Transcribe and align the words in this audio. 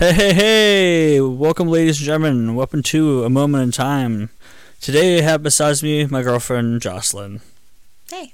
Hey, 0.00 0.14
hey, 0.14 0.32
hey! 0.32 1.20
Welcome, 1.20 1.68
ladies 1.68 1.98
and 1.98 2.06
gentlemen. 2.06 2.54
Welcome 2.54 2.82
to 2.84 3.22
A 3.24 3.28
Moment 3.28 3.64
in 3.64 3.70
Time. 3.70 4.30
Today 4.80 5.18
I 5.18 5.20
have 5.20 5.42
besides 5.42 5.82
me 5.82 6.06
my 6.06 6.22
girlfriend, 6.22 6.80
Jocelyn. 6.80 7.42
Hey. 8.08 8.32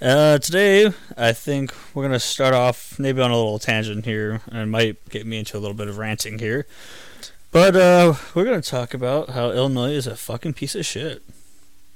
Uh, 0.00 0.38
today, 0.38 0.92
I 1.16 1.32
think 1.32 1.74
we're 1.92 2.04
going 2.04 2.12
to 2.12 2.20
start 2.20 2.54
off 2.54 3.00
maybe 3.00 3.20
on 3.20 3.32
a 3.32 3.36
little 3.36 3.58
tangent 3.58 4.04
here, 4.04 4.42
and 4.46 4.70
might 4.70 5.08
get 5.08 5.26
me 5.26 5.40
into 5.40 5.56
a 5.56 5.58
little 5.58 5.74
bit 5.74 5.88
of 5.88 5.98
ranting 5.98 6.38
here. 6.38 6.68
But, 7.50 7.74
uh, 7.74 8.14
we're 8.32 8.44
going 8.44 8.62
to 8.62 8.70
talk 8.70 8.94
about 8.94 9.30
how 9.30 9.50
Illinois 9.50 9.94
is 9.94 10.06
a 10.06 10.14
fucking 10.14 10.52
piece 10.52 10.76
of 10.76 10.86
shit. 10.86 11.24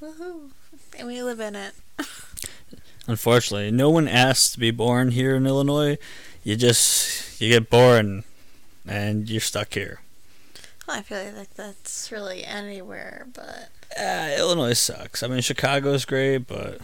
Woohoo. 0.03 0.51
And 0.99 1.07
we 1.07 1.23
live 1.23 1.39
in 1.39 1.55
it. 1.55 1.75
Unfortunately, 3.07 3.71
no 3.71 3.89
one 3.89 4.09
asked 4.09 4.55
to 4.55 4.59
be 4.59 4.73
born 4.73 5.13
here 5.13 5.37
in 5.37 5.47
Illinois. 5.47 5.97
You 6.43 6.57
just, 6.57 7.41
you 7.41 7.51
get 7.51 7.71
born, 7.71 8.25
and 8.87 9.29
you're 9.29 9.41
stuck 9.41 9.75
here. 9.75 10.01
Well, 10.87 10.99
I 10.99 11.03
feel 11.03 11.33
like 11.37 11.55
that's 11.55 12.11
really 12.13 12.45
anywhere, 12.45 13.27
but 13.35 13.71
Uh, 13.99 14.35
Illinois 14.39 14.73
sucks. 14.75 15.23
I 15.23 15.27
mean, 15.29 15.41
Chicago's 15.41 16.05
great, 16.05 16.47
but 16.47 16.81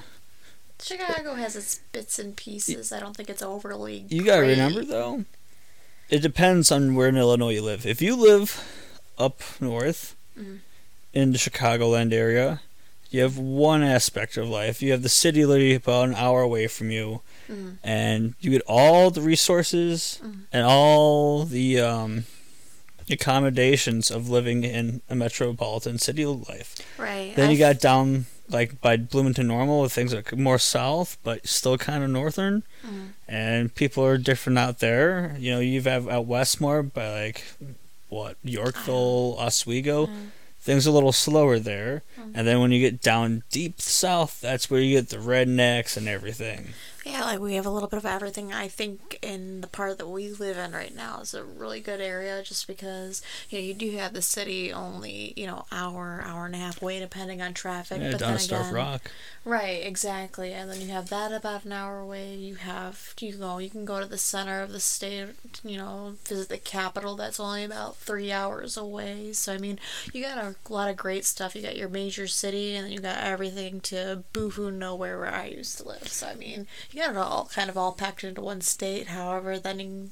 Chicago 0.80 1.34
has 1.34 1.54
its 1.56 1.80
bits 1.92 2.18
and 2.18 2.36
pieces. 2.36 2.90
I 2.92 2.98
don't 3.00 3.16
think 3.16 3.30
it's 3.30 3.42
overly. 3.42 4.04
You 4.08 4.24
gotta 4.24 4.42
great. 4.42 4.50
remember 4.58 4.84
though, 4.84 5.24
it 6.08 6.20
depends 6.20 6.72
on 6.72 6.94
where 6.94 7.08
in 7.08 7.16
Illinois 7.16 7.54
you 7.54 7.62
live. 7.62 7.86
If 7.86 8.02
you 8.02 8.16
live 8.16 8.60
up 9.18 9.40
north 9.60 10.16
Mhm. 10.38 10.58
in 11.12 11.32
the 11.32 11.38
Chicagoland 11.38 12.12
area, 12.12 12.60
you 13.10 13.20
have 13.20 13.38
one 13.38 13.82
aspect 13.84 14.36
of 14.36 14.48
life. 14.48 14.82
You 14.82 14.90
have 14.92 15.02
the 15.02 15.08
city 15.08 15.44
literally 15.44 15.74
about 15.74 16.08
an 16.08 16.14
hour 16.16 16.42
away 16.42 16.66
from 16.66 16.90
you, 16.90 17.20
Mhm. 17.48 17.76
and 17.82 18.34
you 18.40 18.50
get 18.50 18.62
all 18.66 19.10
the 19.10 19.20
resources 19.20 20.18
Mhm. 20.22 20.40
and 20.52 20.64
all 20.64 21.44
the 21.44 21.80
um, 21.80 22.24
accommodations 23.10 24.10
of 24.10 24.28
living 24.28 24.64
in 24.64 25.02
a 25.08 25.14
metropolitan 25.14 25.98
city 25.98 26.24
life. 26.24 26.76
Right. 26.98 27.34
Then 27.36 27.50
you 27.50 27.58
got 27.58 27.80
down 27.80 28.26
like 28.48 28.80
by 28.80 28.96
Bloomington 28.96 29.46
Normal, 29.46 29.80
with 29.82 29.92
things 29.92 30.12
are 30.12 30.22
more 30.36 30.58
south, 30.58 31.16
but 31.22 31.46
still 31.46 31.78
kind 31.78 32.04
of 32.04 32.10
northern 32.10 32.62
Mhm. 32.86 33.08
and 33.28 33.74
people 33.74 34.04
are 34.04 34.18
different 34.18 34.58
out 34.58 34.78
there. 34.80 35.36
You 35.38 35.52
know, 35.52 35.60
you've 35.60 35.84
have 35.86 36.08
out 36.08 36.26
west 36.26 36.60
more 36.60 36.82
by 36.82 37.08
like 37.10 37.44
what 38.08 38.36
Yorkville, 38.44 39.36
Oswego. 39.38 40.06
Mhm. 40.06 40.26
Things 40.60 40.86
are 40.86 40.90
a 40.90 40.92
little 40.92 41.12
slower 41.12 41.58
there, 41.58 42.02
Mhm. 42.20 42.32
and 42.34 42.46
then 42.46 42.60
when 42.60 42.70
you 42.72 42.78
get 42.80 43.00
down 43.00 43.42
deep 43.50 43.80
south, 43.80 44.38
that's 44.40 44.70
where 44.70 44.80
you 44.80 44.96
get 44.96 45.08
the 45.08 45.16
rednecks 45.16 45.96
and 45.96 46.06
everything. 46.06 46.74
Yeah, 47.04 47.24
like 47.24 47.40
we 47.40 47.54
have 47.54 47.66
a 47.66 47.70
little 47.70 47.88
bit 47.88 47.96
of 47.96 48.06
everything. 48.06 48.52
I 48.52 48.68
think 48.68 49.18
in 49.22 49.60
the 49.60 49.66
part 49.66 49.98
that 49.98 50.06
we 50.06 50.30
live 50.30 50.56
in 50.56 50.72
right 50.72 50.94
now 50.94 51.20
is 51.20 51.34
a 51.34 51.42
really 51.42 51.80
good 51.80 52.00
area 52.00 52.42
just 52.42 52.66
because, 52.66 53.22
you 53.50 53.58
know, 53.58 53.64
you 53.64 53.74
do 53.74 53.90
have 53.96 54.12
the 54.12 54.22
city 54.22 54.72
only, 54.72 55.32
you 55.36 55.46
know, 55.46 55.64
hour, 55.72 56.22
hour 56.24 56.46
and 56.46 56.54
a 56.54 56.58
half 56.58 56.80
away 56.80 57.00
depending 57.00 57.42
on 57.42 57.54
traffic. 57.54 58.00
Yeah, 58.00 58.12
but 58.12 58.20
down 58.20 58.36
then 58.36 58.44
again, 58.44 58.74
Rock. 58.74 59.10
Right, 59.44 59.84
exactly. 59.84 60.52
And 60.52 60.70
then 60.70 60.80
you 60.80 60.88
have 60.88 61.08
that 61.08 61.32
about 61.32 61.64
an 61.64 61.72
hour 61.72 61.98
away. 61.98 62.34
You 62.36 62.54
have 62.56 63.14
you 63.18 63.34
go 63.34 63.58
you 63.58 63.70
can 63.70 63.84
go 63.84 63.98
to 63.98 64.06
the 64.06 64.18
center 64.18 64.60
of 64.60 64.70
the 64.70 64.78
state, 64.78 65.30
you 65.64 65.78
know, 65.78 66.14
visit 66.24 66.48
the 66.48 66.58
capital 66.58 67.16
that's 67.16 67.40
only 67.40 67.64
about 67.64 67.96
three 67.96 68.30
hours 68.30 68.76
away. 68.76 69.32
So 69.32 69.52
I 69.52 69.58
mean, 69.58 69.80
you 70.12 70.22
got 70.22 70.38
a 70.38 70.54
lot 70.72 70.88
of 70.88 70.96
great 70.96 71.24
stuff. 71.24 71.56
You 71.56 71.62
got 71.62 71.76
your 71.76 71.88
major 71.88 72.28
city 72.28 72.76
and 72.76 72.86
then 72.86 72.92
you 72.92 73.00
got 73.00 73.18
everything 73.18 73.80
to 73.80 74.22
boohoo 74.32 74.70
nowhere 74.70 75.18
where 75.18 75.34
I 75.34 75.46
used 75.46 75.78
to 75.78 75.88
live. 75.88 76.06
So 76.06 76.28
I 76.28 76.34
mean, 76.34 76.68
you 76.92 77.00
got 77.02 77.10
it 77.10 77.16
all 77.16 77.48
kind 77.52 77.70
of 77.70 77.76
all 77.76 77.92
packed 77.92 78.22
into 78.24 78.40
one 78.40 78.60
state. 78.60 79.08
However, 79.08 79.58
then 79.58 79.80
you, 79.80 80.10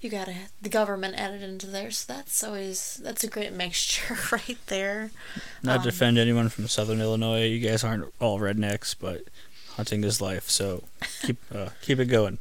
you 0.00 0.10
got 0.10 0.28
the 0.60 0.68
government 0.68 1.14
added 1.16 1.42
into 1.42 1.66
there. 1.66 1.90
So 1.90 2.12
that's 2.12 2.44
always 2.44 3.00
that's 3.02 3.24
a 3.24 3.28
great 3.28 3.52
mixture 3.64 4.16
right 4.32 4.58
there. 4.66 5.10
Not 5.62 5.78
Um, 5.78 5.82
to 5.84 5.88
offend 5.88 6.18
anyone 6.18 6.48
from 6.48 6.68
Southern 6.68 7.00
Illinois, 7.00 7.46
you 7.46 7.66
guys 7.66 7.82
aren't 7.84 8.12
all 8.20 8.38
rednecks, 8.38 8.94
but 8.98 9.22
hunting 9.76 10.04
is 10.04 10.20
life, 10.20 10.48
so 10.50 10.84
keep 11.22 11.38
uh, 11.54 11.70
keep 11.82 11.98
it 11.98 12.06
going. 12.06 12.38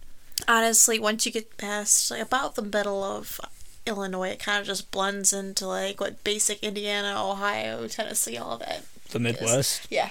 honestly, 0.47 0.99
once 0.99 1.25
you 1.25 1.31
get 1.31 1.57
past 1.57 2.11
like 2.11 2.21
about 2.21 2.55
the 2.55 2.61
middle 2.61 3.03
of 3.03 3.39
Illinois, 3.85 4.29
it 4.29 4.39
kind 4.39 4.59
of 4.59 4.67
just 4.67 4.91
blends 4.91 5.31
into 5.31 5.65
like 5.65 5.99
what 6.01 6.23
basic 6.23 6.61
Indiana, 6.63 7.15
Ohio, 7.17 7.87
Tennessee, 7.87 8.37
all 8.37 8.51
of 8.53 8.59
that. 8.59 8.83
The 9.11 9.19
Midwest. 9.19 9.87
Yeah, 9.89 10.09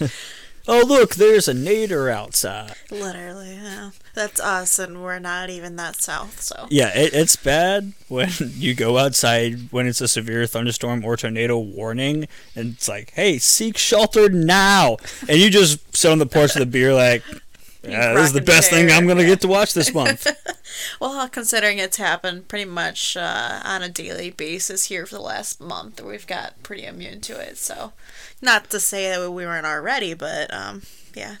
Oh 0.68 0.84
look, 0.86 1.14
there's 1.14 1.48
a 1.48 1.54
nader 1.54 2.10
outside. 2.12 2.74
literally. 2.90 3.54
Yeah, 3.54 3.90
that's 4.14 4.40
us, 4.40 4.78
and 4.78 5.02
we're 5.02 5.18
not 5.18 5.48
even 5.50 5.76
that 5.76 5.96
south. 5.96 6.40
So 6.40 6.66
Yeah, 6.70 6.96
it, 6.96 7.14
it's 7.14 7.36
bad 7.36 7.92
when 8.08 8.30
you 8.40 8.74
go 8.74 8.98
outside 8.98 9.70
when 9.70 9.86
it's 9.86 10.00
a 10.00 10.08
severe 10.08 10.46
thunderstorm 10.46 11.04
or 11.04 11.16
tornado 11.16 11.58
warning, 11.58 12.26
and 12.54 12.74
it's 12.74 12.88
like, 12.88 13.12
"Hey, 13.12 13.38
seek 13.38 13.78
shelter 13.78 14.28
now!" 14.28 14.96
And 15.28 15.38
you 15.38 15.50
just 15.50 15.96
sit 15.96 16.10
on 16.10 16.18
the 16.18 16.26
porch 16.26 16.54
with 16.54 16.62
a 16.62 16.66
beer, 16.66 16.92
like, 16.94 17.22
"Yeah, 17.82 18.14
"This 18.14 18.28
is 18.28 18.32
the 18.32 18.40
best 18.40 18.70
thing 18.70 18.90
I'm 18.90 19.06
gonna 19.06 19.22
yeah. 19.22 19.28
get 19.28 19.40
to 19.42 19.48
watch 19.48 19.72
this 19.74 19.94
month." 19.94 20.26
well, 21.00 21.28
considering 21.28 21.78
it's 21.78 21.96
happened 21.96 22.48
pretty 22.48 22.64
much 22.64 23.16
uh, 23.16 23.60
on 23.64 23.82
a 23.82 23.88
daily 23.88 24.30
basis 24.30 24.86
here 24.86 25.06
for 25.06 25.14
the 25.14 25.20
last 25.20 25.60
month, 25.60 26.00
we've 26.00 26.26
got 26.26 26.62
pretty 26.62 26.84
immune 26.84 27.20
to 27.22 27.38
it. 27.38 27.58
So, 27.58 27.92
not 28.40 28.70
to 28.70 28.80
say 28.80 29.10
that 29.10 29.30
we 29.30 29.46
weren't 29.46 29.66
already, 29.66 30.14
but 30.14 30.52
um, 30.52 30.82
yeah, 31.14 31.36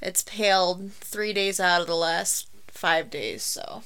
it's 0.00 0.22
paled 0.22 0.92
three 0.92 1.32
days 1.32 1.60
out 1.60 1.80
of 1.80 1.86
the 1.86 1.96
last 1.96 2.48
five 2.68 3.10
days. 3.10 3.42
So, 3.42 3.82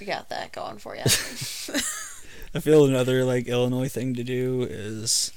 you 0.00 0.06
got 0.06 0.28
that 0.28 0.52
going 0.52 0.78
for 0.78 0.94
you. 0.94 1.02
I 2.54 2.60
feel 2.60 2.84
another 2.84 3.24
like 3.24 3.48
Illinois 3.48 3.88
thing 3.88 4.14
to 4.14 4.22
do 4.22 4.66
is, 4.68 5.32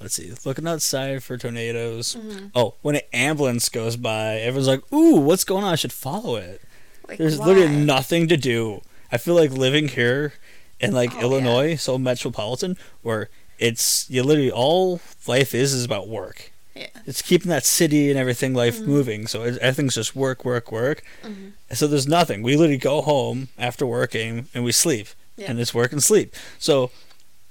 let's 0.00 0.14
see, 0.14 0.32
looking 0.44 0.68
outside 0.68 1.22
for 1.22 1.38
tornadoes. 1.38 2.14
Mm-hmm. 2.14 2.48
Oh, 2.54 2.74
when 2.82 2.96
an 2.96 3.02
ambulance 3.12 3.68
goes 3.68 3.96
by, 3.96 4.36
everyone's 4.36 4.68
like, 4.68 4.92
"Ooh, 4.92 5.16
what's 5.16 5.44
going 5.44 5.64
on? 5.64 5.72
I 5.72 5.76
should 5.76 5.92
follow 5.92 6.36
it." 6.36 6.60
Like, 7.08 7.18
There's 7.18 7.38
literally 7.38 7.74
nothing 7.74 8.28
to 8.28 8.36
do. 8.36 8.82
I 9.10 9.16
feel 9.18 9.34
like 9.34 9.50
living 9.50 9.88
here 9.88 10.34
in 10.78 10.92
like 10.92 11.14
Oh, 11.16 11.20
Illinois, 11.22 11.76
so 11.76 11.98
metropolitan, 11.98 12.76
where 13.02 13.28
it's 13.58 14.06
you 14.10 14.22
literally 14.22 14.50
all 14.50 15.00
life 15.26 15.54
is 15.54 15.72
is 15.72 15.84
about 15.84 16.08
work. 16.08 16.52
Yeah. 16.76 16.86
It's 17.06 17.22
keeping 17.22 17.48
that 17.48 17.64
city 17.64 18.10
and 18.10 18.18
everything 18.18 18.54
life 18.54 18.78
Mhm. 18.78 18.86
moving. 18.86 19.26
So 19.26 19.42
everything's 19.42 19.94
just 19.96 20.14
work, 20.14 20.44
work, 20.44 20.70
work. 20.70 21.02
Mhm. 21.24 21.52
And 21.68 21.78
so 21.78 21.86
there's 21.88 22.06
nothing. 22.06 22.42
We 22.42 22.56
literally 22.56 22.76
go 22.76 23.00
home 23.02 23.48
after 23.58 23.84
working 23.86 24.46
and 24.54 24.62
we 24.62 24.70
sleep, 24.72 25.08
Yeah. 25.36 25.50
and 25.50 25.58
it's 25.58 25.74
work 25.74 25.90
and 25.92 26.04
sleep. 26.04 26.36
So 26.58 26.90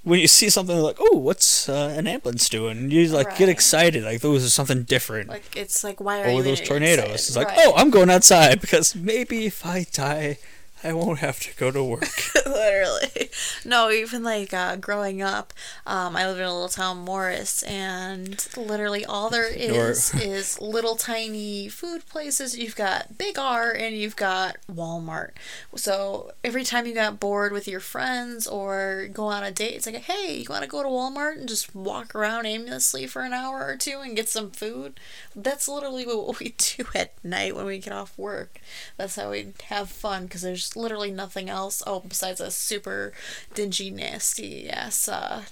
when 0.04 0.20
you 0.20 0.28
see 0.28 0.50
something 0.50 0.78
like, 0.78 0.98
oh, 1.00 1.18
what's 1.18 1.68
uh, 1.68 1.94
an 1.98 2.08
ambulance 2.08 2.48
doing? 2.50 2.90
You 2.92 3.08
like 3.08 3.38
get 3.38 3.50
excited, 3.50 4.04
like 4.04 4.22
those 4.22 4.44
is 4.44 4.54
something 4.54 4.84
different. 4.84 5.30
Like 5.30 5.56
it's 5.56 5.84
like 5.84 6.00
why 6.00 6.22
are 6.22 6.30
or 6.30 6.44
those 6.44 6.62
tornadoes. 6.62 7.14
excited? 7.14 7.14
It's 7.16 7.36
like, 7.36 7.48
Right. 7.50 7.60
oh, 7.62 7.74
I'm 7.76 7.90
going 7.90 8.10
outside 8.10 8.62
because 8.62 8.96
maybe 8.96 9.46
if 9.46 9.66
I 9.66 9.86
die, 9.92 10.38
I 10.84 10.94
won't 10.94 11.20
have 11.20 11.40
to 11.42 11.56
go 11.56 11.72
to 11.72 11.84
work. 11.84 12.08
literally. 12.46 13.30
No 13.66 13.90
even 13.92 14.24
like 14.24 14.54
uh, 14.54 14.76
growing 14.76 15.22
up 15.22 15.54
um, 15.86 16.16
i 16.16 16.28
live 16.28 16.38
in 16.38 16.44
a 16.44 16.54
little 16.54 16.70
town 16.70 17.00
morris 17.00 17.64
and 17.64 18.48
literally 18.56 19.06
all 19.06 19.30
there 19.30 19.52
is 19.52 20.14
Nor- 20.14 20.24
is 20.28 20.38
is 20.38 20.62
little 20.62 20.96
tiny 20.96 21.68
food 21.68 22.06
places. 22.08 22.58
You've 22.58 22.76
got 22.76 23.18
big 23.18 23.38
r 23.40 23.72
and 23.72 23.96
you've 23.96 24.16
got 24.16 24.58
walmart. 24.72 25.32
So 25.76 26.32
every 26.44 26.64
time 26.64 26.86
you 26.86 26.94
got 26.94 27.20
bored 27.20 27.52
with 27.52 27.68
your 27.68 27.80
friends 27.80 28.48
or 28.48 29.10
go 29.12 29.26
on 29.26 29.44
a 29.44 29.52
date 29.52 29.76
it's 29.76 29.86
like 29.86 29.96
hey 29.96 30.38
you 30.38 30.46
want 30.50 30.64
to 30.64 30.70
go 30.70 30.84
to 30.84 30.90
walmart 30.90 31.38
and 31.38 31.50
just 31.50 31.76
walk 31.76 32.16
around 32.16 32.46
aimlessly 32.46 33.08
for 33.08 33.24
an 33.24 33.34
hour 33.34 33.66
or 33.66 33.76
two 33.76 34.00
and 34.00 34.16
get 34.16 34.30
some 34.30 34.52
food? 34.52 35.00
That's 35.36 35.68
literally 35.68 36.06
what 36.06 36.40
we 36.40 36.54
do 36.58 36.86
at 36.96 37.14
night 37.24 37.56
when 37.56 37.66
we 37.66 37.80
get 37.80 37.94
off 37.94 38.18
work. 38.18 38.60
That's 38.98 39.16
how 39.16 39.32
we 39.32 39.54
have 39.66 39.90
fun 39.90 40.24
because 40.24 40.42
there's 40.42 40.67
literally 40.76 41.12
nothing 41.12 41.50
else. 41.50 41.82
Oh, 41.86 42.02
besides 42.02 42.40
a 42.40 42.52
super 42.52 43.14
dingy, 43.54 43.90
nasty 43.90 44.70
ass 44.70 45.08
uh, 45.08 45.44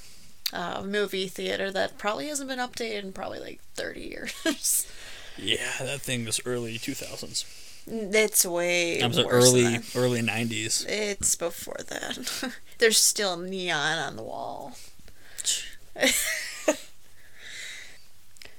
uh, 0.53 0.83
movie 0.83 1.27
theater 1.27 1.71
that 1.71 1.97
probably 1.97 2.27
hasn't 2.27 2.49
been 2.49 2.59
updated 2.59 3.03
in 3.03 3.13
probably 3.13 3.39
like 3.39 3.61
30 3.75 4.01
years. 4.01 4.87
yeah, 5.37 5.71
that 5.79 6.01
thing 6.01 6.25
was 6.25 6.39
early 6.45 6.77
2000s. 6.77 7.45
it's 7.87 8.45
way 8.45 8.99
the 8.99 9.25
worse 9.25 9.49
early 9.49 9.79
early 9.95 10.21
90s. 10.21 10.85
It's 10.87 11.35
before 11.35 11.79
that. 11.87 12.53
There's 12.77 12.97
still 12.99 13.37
neon 13.37 13.97
on 13.97 14.15
the 14.15 14.23
wall. 14.23 14.75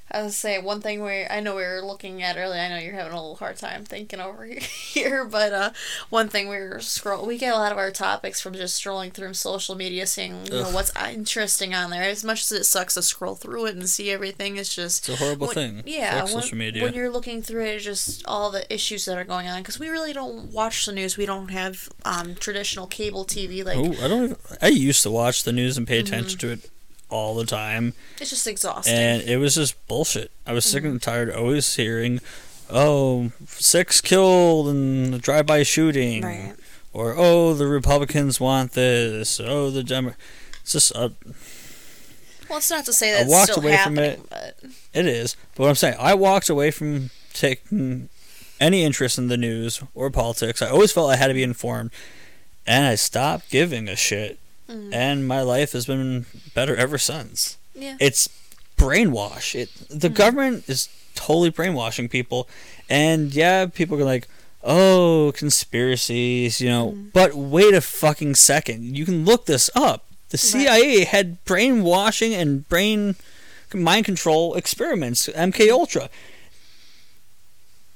I 0.09 0.23
was 0.23 0.37
say 0.37 0.59
one 0.59 0.81
thing 0.81 1.03
we 1.03 1.27
I 1.27 1.41
know 1.41 1.57
we 1.57 1.63
were 1.63 1.83
looking 1.85 2.23
at 2.23 2.37
earlier. 2.37 2.61
I 2.61 2.69
know 2.69 2.79
you're 2.79 2.95
having 2.95 3.13
a 3.13 3.17
little 3.17 3.35
hard 3.37 3.57
time 3.57 3.85
thinking 3.85 4.21
over 4.21 4.45
here, 4.45 5.25
but 5.25 5.53
uh, 5.53 5.71
one 6.11 6.29
thing 6.29 6.49
we 6.49 6.57
were 6.59 6.79
scroll. 6.81 7.27
We 7.27 7.39
get 7.39 7.53
a 7.53 7.57
lot 7.59 7.73
of 7.73 7.79
our 7.79 7.91
topics 7.91 8.41
from 8.41 8.55
just 8.55 8.83
scrolling 8.83 9.13
through 9.13 9.35
social 9.35 9.75
media, 9.75 10.07
seeing 10.07 10.47
you 10.47 10.53
know 10.53 10.71
what's 10.71 10.93
interesting 11.13 11.75
on 11.75 11.91
there. 11.91 12.05
As 12.05 12.23
much 12.25 12.43
as 12.43 12.53
it 12.53 12.65
sucks 12.65 12.95
to 12.95 13.03
scroll 13.03 13.35
through 13.35 13.67
it 13.67 13.75
and 13.75 13.89
see 13.89 14.11
everything, 14.13 14.57
it's 14.57 14.75
just 14.75 15.09
It's 15.09 15.21
a 15.21 15.25
horrible 15.25 15.49
when- 15.49 15.55
thing. 15.55 15.83
Yeah, 15.87 16.23
when, 16.23 16.29
social 16.29 16.57
media. 16.57 16.85
when 16.85 16.95
you're 16.95 17.11
looking 17.11 17.43
through 17.43 17.65
it, 17.65 17.81
just 17.81 18.25
all 18.27 18.51
the 18.53 18.73
issues 18.73 19.05
that 19.07 19.19
are 19.19 19.25
going 19.25 19.49
on. 19.49 19.61
Because 19.63 19.81
we 19.81 19.89
really 19.89 20.13
don't 20.13 20.53
watch 20.53 20.87
the 20.87 20.93
news. 20.93 21.17
We 21.17 21.27
don't 21.27 21.49
have 21.51 21.89
um, 22.05 22.37
traditional 22.37 22.87
cable 22.87 23.25
TV. 23.25 23.65
Like 23.65 23.77
Oh, 23.79 24.05
I 24.05 24.09
don't. 24.09 24.25
Even, 24.25 24.37
I 24.63 24.69
used 24.69 25.03
to 25.03 25.11
watch 25.11 25.43
the 25.43 25.53
news 25.53 25.77
and 25.77 25.87
pay 25.87 25.99
attention 25.99 26.39
to 26.39 26.51
it 26.53 26.71
all 27.09 27.35
the 27.35 27.45
time, 27.47 27.95
it's 28.21 28.31
just 28.31 28.47
exhausting. 28.47 28.95
and 28.95 29.23
it 29.23 29.37
was 29.39 29.55
just 29.55 29.75
bullshit. 29.87 30.31
I 30.47 30.53
was 30.53 30.65
sick 30.65 30.85
and 30.85 31.01
tired 31.01 31.29
of 31.31 31.37
always 31.37 31.75
hearing, 31.77 32.21
"Oh, 32.71 33.31
six 33.49 34.01
killed 34.01 34.69
in 34.69 35.15
a 35.15 35.19
drive-by 35.19 35.63
shooting," 35.63 36.23
right. 36.23 36.55
or 36.93 37.15
"Oh, 37.17 37.55
the 37.55 37.67
Republicans 37.67 38.41
want 38.41 38.73
this," 38.73 39.39
"Oh, 39.41 39.71
the 39.71 39.83
Demo." 39.85 40.15
It's 40.63 40.73
just 40.73 40.95
uh, 40.97 41.11
Well, 42.49 42.59
it's 42.59 42.71
not 42.71 42.85
to 42.87 42.93
say 42.93 43.11
I 43.11 43.13
that 43.19 43.23
it's 43.23 43.31
walked 43.31 43.57
away 43.57 43.77
from 43.77 43.99
it. 43.99 44.21
but 44.29 44.59
it 44.93 45.07
is. 45.07 45.37
But 45.55 45.63
what 45.65 45.69
I'm 45.69 45.75
saying, 45.77 45.97
I 45.99 46.15
walked 46.15 46.49
away 46.49 46.71
from 46.71 47.11
taking 47.33 48.09
any 48.61 48.83
interest 48.83 49.19
in 49.19 49.29
the 49.29 49.37
news 49.37 49.83
or 49.95 50.11
politics. 50.11 50.63
I 50.63 50.71
always 50.71 50.91
felt 50.93 51.11
I 51.11 51.17
had 51.17 51.29
to 51.29 51.35
be 51.35 51.43
informed, 51.43 51.91
and 52.67 52.87
I 52.87 52.95
stopped 52.97 53.51
giving 53.51 53.89
a 53.89 53.95
shit. 53.97 54.39
Mm, 54.69 54.93
And 54.93 55.27
my 55.27 55.43
life 55.43 55.73
has 55.73 55.87
been 55.87 56.27
better 56.55 56.75
ever 56.77 56.99
since. 56.99 57.57
yeah. 57.75 57.97
it's 58.01 58.29
brainwash. 58.77 59.55
It 59.55 59.71
the 59.89 60.09
government 60.09 60.69
is 60.69 60.89
totally 61.15 61.51
brainwashing 61.51 62.09
people, 62.09 62.49
and 62.91 63.35
yeah, 63.35 63.67
people 63.67 63.99
are 64.01 64.05
like, 64.05 64.29
"Oh, 64.63 65.33
conspiracies," 65.35 66.61
you 66.61 66.69
know. 66.69 66.95
But 67.13 67.35
wait 67.35 67.75
a 67.75 67.81
fucking 67.81 68.35
second, 68.35 68.97
you 68.97 69.05
can 69.05 69.25
look 69.25 69.47
this 69.47 69.71
up. 69.75 70.05
The 70.31 70.39
CIA 70.39 71.05
had 71.05 71.43
brainwashing 71.45 72.35
and 72.35 72.69
brain 72.69 73.15
mind 73.73 74.05
control 74.05 74.55
experiments. 74.55 75.29
MK 75.29 75.71
Ultra. 75.71 76.09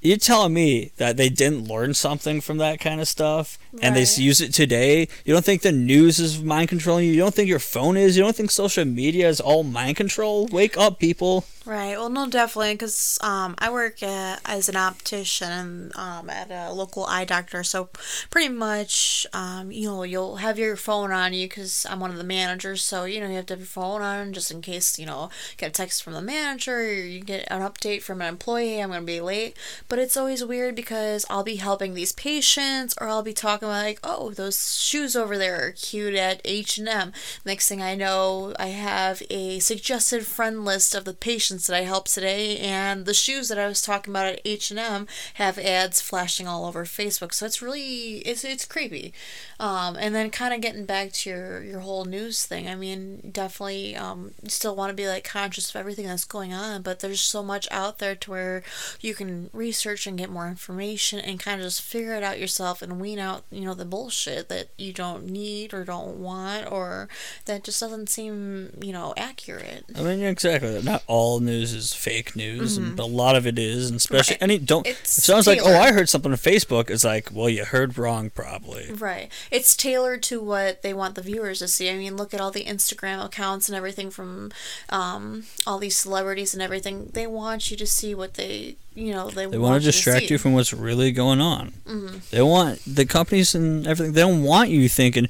You're 0.03 0.17
telling 0.17 0.55
me 0.55 0.93
that 0.97 1.19
they 1.19 1.29
didn't 1.29 1.69
learn 1.69 1.93
something 1.93 2.41
from 2.41 2.57
that 2.57 2.81
kind 2.81 3.03
of 3.03 3.09
stuff 3.09 3.59
and 3.83 3.95
they 3.95 4.07
use 4.23 4.41
it 4.41 4.55
today? 4.55 5.09
You 5.27 5.35
don't 5.35 5.45
think 5.45 5.61
the 5.61 5.73
news 5.73 6.19
is 6.19 6.43
mind 6.43 6.71
controlling 6.71 7.05
you? 7.05 7.13
You 7.13 7.21
don't 7.21 7.35
think 7.35 7.49
your 7.49 7.59
phone 7.59 7.99
is? 7.99 8.17
You 8.17 8.23
don't 8.23 8.35
think 8.35 8.51
social 8.51 8.87
media 8.87 9.29
is 9.29 9.41
all 9.41 9.63
mind 9.63 9.97
control? 9.97 10.47
Wake 10.47 10.79
up, 10.79 10.99
people. 10.99 11.45
Right. 11.67 11.95
Well, 11.99 12.09
no, 12.09 12.27
definitely, 12.27 12.73
because 12.73 13.19
um, 13.21 13.55
I 13.59 13.71
work 13.71 14.03
at, 14.03 14.41
as 14.47 14.71
an 14.71 14.77
optician 14.77 15.93
um, 15.95 16.31
at 16.31 16.51
a 16.51 16.73
local 16.73 17.05
eye 17.05 17.27
doctor. 17.27 17.63
So 17.65 17.91
pretty 18.31 18.49
much, 18.49 19.27
um, 19.35 19.71
you 19.71 19.87
know, 19.87 20.03
you'll 20.03 20.37
have 20.37 20.59
your 20.59 20.75
phone 20.77 21.13
on 21.13 21.35
you 21.35 21.47
because 21.47 21.85
I'm 21.91 22.01
one 22.01 22.11
of 22.11 22.17
the 22.17 22.25
managers. 22.25 22.83
So 22.83 23.05
you 23.05 23.21
know, 23.21 23.29
you 23.29 23.35
have 23.37 23.45
to 23.47 23.53
have 23.53 23.61
your 23.61 23.67
phone 23.67 24.01
on 24.01 24.33
just 24.33 24.51
in 24.51 24.63
case 24.63 24.99
you 24.99 25.05
know 25.05 25.29
get 25.59 25.69
a 25.69 25.73
text 25.73 26.03
from 26.03 26.15
the 26.15 26.23
manager 26.23 26.79
or 26.79 26.93
you 26.93 27.21
get 27.21 27.47
an 27.51 27.61
update 27.61 28.01
from 28.03 28.23
an 28.23 28.29
employee. 28.29 28.81
I'm 28.81 28.89
gonna 28.89 29.03
be 29.03 29.21
late. 29.21 29.55
But 29.87 29.99
it's 29.99 30.17
always 30.17 30.43
weird 30.43 30.75
because 30.75 31.27
I'll 31.29 31.45
be 31.45 31.57
helping 31.57 31.93
these 31.93 32.13
patients 32.13 32.95
or 32.99 33.07
I'll 33.07 33.23
be 33.23 33.35
talking 33.35 33.69
about 33.69 33.83
like, 33.85 34.01
oh, 34.03 34.31
those 34.31 34.81
shoes 34.81 35.15
over 35.15 35.37
there 35.37 35.67
are 35.67 35.73
cute 35.73 36.15
at 36.15 36.41
H 36.47 36.79
and 36.79 36.89
M. 36.89 37.13
Next 37.45 37.69
thing 37.69 37.83
I 37.83 37.95
know, 37.95 38.55
I 38.59 38.69
have 38.69 39.23
a 39.29 39.59
suggested 39.59 40.27
friend 40.27 40.65
list 40.65 40.95
of 40.95 41.05
the 41.05 41.13
patients 41.15 41.50
that 41.59 41.77
I 41.77 41.83
helped 41.83 42.13
today, 42.13 42.59
and 42.59 43.07
the 43.07 43.15
shoes 43.15 43.49
that 43.49 43.59
I 43.59 43.67
was 43.67 43.83
talking 43.83 44.13
about 44.13 44.27
at 44.27 44.41
H 44.45 44.71
and 44.71 44.81
M 44.81 45.07
have 45.35 45.59
ads 45.59 46.01
flashing 46.01 46.47
all 46.47 46.65
over 46.65 46.85
Facebook. 46.85 47.35
So 47.35 47.47
it's 47.47 47.63
really 47.63 48.19
it's 48.19 48.45
it's 48.45 48.65
creepy. 48.65 49.13
Um, 49.59 49.97
and 49.97 50.15
then 50.15 50.31
kind 50.31 50.55
of 50.55 50.61
getting 50.61 50.87
back 50.87 51.13
to 51.13 51.31
your 51.31 51.63
your 51.63 51.81
whole 51.81 52.05
news 52.05 52.47
thing. 52.47 52.69
I 52.69 52.75
mean, 52.75 53.31
definitely 53.33 53.97
um, 53.97 54.33
still 54.47 54.75
want 54.75 54.91
to 54.91 54.95
be 54.95 55.09
like 55.09 55.25
conscious 55.25 55.71
of 55.71 55.77
everything 55.77 56.07
that's 56.07 56.25
going 56.25 56.53
on, 56.53 56.83
but 56.83 57.01
there's 57.01 57.21
so 57.21 57.43
much 57.43 57.69
out 57.71 57.99
there 57.99 58.15
to 58.15 58.31
where 58.31 58.63
you 59.01 59.15
can 59.15 59.51
research 59.53 60.07
and 60.07 60.19
get 60.19 60.31
more 60.31 60.49
information 60.49 61.19
and 61.19 61.41
kind 61.41 61.61
of 61.61 61.67
just 61.67 61.83
figure 61.83 62.15
it 62.15 62.23
out 62.23 62.39
yourself 62.39 62.83
and 62.83 63.01
wean 63.01 63.19
out 63.19 63.43
you 63.51 63.63
know 63.63 63.75
the 63.75 63.85
bullshit 63.85 64.49
that 64.49 64.69
you 64.79 64.93
don't 64.93 65.27
need 65.27 65.75
or 65.75 65.85
don't 65.85 66.17
want 66.17 66.71
or 66.71 67.09
that 67.47 67.65
just 67.65 67.81
doesn't 67.81 68.09
seem 68.09 68.71
you 68.81 68.93
know 68.93 69.15
accurate. 69.17 69.85
I 69.97 70.03
mean, 70.03 70.23
exactly. 70.23 70.81
Not 70.83 71.03
all 71.07 71.40
news 71.41 71.73
is 71.73 71.93
fake 71.93 72.37
news, 72.37 72.77
and 72.77 72.97
but 72.97 73.05
a 73.05 73.07
lot 73.07 73.37
of 73.37 73.47
it 73.47 73.59
is, 73.59 73.89
and 73.89 73.97
especially 73.97 74.35
Mm-hmm. 74.37 74.45
Right. 74.45 74.51
any 74.57 74.59
don't. 74.59 74.87
It's 74.87 75.19
it 75.19 75.23
sounds 75.23 75.47
like, 75.47 75.61
oh. 75.63 75.79
I 75.79 75.93
heard 75.93 76.09
something 76.09 76.31
on 76.31 76.39
Facebook. 76.39 76.91
It's 76.91 77.05
like, 77.05 77.31
well, 77.33 77.49
you 77.49 77.65
heard 77.65 77.97
wrong, 77.97 78.31
probably. 78.31 78.93
Right. 78.93 79.31
It's 79.51 79.75
tailored 79.77 80.23
to 80.25 80.41
what 80.41 80.83
they 80.83 80.93
want 80.95 81.15
the 81.15 81.23
viewers 81.23 81.61
to 81.61 81.69
see. 81.69 81.89
I 81.91 81.97
mean, 81.97 82.17
look 82.17 82.35
at 82.35 82.41
all 82.41 82.51
the 82.51 82.65
Instagram 82.65 83.25
accounts 83.25 83.69
and 83.69 83.77
everything 83.77 84.11
from 84.11 84.53
um, 84.91 85.45
all 85.67 85.79
these 85.79 85.97
celebrities 85.97 86.55
and 86.55 86.63
everything. 86.63 87.11
They 87.13 87.27
want 87.27 87.71
you 87.71 87.77
to 87.79 87.87
see 87.87 88.15
what 88.15 88.35
they, 88.35 88.77
you 88.95 89.13
know, 89.13 89.31
they, 89.31 89.47
They 89.47 89.59
want 89.59 89.81
to 89.83 89.87
distract 89.87 90.31
you 90.31 90.39
from 90.39 90.53
what's 90.53 90.73
really 90.73 91.13
going 91.13 91.41
on. 91.41 91.73
Mm-hmm. 91.87 92.19
They 92.31 92.43
want 92.43 92.81
the 92.87 93.07
companies 93.07 93.55
and 93.55 93.87
everything. 93.87 94.13
They 94.13 94.21
don't 94.21 94.43
want 94.43 94.71
you 94.71 94.89
thinking, 94.89 95.29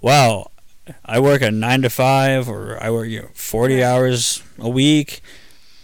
"Wow, 0.00 0.50
I 1.04 1.18
work 1.20 1.42
a 1.42 1.50
nine 1.50 1.82
to 1.82 1.90
five, 1.90 2.48
or 2.48 2.82
I 2.82 2.90
work 2.90 3.08
you 3.08 3.22
know, 3.22 3.28
forty 3.34 3.82
hours 3.82 4.42
a 4.58 4.68
week, 4.68 5.20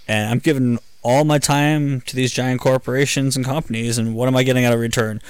and 0.08 0.30
I'm 0.30 0.38
giving 0.38 0.78
all 1.02 1.24
my 1.24 1.38
time 1.38 2.00
to 2.02 2.16
these 2.16 2.32
giant 2.32 2.60
corporations 2.60 3.36
and 3.36 3.44
companies, 3.44 3.98
and 3.98 4.14
what 4.14 4.28
am 4.28 4.36
I 4.36 4.42
getting 4.42 4.64
out 4.64 4.72
of 4.72 4.80
return? 4.80 5.20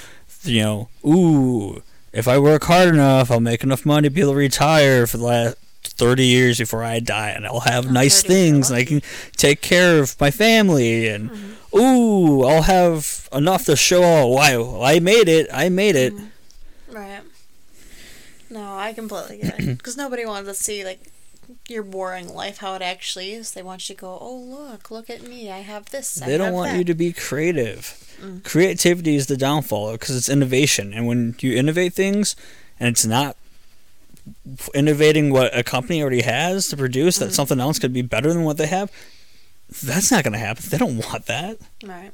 You 0.43 0.61
know, 0.61 0.89
ooh, 1.05 1.83
if 2.13 2.27
I 2.27 2.37
work 2.39 2.63
hard 2.63 2.89
enough, 2.89 3.29
I'll 3.31 3.39
make 3.39 3.63
enough 3.63 3.85
money 3.85 4.07
to 4.07 4.13
be 4.13 4.21
able 4.21 4.31
to 4.31 4.37
retire 4.37 5.07
for 5.07 5.17
the 5.17 5.25
last." 5.25 5.57
30 5.83 6.25
years 6.25 6.57
before 6.59 6.83
I 6.83 6.99
die, 6.99 7.29
and 7.29 7.47
I'll 7.47 7.61
have 7.61 7.87
Oh, 7.87 7.91
nice 7.91 8.21
30 8.21 8.25
if 8.25 8.29
you're 8.29 8.51
things, 8.51 8.69
and 8.69 8.77
I 8.77 8.83
can 8.83 9.01
take 9.35 9.61
care 9.61 9.99
of 9.99 10.19
my 10.19 10.29
family, 10.31 11.07
and 11.07 11.31
Mm-hmm. 11.31 11.77
ooh, 11.79 12.43
I'll 12.43 12.63
have 12.63 13.27
enough 13.33 13.65
to 13.65 13.75
show. 13.75 14.03
Oh, 14.03 14.27
wow, 14.27 14.81
I 14.83 14.99
made 14.99 15.27
it! 15.29 15.47
I 15.51 15.69
made 15.69 15.95
it! 15.95 16.13
Right. 16.91 17.21
No, 18.49 18.75
I 18.75 18.93
completely 18.93 19.37
get 19.39 19.59
it. 19.59 19.65
Because 19.77 19.97
nobody 19.97 20.25
wants 20.25 20.47
to 20.49 20.53
see, 20.55 20.83
like, 20.83 20.99
your 21.67 21.83
boring 21.83 22.33
life, 22.33 22.57
how 22.57 22.75
it 22.75 22.81
actually 22.81 23.31
is. 23.33 23.53
They 23.53 23.61
want 23.63 23.87
you 23.87 23.95
to 23.95 24.01
go, 24.01 24.17
oh, 24.19 24.35
look, 24.37 24.91
look 24.91 25.09
at 25.09 25.21
me. 25.23 25.49
I 25.51 25.59
have 25.59 25.89
this. 25.89 26.21
I 26.21 26.25
They 26.25 26.37
don't 26.37 26.47
have 26.47 26.53
want 26.53 26.71
that." 26.71 26.77
you 26.77 26.83
to 26.85 26.93
be 26.93 27.13
creative. 27.13 28.15
Mm. 28.21 28.43
Creativity 28.43 29.15
is 29.15 29.27
the 29.27 29.37
downfall 29.37 29.91
because 29.93 30.15
it's 30.15 30.29
innovation, 30.29 30.93
and 30.93 31.07
when 31.07 31.35
you 31.39 31.55
innovate 31.55 31.93
things, 31.93 32.35
and 32.79 32.89
it's 32.89 33.05
not 33.05 33.37
innovating 34.73 35.31
what 35.31 35.55
a 35.57 35.63
company 35.63 36.01
already 36.01 36.21
has 36.21 36.67
to 36.69 36.77
produce, 36.77 37.17
Mm. 37.17 37.19
that 37.19 37.33
something 37.33 37.59
else 37.59 37.79
could 37.79 37.93
be 37.93 38.01
better 38.01 38.33
than 38.33 38.43
what 38.43 38.57
they 38.57 38.67
have. 38.67 38.91
That's 39.83 40.11
not 40.11 40.23
going 40.23 40.33
to 40.33 40.39
happen. 40.39 40.63
They 40.69 40.77
don't 40.77 40.97
want 40.97 41.25
that. 41.27 41.57
Right. 41.83 42.11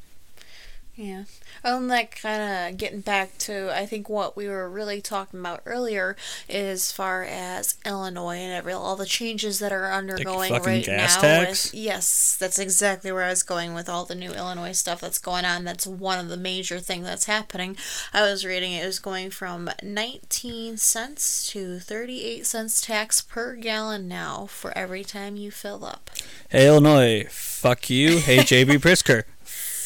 Yeah. 0.95 1.23
And 1.63 1.89
that 1.91 2.15
kind 2.15 2.73
of 2.73 2.77
getting 2.77 3.01
back 3.01 3.37
to, 3.39 3.71
I 3.73 3.85
think 3.85 4.09
what 4.09 4.35
we 4.35 4.47
were 4.47 4.69
really 4.69 5.01
talking 5.01 5.39
about 5.39 5.61
earlier, 5.65 6.15
as 6.49 6.91
far 6.91 7.23
as 7.23 7.77
Illinois 7.85 8.37
and 8.37 8.53
every 8.53 8.73
all 8.73 8.95
the 8.95 9.05
changes 9.05 9.59
that 9.59 9.71
are 9.71 9.91
undergoing 9.91 10.49
fucking 10.49 10.65
right 10.65 10.87
now. 10.87 11.39
With, 11.39 11.73
yes, 11.73 12.35
that's 12.39 12.59
exactly 12.59 13.11
where 13.11 13.23
I 13.23 13.29
was 13.29 13.43
going 13.43 13.73
with 13.73 13.87
all 13.87 14.05
the 14.05 14.15
new 14.15 14.31
Illinois 14.31 14.73
stuff 14.73 15.01
that's 15.01 15.19
going 15.19 15.45
on. 15.45 15.63
That's 15.63 15.87
one 15.87 16.19
of 16.19 16.29
the 16.29 16.37
major 16.37 16.79
things 16.79 17.05
that's 17.05 17.25
happening. 17.25 17.77
I 18.13 18.23
was 18.23 18.45
reading 18.45 18.73
it 18.73 18.85
was 18.85 18.99
going 18.99 19.29
from 19.29 19.69
19 19.81 20.77
cents 20.77 21.47
to 21.51 21.79
38 21.79 22.45
cents 22.45 22.81
tax 22.81 23.21
per 23.21 23.55
gallon 23.55 24.07
now 24.07 24.47
for 24.47 24.77
every 24.77 25.03
time 25.03 25.37
you 25.37 25.51
fill 25.51 25.85
up. 25.85 26.09
Hey 26.49 26.67
Illinois, 26.67 27.25
fuck 27.29 27.89
you. 27.89 28.17
Hey 28.19 28.37
JB 28.39 28.79
Pritzker, 28.79 29.23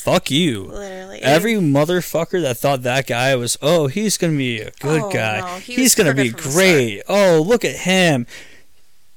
fuck 0.08 0.32
you. 0.32 0.64
Literally. 0.64 1.22
Every 1.22 1.54
motherfucker 1.56 2.42
that 2.42 2.58
thought 2.58 2.84
that 2.84 3.08
guy 3.08 3.36
was, 3.36 3.58
oh, 3.62 3.88
he's 3.88 4.18
gonna 4.18 4.38
be 4.38 4.62
a 4.62 4.72
good 4.80 5.02
Oh, 5.04 5.12
guy. 5.12 5.42
no, 5.42 5.46
he 5.60 5.76
he's 5.76 5.96
gonna 5.96 6.14
be 6.14 6.30
crooked 6.30 6.42
from 6.44 6.52
the 6.52 6.56
great. 6.58 7.04
Oh, 7.10 7.42
look 7.46 7.66
at 7.66 7.76
him. 7.78 8.26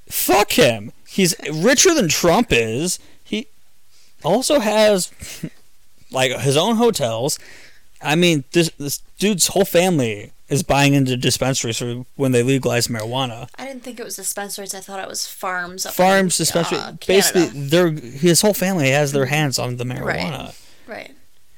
Fuck 0.08 0.52
him. 0.52 0.92
He's 1.06 1.34
richer 1.52 1.94
than 1.94 2.08
Trump 2.08 2.48
is. 2.50 2.98
He 3.22 3.46
also 4.24 4.58
has 4.58 5.12
like 6.10 6.32
his 6.40 6.56
own 6.56 6.76
hotels. 6.76 7.38
I 8.02 8.16
mean, 8.16 8.44
this 8.52 8.70
this 8.78 8.98
dude's 9.18 9.48
whole 9.48 9.64
family 9.64 10.32
is 10.48 10.64
buying 10.64 10.94
into 10.94 11.16
dispensaries 11.16 11.78
for 11.78 12.04
when 12.16 12.32
they 12.32 12.42
legalize 12.42 12.88
marijuana. 12.88 13.48
I 13.56 13.66
didn't 13.66 13.84
think 13.84 14.00
it 14.00 14.04
was 14.04 14.16
dispensaries. 14.16 14.74
I 14.74 14.80
thought 14.80 14.98
it 14.98 15.06
was 15.08 15.26
farms. 15.26 15.86
Farms, 15.88 16.40
in, 16.40 16.42
dispensary. 16.44 16.78
uh, 16.78 16.92
basically, 17.06 17.46
they're 17.54 17.90
his 17.92 18.40
whole 18.40 18.54
family 18.54 18.90
has 18.90 19.12
their 19.12 19.26
hands 19.26 19.56
on 19.58 19.76
the 19.76 19.84
marijuana. 19.84 20.46
Right. 20.46 20.54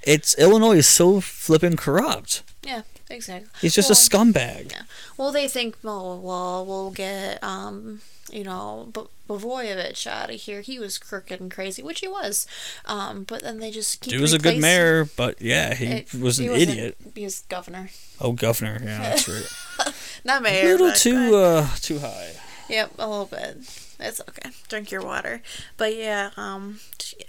It's 0.02 0.36
Illinois 0.38 0.78
is 0.78 0.88
so 0.88 1.20
flipping 1.20 1.76
corrupt. 1.76 2.42
Yeah. 2.62 2.82
Exactly. 3.10 3.50
He's 3.60 3.74
just 3.74 3.90
Well, 3.90 4.22
a 4.22 4.26
scumbag. 4.32 4.72
Yeah. 4.72 4.82
Well, 5.18 5.32
they 5.32 5.46
think, 5.46 5.76
oh, 5.84 6.16
well, 6.16 6.64
we'll 6.64 6.90
get, 6.92 7.44
um, 7.44 8.00
you 8.32 8.42
know, 8.42 8.88
B- 8.94 9.02
Blagojevich 9.28 10.06
out 10.06 10.30
of 10.30 10.40
here. 10.40 10.62
He 10.62 10.78
was 10.78 10.96
crooked 10.96 11.38
and 11.38 11.50
crazy, 11.50 11.82
which 11.82 12.00
he 12.00 12.08
was. 12.08 12.46
Um, 12.86 13.24
but 13.24 13.42
then 13.42 13.58
they 13.58 13.70
just 13.70 14.00
keep 14.00 14.14
He 14.14 14.18
was 14.18 14.32
a 14.32 14.38
good 14.38 14.58
mayor, 14.58 15.04
but 15.04 15.42
yeah, 15.42 15.74
he 15.74 15.84
It- 15.86 16.14
was 16.14 16.38
an 16.38 16.46
he 16.54 16.62
idiot. 16.62 16.96
He 17.14 17.24
was 17.24 17.40
governor, 17.50 17.90
Oh, 18.18 18.32
governor. 18.32 18.80
Yeah, 18.82 18.98
that's 19.02 19.28
right. 19.28 19.92
not 20.24 20.42
mayor. 20.42 20.68
a 20.68 20.70
little 20.72 20.92
too 20.92 21.36
uh 21.36 21.68
too 21.82 21.98
high. 21.98 22.30
Yep, 22.70 22.92
a 22.98 23.06
little 23.08 23.26
bit. 23.26 23.58
It's 24.00 24.20
okay. 24.22 24.50
Drink 24.68 24.90
your 24.90 25.02
water. 25.02 25.42
But 25.76 25.94
yeah, 25.96 26.30
um, 26.38 26.80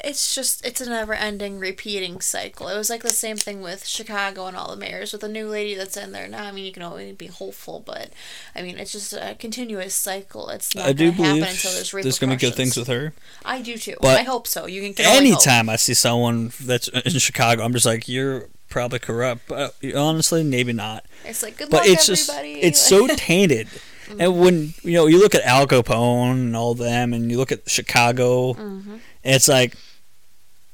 it's 0.03 0.35
just 0.35 0.65
it's 0.65 0.81
a 0.81 0.89
never-ending, 0.89 1.59
repeating 1.59 2.19
cycle. 2.19 2.67
It 2.67 2.77
was 2.77 2.89
like 2.89 3.03
the 3.03 3.09
same 3.11 3.37
thing 3.37 3.61
with 3.61 3.85
Chicago 3.85 4.47
and 4.47 4.57
all 4.57 4.69
the 4.69 4.75
mayors 4.75 5.11
with 5.13 5.21
the 5.21 5.29
new 5.29 5.47
lady 5.47 5.75
that's 5.75 5.95
in 5.95 6.11
there 6.11 6.27
now. 6.27 6.43
I 6.43 6.51
mean, 6.51 6.65
you 6.65 6.71
can 6.73 6.83
only 6.83 7.13
be 7.13 7.27
hopeful, 7.27 7.81
but 7.85 8.09
I 8.55 8.61
mean, 8.61 8.77
it's 8.77 8.91
just 8.91 9.13
a 9.13 9.35
continuous 9.39 9.95
cycle. 9.95 10.49
It's 10.49 10.75
not 10.75 10.85
I 10.87 10.93
do 10.93 11.11
believe 11.11 11.43
until 11.43 11.71
there's 11.71 11.91
there's 11.91 12.19
gonna 12.19 12.33
be 12.33 12.39
good 12.39 12.55
things 12.55 12.75
with 12.75 12.87
her. 12.89 13.13
I 13.45 13.61
do 13.61 13.77
too. 13.77 13.95
But 14.01 14.19
I 14.19 14.23
hope 14.23 14.45
so. 14.47 14.67
You 14.67 14.81
can, 14.81 14.93
can. 14.93 15.05
Anytime 15.05 15.69
I 15.69 15.77
see 15.77 15.93
someone 15.93 16.51
that's 16.61 16.89
in 16.89 17.17
Chicago, 17.19 17.63
I'm 17.63 17.71
just 17.73 17.85
like, 17.85 18.07
you're 18.09 18.49
probably 18.69 18.99
corrupt, 18.99 19.43
but 19.47 19.75
honestly, 19.95 20.43
maybe 20.43 20.73
not. 20.73 21.05
It's 21.23 21.43
like 21.43 21.57
good 21.57 21.69
But 21.69 21.81
luck, 21.81 21.87
it's 21.87 22.07
just 22.07 22.29
it's 22.33 22.81
so 22.81 23.07
tainted. 23.15 23.67
And 24.19 24.37
when 24.37 24.73
you 24.83 24.93
know 24.93 25.07
you 25.07 25.19
look 25.19 25.33
at 25.33 25.43
Al 25.43 25.65
Capone 25.65 26.31
and 26.33 26.55
all 26.57 26.75
them, 26.75 27.13
and 27.13 27.31
you 27.31 27.37
look 27.37 27.53
at 27.53 27.69
Chicago, 27.69 28.53
Mhm. 28.53 28.99
it's 29.23 29.47
like 29.47 29.75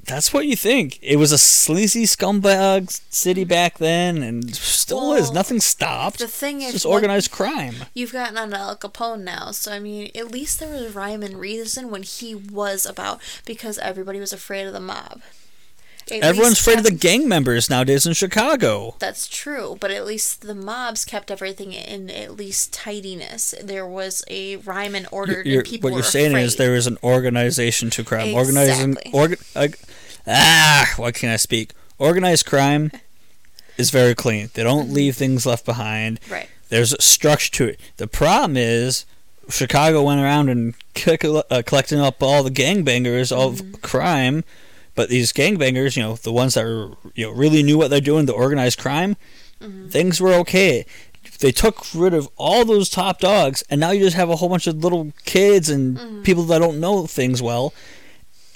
that's 0.10 0.34
what 0.34 0.46
you 0.46 0.56
think. 0.56 1.00
It 1.02 1.18
was 1.18 1.32
a 1.32 1.38
sleazy 1.38 2.04
scumbag 2.04 3.00
city 3.14 3.46
mm. 3.46 3.50
back 3.50 3.78
then, 3.78 4.24
and 4.24 4.56
still 4.56 5.14
is. 5.14 5.32
Nothing 5.32 5.60
stopped. 5.60 6.20
the 6.20 6.28
thing 6.28 6.58
It's 6.58 6.68
is, 6.68 6.74
just 6.74 6.86
what- 6.86 6.96
organized 6.96 7.32
crime. 7.32 7.76
You've 7.94 8.14
gotten 8.14 8.38
on 8.38 8.54
Al 8.54 8.76
Capone 8.76 9.22
now, 9.24 9.52
so 9.52 9.72
I 9.72 9.80
mean, 9.80 10.12
at 10.16 10.32
least 10.32 10.60
there 10.60 10.70
was 10.70 10.94
rhyme 10.94 11.24
and 11.24 11.40
reason 11.40 11.90
when 11.90 12.04
he 12.04 12.36
was 12.36 12.86
about 12.86 13.22
because 13.46 13.78
everybody 13.80 14.20
was 14.20 14.34
afraid 14.34 14.66
of 14.66 14.74
the 14.74 14.80
mob. 14.80 15.22
At 16.12 16.24
Everyone's 16.24 16.60
afraid 16.60 16.78
of 16.80 16.84
the 16.84 16.92
gang 16.92 17.28
members 17.28 17.70
nowadays 17.70 18.06
in 18.06 18.14
Chicago. 18.14 18.96
That's 19.00 19.28
true, 19.28 19.78
but 19.80 19.92
at 19.92 20.06
least 20.06 20.42
the 20.42 20.56
mobs 20.56 21.06
kept 21.06 21.30
everything 21.32 21.74
in 21.74 22.10
at 22.10 22.36
least 22.36 22.74
tidiness. 22.74 23.54
There 23.64 23.86
was 23.88 24.24
a 24.30 24.56
rhyme 24.58 24.96
and 24.96 25.08
order, 25.12 25.42
You're- 25.46 25.58
and 25.58 25.66
people 25.66 25.90
what 25.92 25.98
you're 25.98 26.04
saying 26.04 26.36
is 26.38 26.54
afraid. 26.56 26.66
there 26.66 26.76
is 26.76 26.88
an 26.88 26.98
organization 27.04 27.90
to 27.92 28.04
crime. 28.04 28.34
Organizing, 28.34 28.92
Exactly. 28.92 29.12
org, 29.14 29.40
like, 29.56 29.80
ah, 30.28 30.92
what 30.98 31.16
can't 31.16 31.34
I 31.34 31.38
speak? 31.38 31.72
Organized 31.98 32.46
crime 32.46 32.92
is 33.78 33.90
very 33.92 34.16
clean. 34.16 34.50
They 34.54 34.64
don't 34.64 34.92
leave 34.92 35.16
things 35.16 35.46
left 35.46 35.66
behind. 35.66 36.20
Right. 36.30 36.48
There's 36.70 36.94
a 36.94 37.02
structure 37.02 37.52
to 37.52 37.66
it. 37.70 37.80
The 37.98 38.08
problem 38.08 38.56
is 38.58 39.06
Chicago 39.50 40.04
went 40.04 40.22
around 40.22 40.50
and 40.50 40.76
kick, 40.94 41.24
uh, 41.26 41.44
collecting 41.66 42.00
up 42.00 42.22
all 42.22 42.44
the 42.44 42.52
gangbangers 42.52 43.32
of 43.32 43.82
crime, 43.82 44.44
but 45.00 45.08
these 45.08 45.32
gangbangers, 45.32 45.96
you 45.96 46.04
know, 46.04 46.16
the 46.18 46.32
ones 46.34 46.56
that 46.56 46.66
are, 46.66 46.90
you 47.16 47.26
know 47.26 47.32
really 47.32 47.64
knew 47.64 47.78
what 47.78 47.90
they're 47.90 48.02
doing, 48.02 48.26
the 48.26 48.34
organized 48.34 48.80
crime, 48.80 49.16
mm-hmm. 49.62 49.88
things 49.88 50.20
were 50.20 50.34
okay. 50.34 50.86
They 51.40 51.54
took 51.54 51.86
rid 51.96 52.14
of 52.14 52.28
all 52.36 52.66
those 52.66 52.90
top 52.90 53.22
dogs, 53.22 53.64
and 53.70 53.80
now 53.80 53.92
you 53.92 54.04
just 54.04 54.18
have 54.18 54.30
a 54.30 54.36
whole 54.36 54.50
bunch 54.50 54.68
of 54.68 54.84
little 54.84 55.14
kids 55.24 55.70
and 55.70 55.98
mm-hmm. 55.98 56.24
people 56.24 56.44
that 56.44 56.60
don't 56.60 56.82
know 56.82 57.08
things 57.08 57.42
well, 57.42 57.74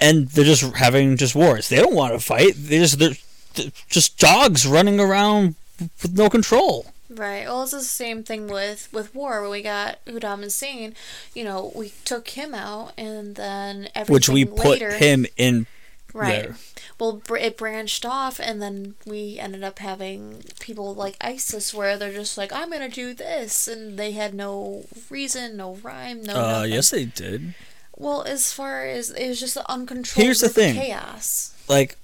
and 0.02 0.28
they're 0.32 0.44
just 0.44 0.64
having 0.76 1.16
just 1.16 1.34
wars. 1.34 1.70
They 1.70 1.78
don't 1.78 1.96
want 1.96 2.12
to 2.12 2.20
fight. 2.20 2.56
They 2.58 2.80
just 2.80 3.00
they're, 3.00 3.16
they're 3.54 3.72
just 3.88 4.18
dogs 4.18 4.68
running 4.68 5.00
around 5.00 5.56
with 5.80 6.14
no 6.14 6.30
control. 6.30 6.88
Right. 7.10 7.46
Well, 7.46 7.64
it's 7.64 7.72
the 7.72 7.80
same 7.80 8.22
thing 8.22 8.50
with 8.50 8.90
with 8.92 9.16
war. 9.16 9.42
When 9.42 9.52
we 9.52 9.62
got 9.62 10.04
Saddam 10.04 10.44
Hussein, 10.44 10.94
you 11.34 11.46
know, 11.46 11.72
we 11.74 11.94
took 12.04 12.28
him 12.32 12.54
out, 12.54 12.92
and 12.98 13.38
then 13.38 13.88
everything 13.96 14.14
which 14.14 14.28
we 14.28 14.44
put 14.44 14.82
him 14.82 15.26
in 15.38 15.68
right. 16.14 16.44
there. 16.44 16.56
Well, 17.00 17.14
br- 17.14 17.38
it 17.38 17.58
branched 17.58 18.06
off, 18.06 18.40
and 18.40 18.62
then 18.62 18.96
we 19.06 19.40
ended 19.40 19.64
up 19.64 19.80
having 19.80 20.44
people 20.60 20.94
like 20.94 21.18
ISIS, 21.22 21.74
where 21.74 21.98
they're 21.98 22.14
just 22.14 22.38
like, 22.38 22.54
"I'm 22.54 22.72
gonna 22.72 22.90
do 22.90 23.14
this," 23.14 23.68
and 23.68 23.98
they 23.98 24.12
had 24.12 24.34
no 24.34 24.86
reason, 25.10 25.58
no 25.58 25.76
rhyme, 25.76 26.24
no. 26.24 26.34
Uh, 26.36 26.38
nothing. 26.38 26.72
yes, 26.74 26.90
they 26.92 27.06
did. 27.06 27.56
Well, 27.98 28.24
as 28.24 28.52
far 28.52 28.86
as 28.86 29.12
it 29.12 29.28
was 29.28 29.40
just 29.40 29.58
uncontrolled 29.58 30.24
Here's 30.26 30.42
the 30.42 30.50
thing. 30.50 30.76
chaos. 30.76 31.54
Like, 31.68 31.98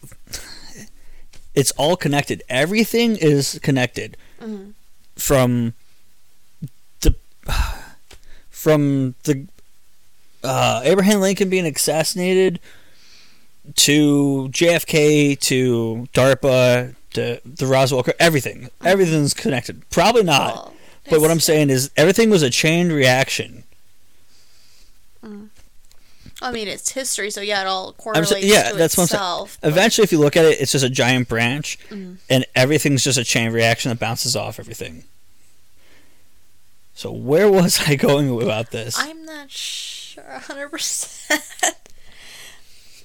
it's 1.55 1.71
all 1.71 1.95
connected. 1.95 2.43
Everything 2.49 3.15
is 3.15 3.59
connected. 3.63 4.15
Mm-hmm. 4.41 4.71
From 5.15 5.73
the 7.01 7.15
from 8.49 9.15
the 9.23 9.47
uh, 10.43 10.81
Abraham 10.83 11.21
Lincoln 11.21 11.49
being 11.49 11.65
assassinated 11.65 12.59
to 13.75 14.49
JFK 14.51 15.39
to 15.41 16.07
DARPA 16.13 16.95
to 17.13 17.41
the 17.45 17.65
Roswell, 17.65 18.05
everything, 18.19 18.69
everything's 18.83 19.33
connected. 19.33 19.87
Probably 19.89 20.23
not. 20.23 20.53
Well, 20.55 20.73
But 21.09 21.21
what 21.21 21.31
I'm 21.31 21.39
saying 21.39 21.69
is 21.69 21.89
everything 21.97 22.29
was 22.29 22.43
a 22.43 22.49
chain 22.49 22.91
reaction. 22.91 23.63
I 26.41 26.51
mean, 26.51 26.69
it's 26.69 26.91
history, 26.91 27.31
so 27.31 27.41
yeah, 27.41 27.61
it 27.61 27.67
all 27.67 27.91
correlates 27.93 28.29
saying, 28.29 28.45
yeah, 28.47 28.71
that's 28.71 28.95
what 28.95 29.13
I'm 29.13 29.47
saying. 29.47 29.73
Eventually, 29.73 30.03
if 30.05 30.13
you 30.13 30.19
look 30.19 30.37
at 30.37 30.45
it, 30.45 30.61
it's 30.61 30.71
just 30.71 30.85
a 30.85 30.89
giant 30.89 31.27
branch, 31.27 31.77
Mm-hmm. 31.89 32.13
and 32.29 32.45
everything's 32.55 33.03
just 33.03 33.17
a 33.17 33.25
chain 33.25 33.51
reaction 33.51 33.89
that 33.89 33.99
bounces 33.99 34.37
off 34.37 34.57
everything. 34.57 35.03
So 36.93 37.11
where 37.11 37.51
was 37.51 37.81
I 37.89 37.95
going 37.95 38.29
about 38.41 38.71
this? 38.71 38.95
I'm 38.97 39.25
not 39.25 39.51
sure 39.51 40.23
100%. 40.23 41.73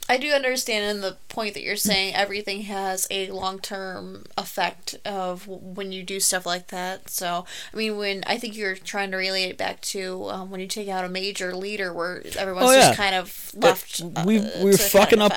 I 0.06 0.18
do 0.18 0.30
understand 0.32 0.84
in 0.96 1.00
the 1.00 1.16
point 1.30 1.54
that 1.54 1.62
you're 1.62 1.76
saying 1.76 2.14
everything 2.14 2.62
has 2.62 3.06
a 3.11 3.30
long 3.30 3.58
term 3.58 4.25
effect 4.37 4.96
of 5.06 5.46
when 5.49 5.92
you 5.92 6.02
do 6.02 6.20
stuff 6.20 6.44
like 6.44 6.68
that. 6.68 7.08
So, 7.08 7.46
I 7.73 7.76
mean, 7.76 7.96
when 7.96 8.23
I 8.26 8.37
think 8.37 8.54
you're 8.56 8.76
trying 8.76 9.11
to 9.12 9.16
relate 9.16 9.49
it 9.49 9.56
back 9.56 9.80
to 9.82 10.28
um, 10.28 10.50
when 10.50 10.61
you 10.61 10.66
take 10.66 10.88
out 10.88 11.04
a 11.04 11.08
major 11.08 11.54
leader 11.56 11.92
where 11.92 12.23
everyone's 12.38 12.68
Oh, 12.68 12.73
yeah. 12.73 12.80
just 12.88 12.99
kind 12.99 13.14
of 13.14 13.50
left. 13.56 14.02
uh, 14.02 14.25
we- 14.26 14.40
we 14.40 14.64
were 14.64 14.73
to 14.73 14.78
kind 14.78 14.82
of 14.82 14.90
fucking 14.90 15.20
up. 15.20 15.32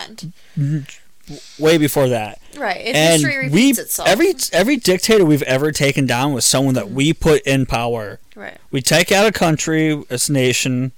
Way 1.59 1.77
before 1.77 2.07
that, 2.07 2.39
Right. 2.55 2.85
And 2.85 3.21
history 3.21 3.49
we 3.49 3.61
repeats 3.67 3.79
itself. 3.79 4.07
every 4.07 4.33
every 4.53 4.77
dictator 4.77 5.25
we've 5.25 5.41
ever 5.43 5.73
taken 5.73 6.05
down 6.05 6.31
was 6.31 6.45
someone 6.45 6.73
that 6.75 6.89
we 6.89 7.11
put 7.11 7.41
in 7.41 7.65
power. 7.65 8.19
right. 8.33 8.57
We 8.71 8.81
take 8.81 9.11
out 9.11 9.25
a 9.27 9.33
country, 9.33 9.91
a 10.09 10.19
nation, 10.29 10.93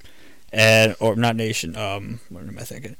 and 0.53 0.95
or 0.99 1.15
not 1.15 1.35
nation. 1.35 1.75
Um, 1.75 2.19
what 2.29 2.43
am 2.43 2.57
I 2.59 2.63
thinking? 2.63 2.95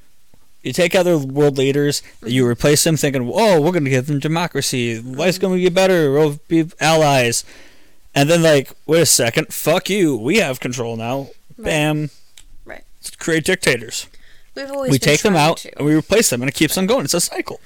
You 0.64 0.74
take 0.74 0.94
out 0.94 1.04
their 1.04 1.18
world 1.18 1.58
leaders, 1.58 2.02
mm-hmm. 2.02 2.28
you 2.28 2.46
replace 2.46 2.84
them, 2.84 2.98
thinking, 2.98 3.32
"Oh, 3.34 3.62
we're 3.62 3.72
gonna 3.72 3.90
give 3.90 4.08
them 4.08 4.20
democracy. 4.20 5.00
Life's 5.00 5.38
mm-hmm. 5.38 5.48
gonna 5.48 5.62
get 5.62 5.74
better. 5.74 6.12
We'll 6.12 6.40
be 6.48 6.70
allies." 6.80 7.46
And 8.16 8.30
then, 8.30 8.42
like, 8.42 8.72
wait 8.86 9.02
a 9.02 9.06
second, 9.06 9.54
fuck 9.54 9.90
you. 9.90 10.18
We 10.18 10.38
have 10.38 10.60
control 10.60 10.98
now. 10.98 11.30
Bam. 11.58 12.10
Right. 12.66 12.84
Create 13.20 13.46
dictators. 13.46 14.08
We've 14.56 14.72
always 14.72 14.92
we 14.92 15.00
take 15.00 15.22
them 15.22 15.36
out 15.36 15.58
to. 15.58 15.78
and 15.78 15.86
we 15.86 15.94
replace 15.94 16.30
them, 16.30 16.42
and 16.42 16.50
it 16.50 16.56
keeps 16.56 16.78
on 16.78 16.88
going. 16.88 17.06
It's 17.06 17.14
a 17.14 17.22
cycle. 17.22 17.60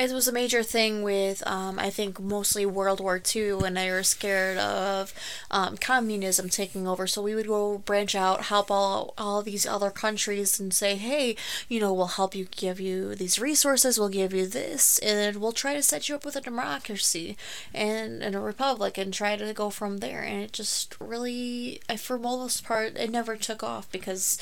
It 0.00 0.12
was 0.12 0.26
a 0.26 0.32
major 0.32 0.62
thing 0.62 1.02
with, 1.02 1.46
um, 1.46 1.78
I 1.78 1.90
think, 1.90 2.18
mostly 2.18 2.64
World 2.64 3.00
War 3.00 3.20
II, 3.22 3.52
when 3.52 3.74
they 3.74 3.90
were 3.90 4.02
scared 4.02 4.56
of 4.56 5.12
um, 5.50 5.76
communism 5.76 6.48
taking 6.48 6.88
over. 6.88 7.06
So 7.06 7.20
we 7.20 7.34
would 7.34 7.46
go 7.46 7.76
branch 7.76 8.14
out, 8.14 8.44
help 8.46 8.70
all 8.70 9.12
all 9.18 9.42
these 9.42 9.66
other 9.66 9.90
countries, 9.90 10.58
and 10.58 10.72
say, 10.72 10.96
hey, 10.96 11.36
you 11.68 11.80
know, 11.80 11.92
we'll 11.92 12.16
help 12.16 12.34
you, 12.34 12.46
give 12.50 12.80
you 12.80 13.14
these 13.14 13.38
resources, 13.38 13.98
we'll 13.98 14.08
give 14.08 14.32
you 14.32 14.46
this, 14.46 14.98
and 15.00 15.36
we'll 15.36 15.52
try 15.52 15.74
to 15.74 15.82
set 15.82 16.08
you 16.08 16.14
up 16.14 16.24
with 16.24 16.34
a 16.34 16.40
democracy 16.40 17.36
and, 17.74 18.22
and 18.22 18.34
a 18.34 18.40
republic, 18.40 18.96
and 18.96 19.12
try 19.12 19.36
to 19.36 19.52
go 19.52 19.68
from 19.68 19.98
there. 19.98 20.22
And 20.22 20.40
it 20.42 20.52
just 20.54 20.96
really, 20.98 21.82
for 21.98 22.18
most 22.18 22.64
part, 22.64 22.96
it 22.96 23.10
never 23.10 23.36
took 23.36 23.62
off 23.62 23.92
because 23.92 24.38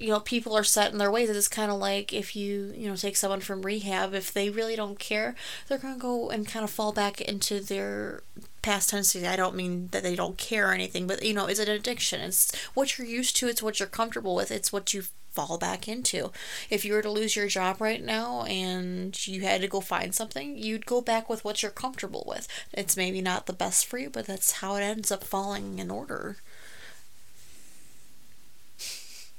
you 0.00 0.08
know 0.08 0.20
people 0.20 0.56
are 0.56 0.64
set 0.64 0.92
in 0.92 0.98
their 0.98 1.10
ways. 1.10 1.28
It's 1.28 1.48
kind 1.48 1.70
of 1.70 1.78
like 1.78 2.12
if 2.12 2.34
you 2.34 2.72
you 2.76 2.88
know 2.88 2.96
take 2.96 3.16
someone 3.16 3.40
from 3.40 3.62
rehab 3.62 4.14
if 4.14 4.32
they 4.32 4.48
really 4.48 4.74
don't 4.74 4.98
care 4.98 5.34
they're 5.68 5.78
going 5.78 5.94
to 5.94 6.00
go 6.00 6.30
and 6.30 6.48
kind 6.48 6.64
of 6.64 6.70
fall 6.70 6.92
back 6.92 7.20
into 7.20 7.60
their 7.60 8.22
past 8.62 8.90
tendencies. 8.90 9.24
I 9.24 9.36
don't 9.36 9.56
mean 9.56 9.88
that 9.92 10.02
they 10.02 10.16
don't 10.16 10.38
care 10.38 10.70
or 10.70 10.72
anything 10.72 11.06
but 11.06 11.22
you 11.22 11.34
know 11.34 11.46
it's 11.46 11.60
an 11.60 11.68
addiction. 11.68 12.20
It's 12.20 12.54
what 12.74 12.98
you're 12.98 13.06
used 13.06 13.36
to 13.36 13.48
it's 13.48 13.62
what 13.62 13.78
you're 13.78 13.88
comfortable 13.88 14.34
with 14.34 14.50
it's 14.50 14.72
what 14.72 14.94
you 14.94 15.02
fall 15.30 15.58
back 15.58 15.86
into. 15.86 16.32
If 16.70 16.84
you 16.84 16.94
were 16.94 17.02
to 17.02 17.10
lose 17.10 17.36
your 17.36 17.46
job 17.46 17.80
right 17.80 18.02
now 18.02 18.42
and 18.44 19.14
you 19.28 19.42
had 19.42 19.60
to 19.60 19.68
go 19.68 19.80
find 19.80 20.14
something 20.14 20.56
you'd 20.56 20.86
go 20.86 21.00
back 21.00 21.28
with 21.28 21.44
what 21.44 21.62
you're 21.62 21.70
comfortable 21.70 22.24
with. 22.26 22.48
It's 22.72 22.96
maybe 22.96 23.20
not 23.20 23.46
the 23.46 23.52
best 23.52 23.86
for 23.86 23.98
you 23.98 24.08
but 24.08 24.26
that's 24.26 24.52
how 24.52 24.76
it 24.76 24.82
ends 24.82 25.12
up 25.12 25.22
falling 25.22 25.78
in 25.78 25.90
order 25.90 26.38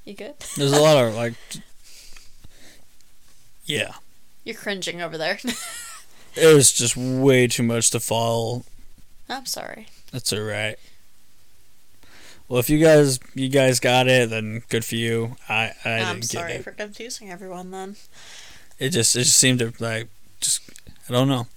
you 0.06 0.14
good 0.14 0.36
There's 0.58 0.72
a 0.74 0.82
lot 0.82 1.04
of 1.04 1.16
like, 1.16 1.34
yeah, 3.66 3.94
You're 4.44 4.56
cringing 4.56 5.02
over 5.02 5.18
there. 5.18 5.38
it 6.36 6.56
was 6.56 6.72
just 6.72 6.98
way 6.98 7.48
too 7.48 7.64
much 7.64 7.90
to 7.92 8.00
fall. 8.00 8.66
I'm 9.30 9.46
sorry. 9.46 9.88
That's 10.12 10.34
alright. 10.34 10.78
Well, 12.50 12.60
if 12.60 12.70
you 12.70 12.80
guys 12.80 13.20
you 13.34 13.48
guys 13.48 13.80
got 13.80 14.08
it, 14.10 14.30
then 14.30 14.64
good 14.68 14.84
for 14.84 14.96
you. 14.96 15.38
I 15.48 15.72
I 15.86 16.00
I'm 16.02 16.16
didn't 16.18 16.26
sorry 16.32 16.52
get 16.52 16.60
it. 16.60 16.64
for 16.64 16.72
confusing 16.72 17.30
everyone 17.32 17.72
then. 17.72 17.96
It 18.80 18.90
just 18.90 19.16
it 19.16 19.24
just 19.24 19.38
seemed 19.38 19.60
to 19.60 19.72
like 19.80 20.10
just 20.42 20.60
I 21.08 21.14
don't 21.14 21.30
know. 21.30 21.48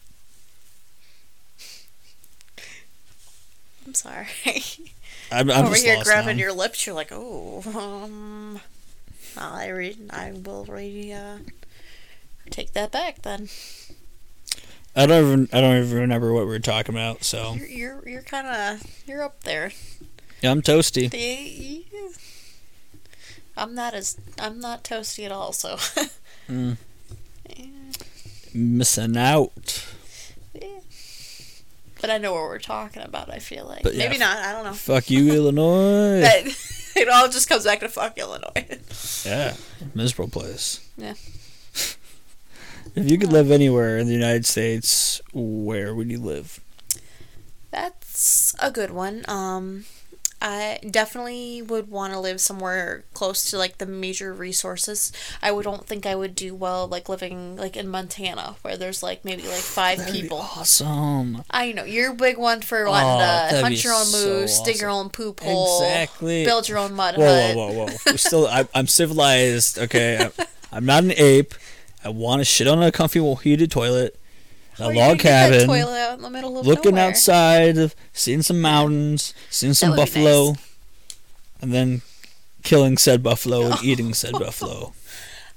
I'm 3.86 3.94
sorry. 3.94 4.26
I'm, 5.32 5.50
I'm 5.50 5.64
Over 5.66 5.74
just 5.74 5.84
here 5.86 6.02
grabbing 6.04 6.36
now. 6.36 6.42
your 6.42 6.52
lips, 6.52 6.86
you're 6.86 6.94
like, 6.94 7.10
oh, 7.12 7.62
um, 7.76 8.60
I 9.36 9.68
re- 9.68 9.96
I 10.10 10.32
will 10.32 10.64
re- 10.66 11.12
uh, 11.12 11.38
take 12.50 12.72
that 12.74 12.92
back 12.92 13.22
then. 13.22 13.48
I 14.96 15.06
don't 15.06 15.24
even 15.26 15.48
I 15.52 15.60
don't 15.60 15.76
even 15.84 15.98
remember 15.98 16.32
what 16.32 16.42
we 16.42 16.50
were 16.50 16.58
talking 16.60 16.94
about. 16.94 17.24
So 17.24 17.54
You're 17.54 17.66
you're, 17.68 18.08
you're 18.08 18.22
kind 18.22 18.46
of 18.46 18.86
you're 19.06 19.22
up 19.22 19.42
there. 19.42 19.72
yeah, 20.40 20.52
I'm 20.52 20.62
toasty. 20.62 21.10
Yeah. 21.92 22.08
I'm 23.56 23.74
not 23.74 23.94
as 23.94 24.16
I'm 24.38 24.60
not 24.60 24.84
toasty 24.84 25.24
at 25.24 25.32
all. 25.32 25.52
So 25.52 25.76
Mm, 26.48 26.76
yeah, 27.56 27.64
missing 28.52 29.16
out. 29.16 29.84
Yeah. 32.04 32.06
But 32.06 32.14
I 32.14 32.18
know 32.18 32.32
what 32.34 32.42
we're 32.42 32.58
talking 32.58 33.02
about. 33.02 33.30
I 33.32 33.38
feel 33.38 33.66
like 33.66 33.82
But 33.82 33.94
yeah, 33.94 34.06
maybe 34.06 34.18
not. 34.18 34.38
I 34.38 34.52
don't 34.52 34.64
know. 34.64 34.72
Fuck 34.74 35.10
you, 35.10 35.32
Illinois. 35.32 36.20
That 36.20 36.46
it 36.96 37.08
all 37.08 37.28
just 37.28 37.48
comes 37.48 37.64
back 37.64 37.80
to 37.80 37.88
fuck 37.88 38.16
Illinois. 38.18 38.78
Yeah, 39.24 39.54
miserable 39.94 40.30
place. 40.30 40.86
Yeah. 40.96 41.14
If 42.96 43.10
you 43.10 43.18
could 43.18 43.32
live 43.32 43.50
anywhere 43.50 43.98
in 43.98 44.06
the 44.06 44.12
United 44.12 44.46
States, 44.46 45.20
where 45.32 45.92
would 45.96 46.12
you 46.12 46.20
live? 46.20 46.60
That's 47.72 48.54
a 48.60 48.70
good 48.70 48.92
one. 48.92 49.24
Um, 49.26 49.84
I 50.46 50.78
definitely 50.90 51.62
would 51.62 51.90
want 51.90 52.12
to 52.12 52.20
live 52.20 52.38
somewhere 52.38 53.04
close 53.14 53.50
to 53.50 53.56
like 53.56 53.78
the 53.78 53.86
major 53.86 54.30
resources. 54.34 55.10
I 55.40 55.50
would 55.50 55.62
don't 55.64 55.86
think 55.86 56.04
I 56.04 56.14
would 56.14 56.34
do 56.34 56.54
well 56.54 56.86
like 56.86 57.08
living 57.08 57.56
like 57.56 57.78
in 57.78 57.88
Montana 57.88 58.56
where 58.60 58.76
there's 58.76 59.02
like 59.02 59.24
maybe 59.24 59.42
like 59.44 59.62
five 59.62 59.96
That'd 59.98 60.12
be 60.12 60.20
people. 60.20 60.40
awesome. 60.40 61.42
I 61.50 61.72
know 61.72 61.84
you're 61.84 62.12
a 62.12 62.14
big 62.14 62.36
one 62.36 62.60
for 62.60 62.84
wanting 62.86 63.08
Oh, 63.10 63.48
to 63.56 63.62
hunt 63.62 63.82
your 63.82 63.94
own 63.94 64.04
so 64.04 64.18
moose, 64.40 64.60
dig 64.60 64.78
your 64.82 64.90
own 64.90 65.08
poop 65.08 65.40
hole, 65.40 65.82
Exactly. 65.82 66.44
build 66.44 66.68
your 66.68 66.76
own 66.76 66.92
mud 66.92 67.16
Whoa, 67.16 67.24
hut. 67.46 67.56
whoa, 67.56 67.72
whoa, 67.72 67.86
whoa! 67.86 67.96
We're 68.06 68.16
still, 68.18 68.46
I, 68.46 68.68
I'm 68.74 68.86
civilized. 68.86 69.78
Okay, 69.78 70.18
I'm, 70.38 70.46
I'm 70.70 70.84
not 70.84 71.04
an 71.04 71.12
ape. 71.16 71.54
I 72.04 72.10
want 72.10 72.40
to 72.40 72.44
shit 72.44 72.68
on 72.68 72.82
a 72.82 72.92
comfy, 72.92 73.18
heated 73.36 73.70
toilet, 73.70 74.20
a 74.78 74.82
Where 74.84 74.92
you 74.92 74.98
gonna 74.98 75.08
log 75.10 75.18
cabin, 75.18 75.66
toilet 75.66 75.98
out 75.98 76.16
in 76.16 76.22
the 76.22 76.30
middle 76.30 76.58
of 76.58 76.66
looking 76.66 76.94
nowhere? 76.96 77.10
outside, 77.10 77.92
seeing 78.12 78.42
some 78.42 78.60
mountains, 78.60 79.34
seeing 79.50 79.74
some 79.74 79.94
buffalo, 79.96 80.52
nice. 80.52 80.76
and 81.60 81.72
then 81.72 82.02
killing 82.62 82.96
said 82.96 83.22
buffalo 83.22 83.66
and 83.66 83.76
eating 83.84 84.14
said 84.14 84.32
buffalo. 84.32 84.92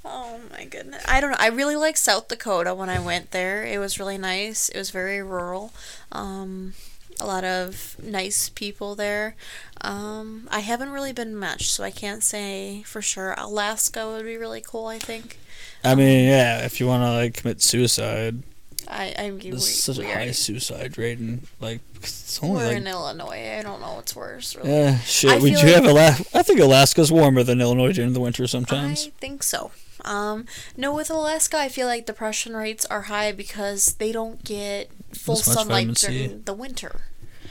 Oh 0.06 0.40
my 0.52 0.66
goodness. 0.66 1.04
I 1.08 1.20
don't 1.20 1.32
know. 1.32 1.38
I 1.40 1.48
really 1.48 1.76
like 1.76 1.98
South 1.98 2.28
Dakota 2.28 2.74
when 2.76 2.90
I 2.90 3.00
went 3.00 3.32
there. 3.32 3.64
It 3.66 3.80
was 3.80 4.00
really 4.00 4.18
nice. 4.18 4.70
It 4.70 4.78
was 4.78 4.90
very 4.90 5.22
rural. 5.22 5.74
Um, 6.12 6.74
a 7.20 7.26
lot 7.26 7.44
of 7.44 7.96
nice 8.02 8.50
people 8.50 8.96
there. 8.96 9.36
Um, 9.82 10.48
I 10.52 10.60
haven't 10.60 10.92
really 10.92 11.14
been 11.14 11.36
much, 11.36 11.72
so 11.72 11.84
I 11.84 11.92
can't 11.92 12.24
say 12.24 12.84
for 12.86 13.02
sure. 13.02 13.34
Alaska 13.38 14.08
would 14.08 14.26
be 14.26 14.38
really 14.38 14.62
cool, 14.62 14.88
I 14.88 15.00
think. 15.00 15.40
I 15.84 15.96
mean, 15.96 16.28
yeah, 16.28 16.64
if 16.66 16.80
you 16.80 16.88
want 16.88 17.04
to 17.04 17.12
like 17.12 17.34
commit 17.36 17.62
suicide, 17.62 18.44
I, 18.88 19.14
I 19.18 19.30
mean, 19.30 19.40
we, 19.40 19.50
there's 19.52 19.84
such 19.84 20.00
a 20.00 20.06
high 20.06 20.32
suicide 20.32 20.98
rate, 20.98 21.20
and 21.20 21.46
like 21.60 21.82
it's 21.96 22.40
only 22.42 22.56
we're 22.58 22.68
like 22.68 22.78
in 22.78 22.88
Illinois. 22.88 23.58
I 23.60 23.62
don't 23.62 23.82
know 23.82 23.96
what's 23.96 24.16
worse, 24.16 24.56
really. 24.56 24.70
Yeah, 24.70 25.00
shit. 25.00 25.32
I 25.32 25.40
we 25.40 25.52
do 25.52 25.58
like- 25.58 25.66
have 25.66 25.86
Alaska. 25.86 26.26
I 26.34 26.44
think 26.44 26.60
Alaska's 26.60 27.12
warmer 27.12 27.44
than 27.44 27.60
Illinois 27.60 27.92
during 27.94 28.14
the 28.14 28.20
winter 28.20 28.48
sometimes. 28.48 29.08
I 29.08 29.12
think 29.20 29.44
so. 29.44 29.72
Um, 30.06 30.46
no, 30.78 30.94
with 30.94 31.10
Alaska, 31.10 31.58
I 31.58 31.70
feel 31.70 31.88
like 31.88 32.06
depression 32.06 32.56
rates 32.56 32.86
are 32.86 33.04
high 33.04 33.32
because 33.34 33.96
they 33.96 34.12
don't 34.12 34.44
get 34.44 34.90
full 35.14 35.36
sunlight 35.36 35.96
during 35.96 36.44
the 36.44 36.54
winter. 36.54 37.02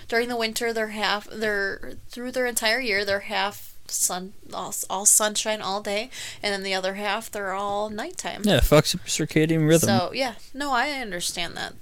During 0.09 0.29
the 0.29 0.37
winter, 0.37 0.73
they're 0.73 0.89
half. 0.89 1.29
They're 1.31 1.95
through 2.09 2.33
their 2.33 2.47
entire 2.47 2.81
year. 2.81 3.05
They're 3.05 3.21
half 3.21 3.76
sun, 3.91 4.33
all, 4.53 4.75
all 4.89 5.07
sunshine 5.07 5.61
all 5.61 5.81
day, 5.81 6.11
and 6.43 6.53
then 6.53 6.63
the 6.63 6.75
other 6.75 6.95
half 6.95 7.31
they're 7.31 7.53
all 7.53 7.91
nighttime. 7.91 8.43
Yeah, 8.45 8.61
fucks 8.61 8.95
up 8.95 9.03
circadian 9.07 9.69
rhythm. 9.69 9.89
So 9.89 10.13
yeah, 10.13 10.35
no, 10.55 10.73
I 10.73 10.91
understand 10.91 11.57
that. 11.57 11.75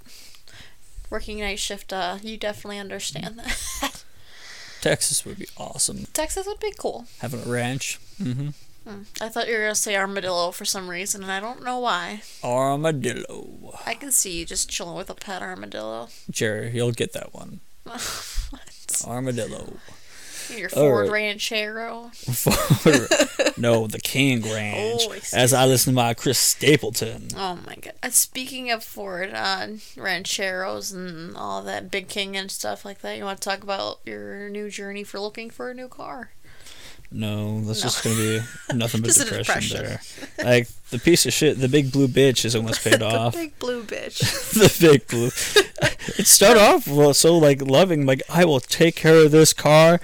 Working 1.11 1.41
night 1.41 1.59
shift, 1.59 1.93
uh, 1.93 2.19
you 2.23 2.37
definitely 2.37 2.79
understand 2.79 3.39
that. 3.39 4.05
Texas 4.81 5.25
would 5.25 5.39
be 5.39 5.49
awesome. 5.57 6.07
Texas 6.13 6.47
would 6.47 6.61
be 6.61 6.73
cool. 6.77 7.07
Having 7.21 7.45
a 7.45 7.49
ranch. 7.49 7.99
Mm-hmm. 8.21 8.49
Hmm. 8.89 9.03
I 9.21 9.31
thought 9.31 9.49
you 9.49 9.55
were 9.55 9.61
gonna 9.61 9.75
say 9.75 9.97
armadillo 9.97 10.51
for 10.51 10.67
some 10.67 10.91
reason, 10.91 11.23
and 11.23 11.33
I 11.33 11.41
don't 11.41 11.65
know 11.65 11.79
why. 11.79 12.23
Armadillo. 12.43 13.79
I 13.87 13.95
can 13.95 14.13
see 14.13 14.39
you 14.39 14.45
just 14.45 14.69
chilling 14.69 14.97
with 14.97 15.09
a 15.09 15.15
pet 15.15 15.41
armadillo. 15.41 16.09
Jerry, 16.31 16.71
you'll 16.75 16.93
get 16.93 17.15
that 17.15 17.33
one. 17.33 17.61
Armadillo. 19.07 19.75
Your 20.51 20.69
Ford 20.69 21.09
right. 21.09 21.13
Ranchero. 21.13 22.11
no, 23.57 23.87
the 23.87 24.01
King 24.03 24.43
Ranch. 24.43 25.03
Oh, 25.09 25.15
as 25.33 25.53
I 25.53 25.67
listen 25.67 25.93
to 25.93 25.95
my 25.97 26.15
Chris 26.15 26.39
Stapleton. 26.39 27.29
Oh 27.37 27.59
my 27.67 27.77
god. 27.77 27.93
Uh, 28.03 28.11
speaking 28.11 28.71
of 28.71 28.83
Ford 28.85 29.31
uh, 29.33 29.69
Rancheros 29.97 30.93
and 30.93 31.37
all 31.37 31.63
that 31.63 31.91
Big 31.91 32.09
King 32.09 32.37
and 32.37 32.51
stuff 32.51 32.85
like 32.85 33.01
that, 33.01 33.17
you 33.17 33.25
want 33.25 33.41
to 33.41 33.49
talk 33.49 33.63
about 33.63 34.01
your 34.05 34.49
new 34.51 34.71
journey 34.71 35.05
for 35.05 35.19
looking 35.21 35.51
for 35.51 35.71
a 35.71 35.75
new 35.75 35.89
car? 35.89 36.31
No, 37.13 37.61
that's 37.61 37.81
No. 37.81 37.85
just 37.85 38.03
gonna 38.03 38.17
be 38.17 38.41
nothing 38.75 39.01
but 39.03 39.15
depression, 39.15 39.39
depression. 39.39 39.77
there. 40.37 40.45
Like 40.45 40.69
the 40.91 40.99
piece 40.99 41.27
of 41.27 41.33
shit, 41.33 41.61
the 41.61 41.69
big 41.69 41.93
blue 41.93 42.09
bitch 42.09 42.45
is 42.45 42.57
almost 42.57 42.83
paid 42.83 42.95
the 43.01 43.07
off. 43.07 43.35
big 43.35 43.57
blue 43.61 43.85
bitch. 43.85 44.19
the 44.55 44.87
big 44.89 45.07
blue. 45.07 45.27
it 46.19 46.27
started 46.27 46.61
off 46.61 46.89
well, 46.89 47.15
so 47.15 47.39
like 47.39 47.63
loving, 47.63 48.05
like 48.05 48.23
I 48.29 48.45
will 48.45 48.59
take 48.59 48.97
care 48.97 49.17
of 49.25 49.31
this 49.31 49.53
car, 49.53 50.01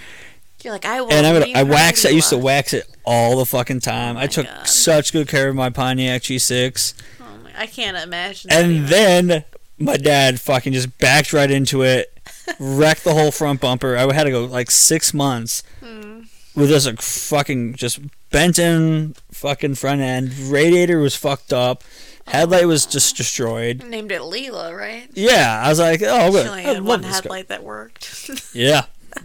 You're 0.65 0.73
like, 0.73 0.85
I 0.85 1.01
will. 1.01 1.13
and 1.13 1.27
I'm 1.27 1.57
I 1.57 1.63
wax. 1.63 2.05
I 2.05 2.11
used 2.11 2.31
to 2.31 2.39
wax 2.39 2.73
it 2.73 2.87
all 3.05 3.39
the 3.39 3.47
fucking 3.47 3.81
time. 3.81 4.17
Oh 4.17 4.21
I 4.21 4.27
took 4.27 4.47
God. 4.47 4.67
such 4.67 5.13
good 5.13 5.29
care 5.29 5.49
of 5.49 5.55
my 5.57 5.71
Pontiac 5.71 6.23
G6, 6.23 6.95
Oh 7.21 7.25
my, 7.43 7.51
I 7.57 7.67
can't 7.67 7.97
imagine. 7.97 8.51
and 8.53 8.87
then 8.89 9.45
my 9.79 9.97
dad 9.97 10.41
fucking 10.41 10.73
just 10.75 10.99
backed 10.99 11.33
right 11.33 11.51
into 11.51 11.83
it, 11.83 12.13
wrecked 12.61 13.05
the 13.05 13.15
whole 13.15 13.31
front 13.31 13.61
bumper. 13.61 13.97
I 13.97 14.13
had 14.13 14.25
to 14.25 14.31
go 14.31 14.45
like 14.45 14.71
six 14.71 15.15
months 15.15 15.63
Hmm. 15.81 16.21
with 16.55 16.69
this 16.69 16.85
like 16.87 17.01
fucking 17.01 17.75
just 17.75 18.01
bent 18.31 18.59
in 18.59 19.15
fucking 19.33 19.77
front 19.77 20.01
end. 20.03 20.37
Radiator 20.39 20.99
was 21.01 21.17
fucked 21.17 21.53
up. 21.53 21.83
Headlight 22.27 22.67
was 22.69 22.87
just 22.87 23.17
destroyed. 23.17 23.83
named 23.83 24.13
it 24.13 24.21
Leela, 24.21 24.77
right? 24.77 25.09
Yeah, 25.15 25.61
I 25.65 25.69
was 25.69 25.81
like, 25.81 26.01
oh, 26.05 26.27
She 26.27 26.33
good. 26.33 26.47
only 26.47 26.65
I 26.67 26.75
had 26.75 26.83
one 26.85 27.03
headlight 27.03 27.49
that 27.49 27.65
worked. 27.65 28.31
Yeah. 28.55 28.85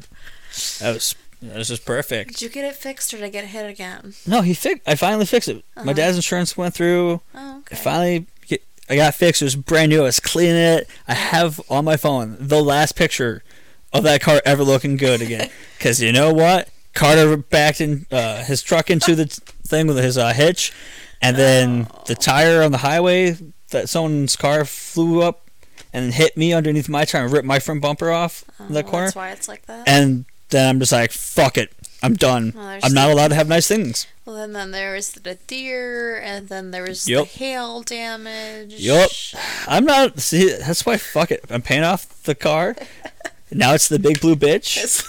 That 0.80 0.94
was 0.94 1.16
that 1.50 1.70
is 1.70 1.80
perfect. 1.80 2.32
Did 2.32 2.42
you 2.42 2.50
get 2.50 2.66
it 2.66 2.76
fixed 2.76 3.14
or 3.14 3.18
did 3.18 3.26
I 3.26 3.30
get 3.30 3.46
hit 3.46 3.70
again? 3.70 4.14
No, 4.28 4.42
he 4.42 4.54
fixed. 4.54 4.82
I 4.88 4.96
finally 4.96 5.26
fixed 5.26 5.50
it. 5.50 5.58
Uh-huh. 5.76 5.86
My 5.86 5.94
dad's 5.94 6.16
insurance 6.18 6.56
went 6.58 6.74
through. 6.74 7.22
Oh, 7.34 7.56
I 7.56 7.58
okay. 7.60 7.76
finally 7.76 8.26
get, 8.48 8.64
I 8.90 8.96
got 8.96 9.16
fixed. 9.16 9.42
It 9.42 9.46
was 9.46 9.56
brand 9.56 9.90
new. 9.90 10.02
I 10.02 10.06
was 10.06 10.20
cleaning 10.20 10.56
it. 10.56 10.90
I 11.08 11.14
have 11.14 11.60
on 11.70 11.86
my 11.86 11.98
phone 11.98 12.38
the 12.40 12.62
last 12.64 12.96
picture 12.96 13.44
of 13.94 14.04
that 14.04 14.22
car 14.22 14.42
ever 14.46 14.64
looking 14.64 14.98
good 14.98 15.22
again. 15.22 15.50
Because 15.78 16.02
you 16.02 16.12
know 16.12 16.34
what? 16.34 16.70
Carter 16.94 17.36
backed 17.38 17.80
in 17.82 18.06
uh, 18.10 18.44
his 18.44 18.64
truck 18.64 18.90
into 18.90 19.14
the 19.14 19.26
t- 19.26 19.42
thing 19.68 19.86
with 19.88 19.98
his 19.98 20.18
uh, 20.18 20.32
hitch, 20.34 20.72
and 21.22 21.36
then 21.36 21.88
the 22.08 22.16
tire 22.16 22.64
on 22.64 22.72
the 22.72 22.80
highway 22.80 23.38
that 23.70 23.90
someone's 23.90 24.36
car 24.38 24.64
flew 24.66 25.22
up 25.22 25.50
and 25.94 26.14
hit 26.14 26.36
me 26.38 26.54
underneath 26.54 26.88
my 26.90 27.04
tire 27.06 27.26
and 27.26 27.32
ripped 27.34 27.46
my 27.46 27.60
front 27.60 27.82
bumper 27.82 28.10
off 28.10 28.46
in 28.60 28.74
that 28.74 28.86
Oh, 28.86 28.90
corner. 28.90 29.06
That's 29.08 29.16
why 29.16 29.32
it's 29.32 29.48
like 29.48 29.66
that. 29.68 29.88
And 29.88 30.26
then 30.50 30.70
I'm 30.70 30.80
just 30.80 30.92
like, 30.92 31.12
fuck 31.12 31.58
it. 31.58 31.72
I'm 32.04 32.14
done. 32.14 32.54
Oh, 32.56 32.60
well, 32.60 32.80
I'm 32.84 32.94
not 32.94 33.10
allowed 33.10 33.30
to 33.30 33.36
have 33.36 33.48
nice 33.48 33.68
things. 33.68 34.06
Well, 34.26 34.38
and 34.38 34.56
then 34.56 34.72
there 34.72 34.94
was 34.94 35.12
the 35.12 35.36
deer, 35.48 36.20
and 36.20 36.50
then 36.50 36.72
there 36.72 36.84
was 36.84 37.08
Yup. 37.08 37.28
the 37.28 37.40
hail 37.40 37.82
damage. 37.82 38.74
Yep. 38.74 39.10
I'm 39.68 39.86
not. 39.86 40.20
See, 40.20 40.50
that's 40.52 40.86
why. 40.86 40.98
Fuck 40.98 41.32
it. 41.32 41.46
I'm 41.50 41.62
paying 41.62 41.84
off 41.84 42.22
the 42.24 42.36
car. 42.36 42.76
now 43.52 43.74
it's 43.74 43.88
the 43.88 44.00
big 44.00 44.22
blue 44.22 44.36
bitch, 44.36 45.04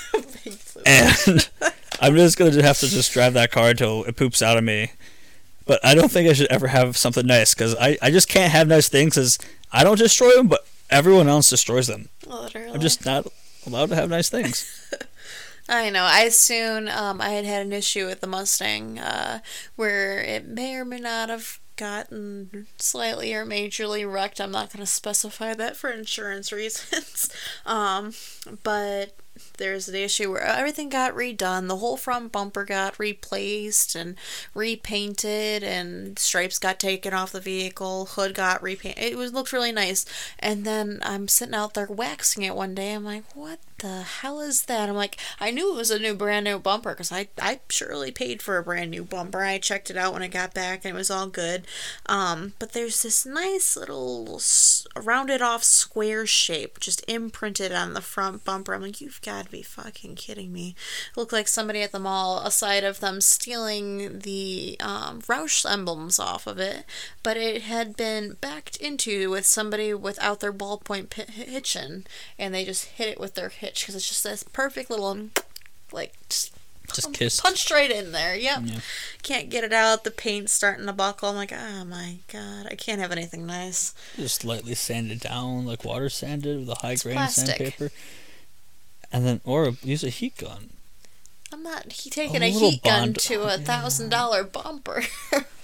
big 0.44 0.59
blue- 0.72 0.83
and 0.87 1.49
I'm 2.01 2.14
just 2.14 2.38
gonna 2.38 2.62
have 2.62 2.79
to 2.79 2.88
just 2.88 3.12
drive 3.12 3.35
that 3.35 3.51
car 3.51 3.70
until 3.70 4.05
it 4.05 4.16
poops 4.16 4.40
out 4.42 4.57
of 4.57 4.64
me. 4.64 4.92
But 5.66 5.85
I 5.85 5.94
don't 5.94 6.11
think 6.11 6.29
I 6.29 6.33
should 6.33 6.46
ever 6.51 6.68
have 6.68 6.96
something 6.96 7.27
nice 7.27 7.53
because 7.53 7.75
I, 7.75 7.99
I 8.01 8.11
just 8.11 8.29
can't 8.29 8.53
have 8.53 8.68
nice 8.68 8.88
things 8.88 9.14
because 9.14 9.38
I 9.72 9.83
don't 9.83 9.99
destroy 9.99 10.35
them, 10.37 10.46
but 10.46 10.64
everyone 10.90 11.29
else 11.29 11.51
destroys 11.51 11.88
them. 11.88 12.09
Literally. 12.27 12.72
I'm 12.72 12.81
just 12.81 13.05
not 13.05 13.27
allowed 13.66 13.88
to 13.88 13.96
have 13.96 14.09
nice 14.09 14.29
things. 14.29 14.64
I 15.68 15.90
know. 15.90 16.05
I 16.05 16.29
soon 16.29 16.88
um 16.88 17.20
I 17.20 17.31
had 17.31 17.44
had 17.44 17.66
an 17.66 17.72
issue 17.72 18.07
with 18.07 18.20
the 18.20 18.26
Mustang, 18.26 18.98
uh, 18.98 19.40
where 19.74 20.20
it 20.20 20.46
may 20.46 20.74
or 20.76 20.85
may 20.85 21.00
not 21.00 21.29
have 21.29 21.59
gotten 21.76 22.66
slightly 22.79 23.35
or 23.35 23.44
majorly 23.44 24.11
wrecked. 24.11 24.40
I'm 24.40 24.50
not 24.52 24.72
going 24.72 24.81
to 24.81 24.87
specify 24.90 25.55
that 25.55 25.76
for 25.76 25.90
insurance 25.90 26.52
reasons. 26.52 27.29
um, 27.66 28.14
but 28.62 29.16
there's 29.59 29.85
the 29.87 30.02
issue 30.02 30.31
where 30.31 30.40
everything 30.40 30.88
got 30.88 31.14
redone. 31.14 31.68
The 31.68 31.76
whole 31.76 31.98
front 31.98 32.33
bumper 32.33 32.64
got 32.64 32.98
replaced 32.98 33.94
and 33.94 34.16
repainted, 34.55 35.62
and 35.62 36.18
stripes 36.18 36.59
got 36.59 36.81
taken 36.81 37.12
off 37.12 37.33
the 37.33 37.40
vehicle. 37.40 38.07
Hood 38.07 38.35
got 38.35 38.62
repainted. 38.62 39.05
It 39.05 39.18
was 39.18 39.35
looked 39.35 39.52
really 39.52 39.72
nice. 39.72 40.07
And 40.38 40.64
then 40.64 41.00
I'm 41.02 41.29
sitting 41.29 41.55
out 41.55 41.74
there 41.74 41.87
waxing 41.87 42.42
it 42.44 42.57
one 42.57 42.74
day. 42.74 42.92
I'm 42.94 43.05
like, 43.05 43.24
what 43.35 43.59
the 43.78 44.02
hell 44.02 44.40
is 44.40 44.62
that? 44.62 44.88
I'm 44.88 44.94
like, 44.96 45.18
I 45.38 45.50
knew 45.50 45.72
it 45.72 45.76
was 45.76 45.90
a 45.90 45.98
new 45.98 46.14
brand 46.14 46.44
new 46.44 46.58
bumper 46.58 46.90
because 46.90 47.12
I 47.12 47.28
I 47.40 47.60
surely 47.68 48.10
paid 48.10 48.40
for 48.42 48.56
a 48.56 48.62
brand 48.62 48.90
new 48.90 49.04
bumper. 49.04 49.42
I 49.42 49.58
checked 49.58 49.90
it 49.90 49.96
out 49.96 50.12
when 50.12 50.22
I 50.22 50.28
got 50.28 50.54
back 50.54 50.84
and 50.84 50.94
it 50.94 50.98
was 50.98 51.10
all 51.10 51.26
good. 51.26 51.66
Um, 52.06 52.54
but 52.58 52.72
there's 52.72 53.02
this 53.02 53.26
nice 53.26 53.76
little 53.76 54.40
rounded 54.96 55.42
off 55.42 55.62
square 55.62 56.26
shape 56.26 56.80
just 56.80 57.04
imprinted 57.08 57.72
on 57.72 57.92
the 57.92 58.00
front 58.00 58.44
bumper. 58.44 58.74
I'm 58.74 58.82
like, 58.82 59.00
you've 59.00 59.20
got 59.22 59.46
to 59.46 59.50
be 59.50 59.62
fucking 59.62 60.14
kidding 60.14 60.52
me. 60.52 60.74
It 61.10 61.16
looked 61.18 61.32
like 61.32 61.48
somebody 61.48 61.82
at 61.82 61.92
the 61.92 61.98
mall, 61.98 62.40
aside 62.40 62.84
of 62.84 63.00
them 63.00 63.20
stealing 63.20 64.20
the 64.20 64.76
um, 64.80 65.20
Roush 65.22 65.70
emblems 65.70 66.18
off 66.18 66.46
of 66.46 66.58
it, 66.58 66.84
but 67.22 67.36
it 67.36 67.62
had 67.62 67.96
been 67.96 68.36
backed 68.40 68.76
into 68.76 69.30
with 69.30 69.46
somebody 69.46 69.92
without 69.92 70.40
their 70.40 70.52
ballpoint 70.52 71.10
pi- 71.10 71.30
hitching, 71.30 72.04
and 72.38 72.54
they 72.54 72.64
just 72.64 72.84
hit 72.86 73.08
it 73.08 73.20
with 73.20 73.34
their 73.34 73.50
hitch 73.66 73.83
because 73.83 73.94
it's 73.96 74.09
just 74.09 74.24
this 74.24 74.42
perfect 74.42 74.90
little, 74.90 75.29
like, 75.92 76.14
just 76.29 76.52
Just 76.94 77.02
pun- 77.09 77.12
kissed. 77.14 77.42
punched 77.42 77.70
right 77.70 77.90
in 77.90 78.12
there. 78.12 78.37
Yep. 78.37 78.59
Yeah. 78.64 78.79
Can't 79.22 79.50
get 79.50 79.64
it 79.64 79.72
out. 79.72 80.05
The 80.05 80.11
paint's 80.12 80.52
starting 80.52 80.87
to 80.87 80.92
buckle. 80.92 81.31
I'm 81.31 81.37
like, 81.37 81.52
oh 81.52 81.85
my 81.85 82.18
god, 82.33 82.68
I 82.70 82.74
can't 82.76 83.00
have 83.00 83.11
anything 83.12 83.44
nice. 83.46 83.92
Just 84.16 84.44
lightly 84.44 84.74
sanded 84.74 85.20
down, 85.20 85.66
like 85.66 85.85
water 85.85 86.09
sanded 86.09 86.61
with 86.61 86.68
a 86.68 86.76
high 86.76 86.94
grain 86.94 87.16
plastic. 87.16 87.46
sandpaper. 87.57 87.90
And 89.12 89.26
then, 89.26 89.40
or 89.44 89.72
use 89.83 90.05
a 90.05 90.11
heat 90.11 90.37
gun. 90.37 90.70
I'm 91.52 91.62
not 91.62 91.92
he 91.92 92.11
taking 92.11 92.42
A 92.42 92.46
a, 92.46 92.50
heat 92.50 92.83
gun 92.83 93.14
to 93.14 93.35
oh, 93.42 93.55
a 93.55 93.59
thousand 93.59 94.11
dollar 94.11 94.42
bumper. 94.44 95.02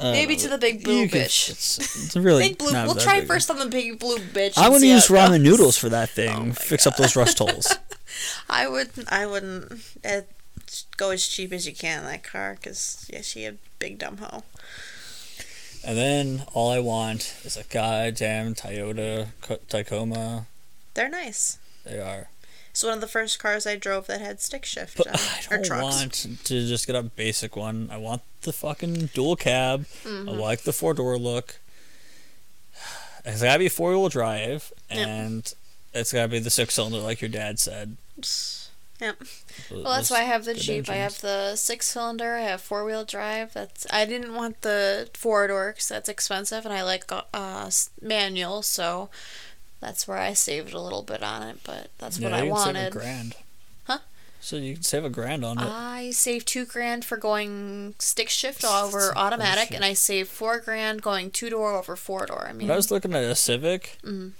Uh, 0.00 0.12
Maybe 0.12 0.36
to 0.36 0.48
the 0.48 0.58
big 0.58 0.84
blue 0.84 1.08
bitch. 1.08 1.50
It's, 1.50 1.78
it's 1.78 2.16
really 2.16 2.50
big 2.50 2.58
blue. 2.58 2.72
We'll 2.72 2.94
try 2.94 3.24
first 3.24 3.50
on 3.50 3.58
the 3.58 3.66
big 3.66 3.98
blue 3.98 4.18
bitch. 4.18 4.56
I 4.56 4.68
want 4.68 4.82
to 4.82 4.86
use 4.86 5.08
ramen 5.08 5.42
noodles 5.42 5.76
for 5.76 5.88
that 5.88 6.10
thing. 6.10 6.50
Oh 6.50 6.52
Fix 6.52 6.86
up 6.86 6.96
those 6.96 7.16
rust 7.16 7.38
holes. 7.38 7.74
I 8.48 8.68
would. 8.68 8.90
I 9.08 9.26
wouldn't 9.26 9.72
uh, 10.04 10.20
go 10.96 11.10
as 11.10 11.26
cheap 11.26 11.52
as 11.52 11.66
you 11.66 11.74
can 11.74 12.00
in 12.00 12.04
that 12.06 12.22
car 12.22 12.54
because 12.54 13.08
yeah, 13.12 13.22
she 13.22 13.44
a 13.44 13.54
big 13.80 13.98
dumb 13.98 14.18
hoe. 14.18 14.44
And 15.84 15.96
then 15.96 16.44
all 16.52 16.70
I 16.70 16.78
want 16.78 17.34
is 17.44 17.56
a 17.56 17.64
goddamn 17.64 18.54
Toyota 18.54 19.28
Co- 19.40 19.58
Tacoma. 19.68 20.46
They're 20.94 21.08
nice. 21.08 21.58
They 21.84 21.98
are. 21.98 22.28
It's 22.78 22.84
one 22.84 22.94
of 22.94 23.00
the 23.00 23.08
first 23.08 23.40
cars 23.40 23.66
I 23.66 23.74
drove 23.74 24.06
that 24.06 24.20
had 24.20 24.40
stick 24.40 24.64
shift 24.64 24.98
But 24.98 25.08
on, 25.08 25.14
I 25.16 25.56
or 25.56 25.58
don't 25.64 25.82
want 25.82 26.12
to 26.44 26.68
just 26.68 26.86
get 26.86 26.94
a 26.94 27.02
basic 27.02 27.56
one. 27.56 27.88
I 27.90 27.96
want 27.96 28.22
the 28.42 28.52
fucking 28.52 29.06
dual 29.14 29.34
cab. 29.34 29.86
Mm-hmm. 30.04 30.28
I 30.28 30.32
like 30.32 30.60
the 30.60 30.72
four 30.72 30.94
door 30.94 31.18
look. 31.18 31.58
It's 33.24 33.42
gotta 33.42 33.58
be 33.58 33.68
four 33.68 33.90
wheel 33.90 34.08
drive, 34.08 34.72
Yep. 34.92 35.08
and 35.08 35.54
it's 35.92 36.12
gotta 36.12 36.28
be 36.28 36.38
the 36.38 36.50
six 36.50 36.74
cylinder, 36.74 36.98
like 36.98 37.20
your 37.20 37.30
dad 37.30 37.58
said. 37.58 37.96
Yep. 39.00 39.22
Well, 39.72 39.82
that's 39.82 40.10
why 40.10 40.18
I 40.20 40.22
have 40.22 40.44
the 40.44 40.54
good 40.54 40.62
Jeep. 40.62 40.88
I 40.88 40.94
have 40.94 41.20
the 41.20 41.56
six 41.56 41.86
cylinder. 41.88 42.34
I 42.36 42.42
have 42.42 42.60
four 42.60 42.84
wheel 42.84 43.04
drive. 43.04 43.54
That's 43.54 43.88
I 43.90 44.04
didn't 44.04 44.34
want 44.36 44.62
the 44.62 45.10
four 45.14 45.48
door 45.48 45.72
because 45.72 45.88
that's 45.88 46.08
expensive, 46.08 46.64
and 46.64 46.72
I 46.72 46.84
like 46.84 47.10
uh 47.10 47.24
s- 47.66 47.90
manual, 48.00 48.62
so 48.62 49.10
that's 49.80 50.06
where 50.08 50.18
I 50.18 50.32
saved 50.34 50.72
a 50.74 50.80
little 50.80 51.02
bit 51.02 51.22
on 51.22 51.42
it. 51.42 51.58
But 51.64 51.90
that's 51.98 52.18
what 52.18 52.30
Yeah, 52.30 52.36
I 52.36 52.40
Save 52.40 52.48
a 52.48 52.52
wanted. 52.52 52.92
grand. 52.92 53.34
Huh? 53.84 53.98
So 54.40 54.56
you 54.56 54.74
can 54.74 54.82
save 54.82 55.04
a 55.04 55.10
grand 55.10 55.44
on 55.44 55.58
it. 55.58 55.64
I 55.66 56.10
saved 56.10 56.46
two 56.48 56.64
grand 56.64 57.04
for 57.04 57.16
going 57.16 57.94
stick 57.98 58.28
shift 58.28 58.64
over 58.64 59.12
automatic, 59.16 59.68
bullshit. 59.70 59.74
and 59.76 59.84
I 59.84 59.92
saved 59.94 60.28
four 60.30 60.58
grand 60.60 61.02
going 61.02 61.30
two 61.30 61.50
door 61.50 61.74
over 61.76 61.96
four 61.96 62.26
door. 62.26 62.46
I 62.48 62.52
mean, 62.52 62.68
When 62.68 62.72
I 62.74 62.76
was 62.76 62.90
looking 62.90 63.14
at 63.14 63.24
a 63.24 63.34
Civic, 63.34 63.98
Mhm. 64.04 64.32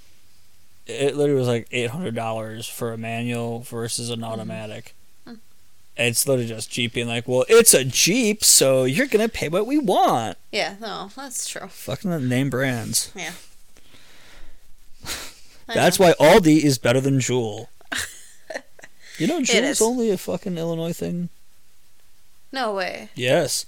it 0.87 1.17
literally 1.17 1.39
was 1.39 1.49
like 1.49 1.67
eight 1.73 1.91
hundred 1.91 2.15
dollars 2.15 2.67
for 2.67 2.93
a 2.93 2.99
manual 2.99 3.61
versus 3.61 4.11
Mm-hmm. 4.11 4.23
an 4.23 4.31
automatic. 4.31 4.95
Mm. 5.27 5.39
It's 5.97 6.27
literally 6.29 6.49
just 6.49 6.71
Jeep 6.71 6.93
being 6.95 7.09
like, 7.09 7.27
"Well, 7.27 7.45
it's 7.49 7.75
a 7.75 7.85
Jeep, 7.85 8.45
so 8.45 8.85
you're 8.85 9.07
gonna 9.09 9.29
pay 9.29 9.49
what 9.49 9.67
we 9.67 9.79
want." 9.79 10.39
yeah, 10.53 10.77
no, 10.81 11.11
that's 11.17 11.49
true. 11.49 11.67
Fucking 11.69 12.11
the 12.11 12.21
name 12.21 12.51
brands. 12.51 13.11
Yeah. 13.17 13.33
I 15.69 15.75
That's 15.75 15.99
know. 16.01 16.07
why 16.07 16.13
Aldi 16.15 16.61
is 16.63 16.79
better 16.79 17.01
than 17.01 17.21
Jewel. 17.21 17.69
You 19.19 19.27
know, 19.27 19.39
is. 19.41 19.49
Jewel's 19.49 19.83
only 19.83 20.11
a 20.11 20.17
fucking 20.17 20.57
Illinois 20.57 20.93
thing. 20.93 21.29
No 22.53 22.73
way. 22.73 23.09
Yes, 23.17 23.67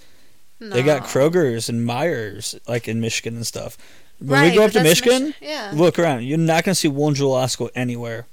No. 0.60 0.68
they 0.70 0.82
got 0.84 1.02
Kroger's 1.02 1.68
and 1.68 1.86
Meijer 1.88 2.56
like 2.68 2.86
in 2.86 3.00
Michigan 3.00 3.34
and 3.34 3.44
stuff. 3.46 3.76
When 4.20 4.30
Right, 4.30 4.50
we 4.52 4.56
go 4.58 4.64
up 4.66 4.70
to 4.72 4.82
Michigan, 4.84 5.24
Mich- 5.24 5.34
yeah. 5.40 5.72
look 5.74 5.98
around. 5.98 6.22
You're 6.22 6.38
not 6.38 6.62
gonna 6.62 6.76
see 6.76 6.86
one 6.86 7.16
Jewel 7.16 7.32
Osco 7.34 7.68
anywhere. 7.74 8.26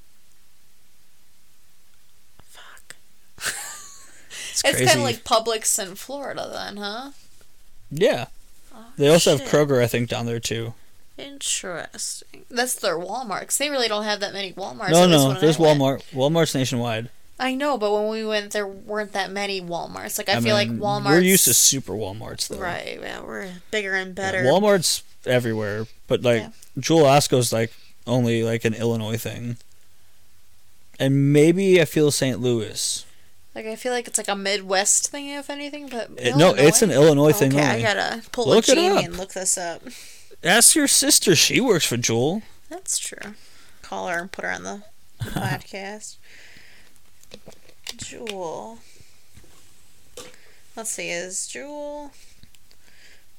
Fuck. 2.44 2.96
It's 4.52 4.64
It's 4.64 4.78
kind 4.86 5.00
of 5.00 5.04
like 5.04 5.24
Publix 5.24 5.80
in 5.84 5.96
Florida, 5.96 6.48
then, 6.54 6.78
huh? 6.78 7.12
yeah. 7.90 8.26
Oh, 8.76 8.86
They 8.98 9.08
also 9.10 9.38
shit. 9.38 9.48
have 9.48 9.50
Kroger, 9.52 9.82
I 9.84 9.88
think, 9.88 10.08
down 10.10 10.26
there 10.28 10.40
too. 10.40 10.74
Interesting. 11.18 12.46
That's 12.50 12.76
their 12.76 12.98
Walmarts. 12.98 13.58
They 13.58 13.70
really 13.70 13.88
don't 13.88 14.04
have 14.04 14.20
that 14.20 14.34
many 14.34 14.54
Walmarts. 14.54 14.92
no, 14.92 15.08
no, 15.08 15.32
I 15.32 15.40
there's. 15.40 15.58
Walmart. 15.58 16.04
Walmart's 16.14 16.54
nationwide. 16.54 17.10
I 17.40 17.54
know, 17.54 17.78
but 17.78 17.92
when 17.94 18.08
we 18.08 18.26
went, 18.26 18.52
there 18.52 18.66
weren't 18.68 19.14
that 19.14 19.32
many 19.32 19.62
Walmarts. 19.62 20.18
Like 20.18 20.30
I, 20.30 20.40
feel 20.40 20.56
mean, 20.58 20.80
like 20.80 21.04
Walmart. 21.04 21.12
We're 21.12 21.20
used 21.22 21.46
to 21.46 21.54
super 21.54 21.94
Walmarts 21.94 22.48
though. 22.48 22.58
Right. 22.58 23.00
Yeah, 23.02 23.22
we're 23.22 23.50
bigger 23.72 23.94
and 23.94 24.10
Yeah, 24.18 24.32
better. 24.32 24.44
Walmart's 24.44 25.04
everywhere, 25.26 25.86
but 26.08 26.24
like 26.24 26.42
Yeah. 26.42 26.50
Jewel 26.80 27.04
Osco's 27.04 27.54
like 27.54 27.72
only 28.08 28.44
like 28.44 28.66
an 28.66 28.74
Illinois 28.74 29.18
thing. 29.18 29.58
And 31.00 31.32
maybe 31.32 31.80
I 31.80 31.86
feel 31.86 32.10
St. 32.10 32.40
Louis. 32.40 33.06
Like 33.54 33.68
I 33.68 33.76
feel 33.76 33.92
like 33.92 34.08
it's 34.08 34.18
like 34.18 34.28
a 34.28 34.36
Midwest 34.36 35.10
thing, 35.10 35.30
if 35.30 35.50
anything. 35.50 35.90
But 35.90 36.10
It- 36.18 36.36
no, 36.36 36.54
it's 36.56 36.82
an 36.82 36.90
Illinois 36.92 37.34
thing 37.34 37.54
Okay, 37.54 37.64
I 37.64 37.82
gotta 37.82 38.24
pull 38.32 38.48
Look 38.48 38.68
a 38.68 38.72
it 38.72 38.78
up. 38.92 39.04
and 39.04 39.18
look 39.18 39.34
this 39.34 39.58
up. 39.60 39.84
Ask 40.48 40.76
your 40.76 40.88
sister; 40.88 41.36
she 41.36 41.60
works 41.60 41.86
for 41.86 41.98
Jewel. 41.98 42.42
That's 42.70 42.98
true. 42.98 43.34
Call 43.82 44.08
her 44.08 44.20
and 44.20 44.32
put 44.32 44.46
her 44.46 44.52
on 44.52 44.64
the, 44.64 44.84
the 45.20 45.26
podcast. 45.32 46.16
Jewel. 47.98 48.80
Let's 50.76 50.92
see, 50.92 51.10
is 51.10 51.48
Jewel 51.48 52.12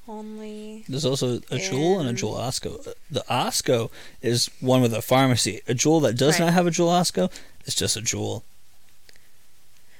only 0.07 0.83
There's 0.89 1.05
also 1.05 1.39
a 1.51 1.57
Jewel 1.59 1.99
and 1.99 2.09
a 2.09 2.13
Jewel 2.13 2.33
Osco. 2.33 2.93
The 3.11 3.23
Osco 3.29 3.91
is 4.21 4.49
one 4.59 4.81
with 4.81 4.93
a 4.93 5.01
pharmacy. 5.01 5.61
A 5.67 5.73
Jewel 5.73 5.99
that 6.01 6.17
does 6.17 6.39
Right. 6.39 6.45
not 6.47 6.53
have 6.53 6.65
a 6.67 6.71
Jewel 6.71 6.89
Osco 6.89 7.31
is 7.65 7.75
just 7.75 7.95
a 7.95 8.01
Jewel. 8.01 8.43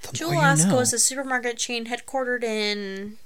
The 0.02 0.13
Jewel 0.17 0.32
Osco 0.34 0.69
know. 0.69 0.80
is 0.80 0.93
a 0.93 1.00
supermarket 1.00 1.58
chain 1.58 1.86
headquartered 1.86 2.43
in 2.43 3.17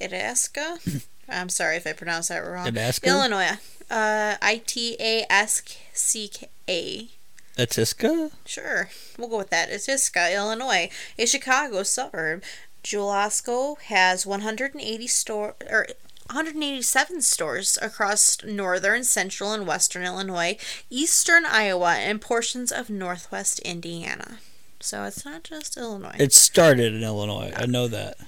Itasca. 0.00 0.78
I'm 1.28 1.48
sorry 1.48 1.76
if 1.76 1.86
I 1.86 1.92
pronounced 1.92 2.28
that 2.28 2.38
wrong. 2.38 2.66
Itasca? 2.66 3.06
Illinois. 3.06 3.58
Uh, 3.90 4.36
I 4.42 4.62
T 4.66 4.96
A 4.98 5.24
S 5.30 5.62
C 5.92 6.28
K 6.28 6.48
A. 6.68 7.08
Atiska? 7.56 8.32
Sure, 8.44 8.90
we'll 9.16 9.28
go 9.28 9.38
with 9.38 9.50
that. 9.50 9.70
Itasca, 9.70 10.34
Illinois, 10.34 10.90
a 11.18 11.26
Chicago 11.26 11.82
suburb. 11.82 12.42
Jewel 12.82 13.08
Osco 13.08 13.80
has 13.80 14.26
180 14.26 15.06
store 15.06 15.54
or 15.68 15.86
187 16.30 17.22
stores 17.22 17.78
across 17.80 18.42
northern, 18.44 19.04
central, 19.04 19.52
and 19.52 19.66
western 19.66 20.04
Illinois, 20.04 20.56
eastern 20.90 21.46
Iowa, 21.46 21.94
and 21.94 22.20
portions 22.20 22.70
of 22.70 22.90
northwest 22.90 23.58
Indiana. 23.60 24.38
So 24.80 25.04
it's 25.04 25.24
not 25.24 25.44
just 25.44 25.76
Illinois. 25.76 26.16
It 26.18 26.32
started 26.32 26.94
in 26.94 27.02
Illinois. 27.02 27.52
I 27.56 27.66
know 27.66 27.88
that. 27.88 28.18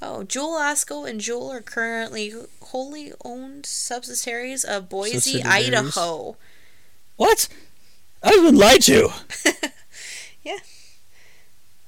Oh, 0.00 0.22
Jewel 0.22 0.50
Osco 0.58 1.08
and 1.08 1.20
Jewel 1.20 1.50
are 1.50 1.60
currently 1.60 2.32
wholly 2.60 3.12
owned 3.24 3.66
subsidiaries 3.66 4.64
of 4.64 4.88
Boise, 4.88 5.14
Subsidiaries. 5.18 5.46
Idaho. 5.68 6.36
What? 7.16 7.48
I've 8.22 8.42
been 8.42 8.56
lied 8.56 8.82
to. 8.82 8.92
You. 8.92 9.10
Yeah. 10.44 10.58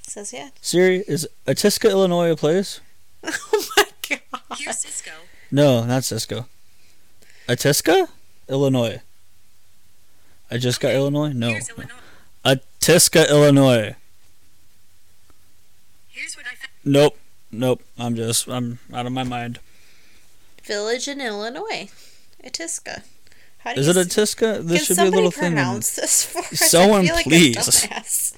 Says 0.07 0.33
yeah. 0.33 0.51
Siri, 0.61 1.05
is 1.07 1.27
Atiska, 1.46 1.88
Illinois 1.88 2.31
a 2.33 2.37
place? 2.37 2.81
Oh 3.25 3.66
my 3.77 3.85
god. 4.09 4.59
Here's 4.59 4.79
Cisco. 4.79 5.12
No, 5.51 5.85
not 5.85 6.05
Cisco. 6.05 6.46
Atiska? 7.49 8.09
Illinois. 8.49 9.01
I 10.51 10.59
just 10.59 10.81
got 10.81 10.92
Illinois? 10.92 11.33
No. 11.33 11.51
Here's 11.51 11.68
Illinois. 11.70 11.94
Atiska, 12.44 13.29
Illinois. 13.31 13.94
Here's 16.09 16.37
what 16.37 16.46
I 16.46 16.55
found. 16.57 16.73
Nope. 16.85 17.16
Nope. 17.52 17.82
I'm 17.98 18.14
just, 18.14 18.48
I'm 18.48 18.78
out 18.92 19.06
of 19.06 19.12
my 19.12 19.24
mind. 19.24 19.58
Village 20.64 21.08
in 21.08 21.20
Illinois. 21.20 21.88
Itasca. 22.44 23.02
How 23.58 23.74
do 23.74 23.80
Is 23.80 23.86
you 23.86 23.90
it 23.92 23.96
a 23.98 24.04
Tisca? 24.08 24.62
This 24.66 24.86
should 24.86 24.96
be 24.96 25.02
a 25.02 25.06
little 25.06 25.30
thing. 25.30 25.48
in- 25.48 25.52
pronounce 25.54 25.94
this 25.96 26.24
for 26.26 26.38
us? 26.38 26.62
I 26.62 26.66
Someone 26.66 27.04
feel 27.04 27.14
like 27.14 27.26
a 27.26 27.30
please. 27.30 27.56
dumbass. 27.56 28.32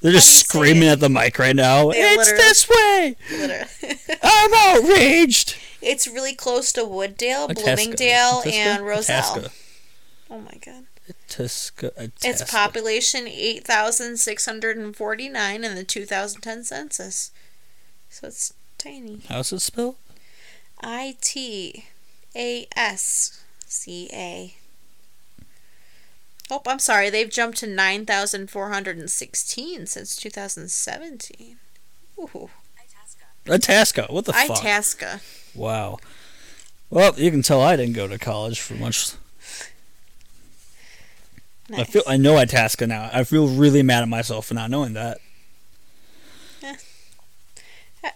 They're 0.00 0.12
How 0.12 0.18
just 0.18 0.28
do 0.28 0.34
you 0.36 0.40
say 0.40 0.44
screaming 0.46 0.88
it? 0.88 0.92
at 0.92 1.00
the 1.00 1.08
mic 1.10 1.38
right 1.38 1.56
now. 1.56 1.90
They 1.90 1.98
it's 2.00 2.16
literally- 2.18 2.42
this 2.42 2.68
way. 2.68 3.16
Literally. 3.30 3.98
I'm 4.22 4.54
outraged. 4.54 5.56
it's 5.82 6.06
really 6.06 6.34
close 6.34 6.72
to 6.72 6.84
Wood 6.84 7.16
Dale. 7.16 7.48
Bloomingdale, 7.48 8.42
and 8.46 8.84
Roselle. 8.86 9.48
Oh 10.30 10.38
my 10.40 10.54
god. 10.64 10.84
Itasca. 11.28 11.92
Its 12.22 12.50
population 12.50 13.26
8,649 13.28 15.64
in 15.64 15.74
the 15.74 15.84
2010 15.84 16.64
census. 16.64 17.30
So 18.14 18.28
it's 18.28 18.54
tiny. 18.78 19.20
How's 19.28 19.52
it 19.52 19.58
spelled? 19.58 19.96
I 20.80 21.16
T 21.20 21.86
A 22.36 22.68
S 22.76 23.42
C 23.66 24.08
A. 24.12 24.54
Oh, 26.48 26.62
I'm 26.64 26.78
sorry. 26.78 27.10
They've 27.10 27.28
jumped 27.28 27.58
to 27.58 27.66
9,416 27.66 29.86
since 29.86 30.14
2017. 30.14 31.56
Ooh. 32.20 32.50
Itasca. 33.48 34.06
What 34.08 34.26
the 34.26 34.32
fuck? 34.32 34.58
Itasca. 34.58 35.20
Wow. 35.52 35.98
Well, 36.90 37.14
you 37.16 37.32
can 37.32 37.42
tell 37.42 37.60
I 37.60 37.74
didn't 37.74 37.94
go 37.94 38.06
to 38.06 38.16
college 38.16 38.60
for 38.60 38.74
much. 38.74 39.14
I 41.72 41.82
feel 41.82 42.04
I 42.06 42.16
know 42.16 42.36
Itasca 42.36 42.86
now. 42.86 43.10
I 43.12 43.24
feel 43.24 43.48
really 43.48 43.82
mad 43.82 44.04
at 44.04 44.08
myself 44.08 44.46
for 44.46 44.54
not 44.54 44.70
knowing 44.70 44.92
that. 44.92 45.18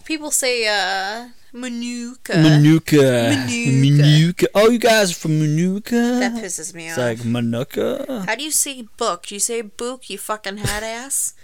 People 0.05 0.31
say 0.31 0.67
uh 0.69 1.29
Manuka. 1.53 2.37
Manuka. 2.37 2.97
Manuka. 3.03 3.91
Manuka. 3.91 4.47
Oh, 4.55 4.69
you 4.71 4.79
guys 4.79 5.11
are 5.13 5.15
from 5.15 5.39
Manuka? 5.39 5.95
That 6.21 6.33
pisses 6.35 6.75
me 6.75 6.89
it's 6.89 6.99
off. 6.99 7.05
It's 7.09 7.21
like 7.25 7.25
Manuka. 7.25 8.25
How 8.27 8.35
do 8.35 8.45
you 8.45 8.51
say 8.51 8.83
book? 8.97 9.27
Do 9.27 9.35
you 9.35 9.41
say 9.41 9.63
book, 9.63 10.11
you 10.11 10.19
fucking 10.19 10.59
hat 10.59 10.83
ass? 10.83 11.35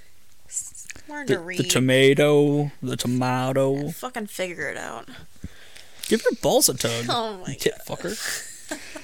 Learn 1.08 1.26
to 1.26 1.34
The, 1.34 1.40
read. 1.40 1.58
the 1.58 1.64
tomato. 1.64 2.70
The 2.82 2.96
tomato. 2.96 3.88
fucking 3.90 4.26
figure 4.28 4.68
it 4.68 4.76
out. 4.76 5.08
Give 6.06 6.22
your 6.22 6.34
balls 6.42 6.68
a 6.68 6.74
tug. 6.74 7.06
Oh 7.08 7.38
my 7.46 7.54
tit 7.54 7.72
god. 7.88 7.98
fucker. 7.98 8.14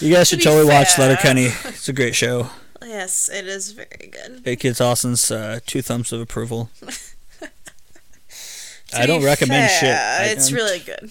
You 0.00 0.12
guys 0.12 0.28
should 0.28 0.42
totally 0.42 0.66
watch 0.66 0.92
fair- 0.96 1.08
Letterkenny. 1.08 1.46
It's 1.64 1.88
a 1.88 1.92
great 1.94 2.14
show. 2.14 2.50
Yes, 2.84 3.30
it 3.30 3.46
is 3.46 3.72
very 3.72 4.10
good. 4.10 4.42
Big 4.42 4.60
Kids 4.60 4.80
Austin's 4.80 5.30
uh, 5.30 5.60
two 5.64 5.80
thumbs 5.80 6.12
of 6.12 6.20
approval. 6.20 6.68
I 8.98 9.06
don't 9.06 9.24
recommend 9.24 9.70
fair, 9.70 10.26
shit. 10.28 10.36
It's 10.38 10.52
really 10.52 10.78
good. 10.86 11.10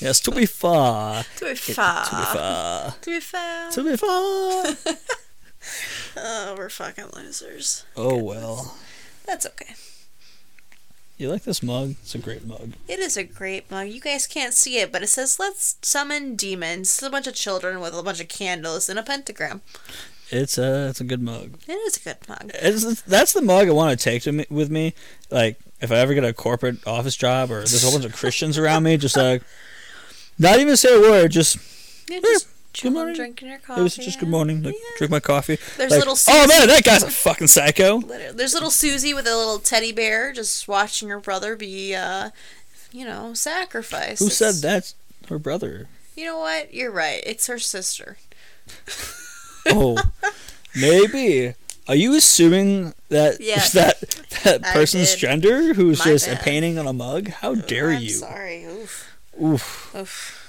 Yes, 0.00 0.20
to 0.20 0.30
be 0.30 0.46
far. 0.46 1.24
to 1.36 1.44
be 1.44 1.50
To 1.50 1.54
be 1.54 1.56
fair. 1.56 2.04
far. 2.04 2.94
To 3.00 3.10
be 3.10 3.20
fair. 3.20 3.70
To 3.70 3.84
be 3.84 3.96
far. 3.96 4.96
Oh, 6.16 6.54
we're 6.58 6.68
fucking 6.68 7.06
losers. 7.16 7.84
Oh 7.96 8.16
well. 8.22 8.76
That's 9.26 9.46
okay. 9.46 9.74
You 11.16 11.30
like 11.30 11.44
this 11.44 11.62
mug? 11.62 11.92
It's 12.02 12.14
a 12.14 12.18
great 12.18 12.44
mug. 12.46 12.74
It 12.86 12.98
is 12.98 13.16
a 13.16 13.24
great 13.24 13.70
mug. 13.70 13.88
You 13.88 14.00
guys 14.00 14.26
can't 14.26 14.52
see 14.52 14.78
it, 14.78 14.92
but 14.92 15.02
it 15.02 15.08
says 15.08 15.38
"Let's 15.38 15.76
summon 15.82 16.36
demons." 16.36 16.88
It's 16.88 17.02
a 17.02 17.08
bunch 17.10 17.26
of 17.26 17.34
children 17.34 17.80
with 17.80 17.94
a 17.96 18.02
bunch 18.02 18.20
of 18.20 18.28
candles 18.28 18.88
and 18.90 18.98
a 18.98 19.02
pentagram. 19.02 19.62
It's 20.30 20.58
a 20.58 20.88
it's 20.88 21.00
a 21.00 21.04
good 21.04 21.22
mug. 21.22 21.58
It 21.66 21.72
is 21.72 21.96
a 21.96 22.00
good 22.00 22.28
mug. 22.28 22.50
It's, 22.54 23.02
that's 23.02 23.32
the 23.32 23.42
mug 23.42 23.68
I 23.68 23.72
want 23.72 23.98
to 23.98 24.04
take 24.04 24.22
to 24.24 24.32
me, 24.32 24.46
with 24.50 24.70
me. 24.70 24.92
Like 25.30 25.58
if 25.84 25.92
I 25.92 25.96
ever 25.96 26.14
get 26.14 26.24
a 26.24 26.32
corporate 26.32 26.84
office 26.86 27.16
job 27.16 27.50
or 27.50 27.56
there's 27.58 27.82
a 27.82 27.86
whole 27.86 27.92
bunch 27.94 28.04
of 28.04 28.14
Christians 28.16 28.58
around 28.58 28.82
me, 28.82 28.96
just 28.96 29.16
like 29.16 29.42
not 30.38 30.58
even 30.58 30.76
say 30.76 30.94
a 30.96 31.00
word, 31.00 31.30
just 31.30 31.56
You're 32.10 32.20
just 32.20 32.48
good 32.82 32.92
morning. 32.92 33.14
drinking 33.14 33.48
your 33.48 33.58
coffee. 33.58 33.80
it 33.80 33.84
was 33.84 33.94
just 33.96 34.18
good 34.18 34.28
morning. 34.28 34.62
Like 34.62 34.74
Yeah. 34.74 34.96
drink 34.98 35.10
my 35.12 35.20
coffee. 35.20 35.58
There's 35.76 35.92
like, 35.92 36.00
little 36.00 36.16
oh 36.28 36.46
man, 36.48 36.66
that 36.68 36.82
guy's 36.84 37.02
a 37.04 37.10
fucking 37.10 37.46
psycho. 37.46 38.00
There's 38.00 38.54
little 38.54 38.70
Susie 38.70 39.14
with 39.14 39.26
a 39.28 39.36
little 39.36 39.58
teddy 39.60 39.92
bear 39.92 40.32
just 40.32 40.66
watching 40.66 41.08
her 41.10 41.20
brother 41.20 41.54
be, 41.56 41.94
uh, 41.94 42.30
you 42.92 43.04
know, 43.04 43.34
sacrificed. 43.34 44.20
Who 44.22 44.28
said 44.30 44.48
It's- 44.56 44.60
that's 44.62 44.94
her 45.28 45.38
brother? 45.38 45.88
You 46.16 46.26
know 46.26 46.38
what? 46.38 46.72
You're 46.74 46.90
right. 46.92 47.22
It's 47.26 47.46
her 47.48 47.58
sister. 47.58 48.16
Oh, 49.66 49.96
maybe. 50.76 51.54
Are 51.86 51.94
you 51.94 52.14
assuming 52.14 52.94
that 53.08 53.38
that 53.74 54.00
that 54.44 54.62
person's 54.62 55.14
gender 55.16 55.74
who's 55.74 55.98
My 55.98 56.04
just 56.06 56.26
a 56.28 56.32
bad. 56.32 56.40
painting 56.42 56.78
on 56.78 56.86
a 56.86 56.92
mug? 56.92 57.28
How 57.28 57.54
dare 57.54 57.90
I'm 57.90 58.02
you? 58.02 58.10
sorry. 58.10 58.64
Oof. 58.64 59.16
Oof. 59.42 59.94
Oof. 59.96 60.40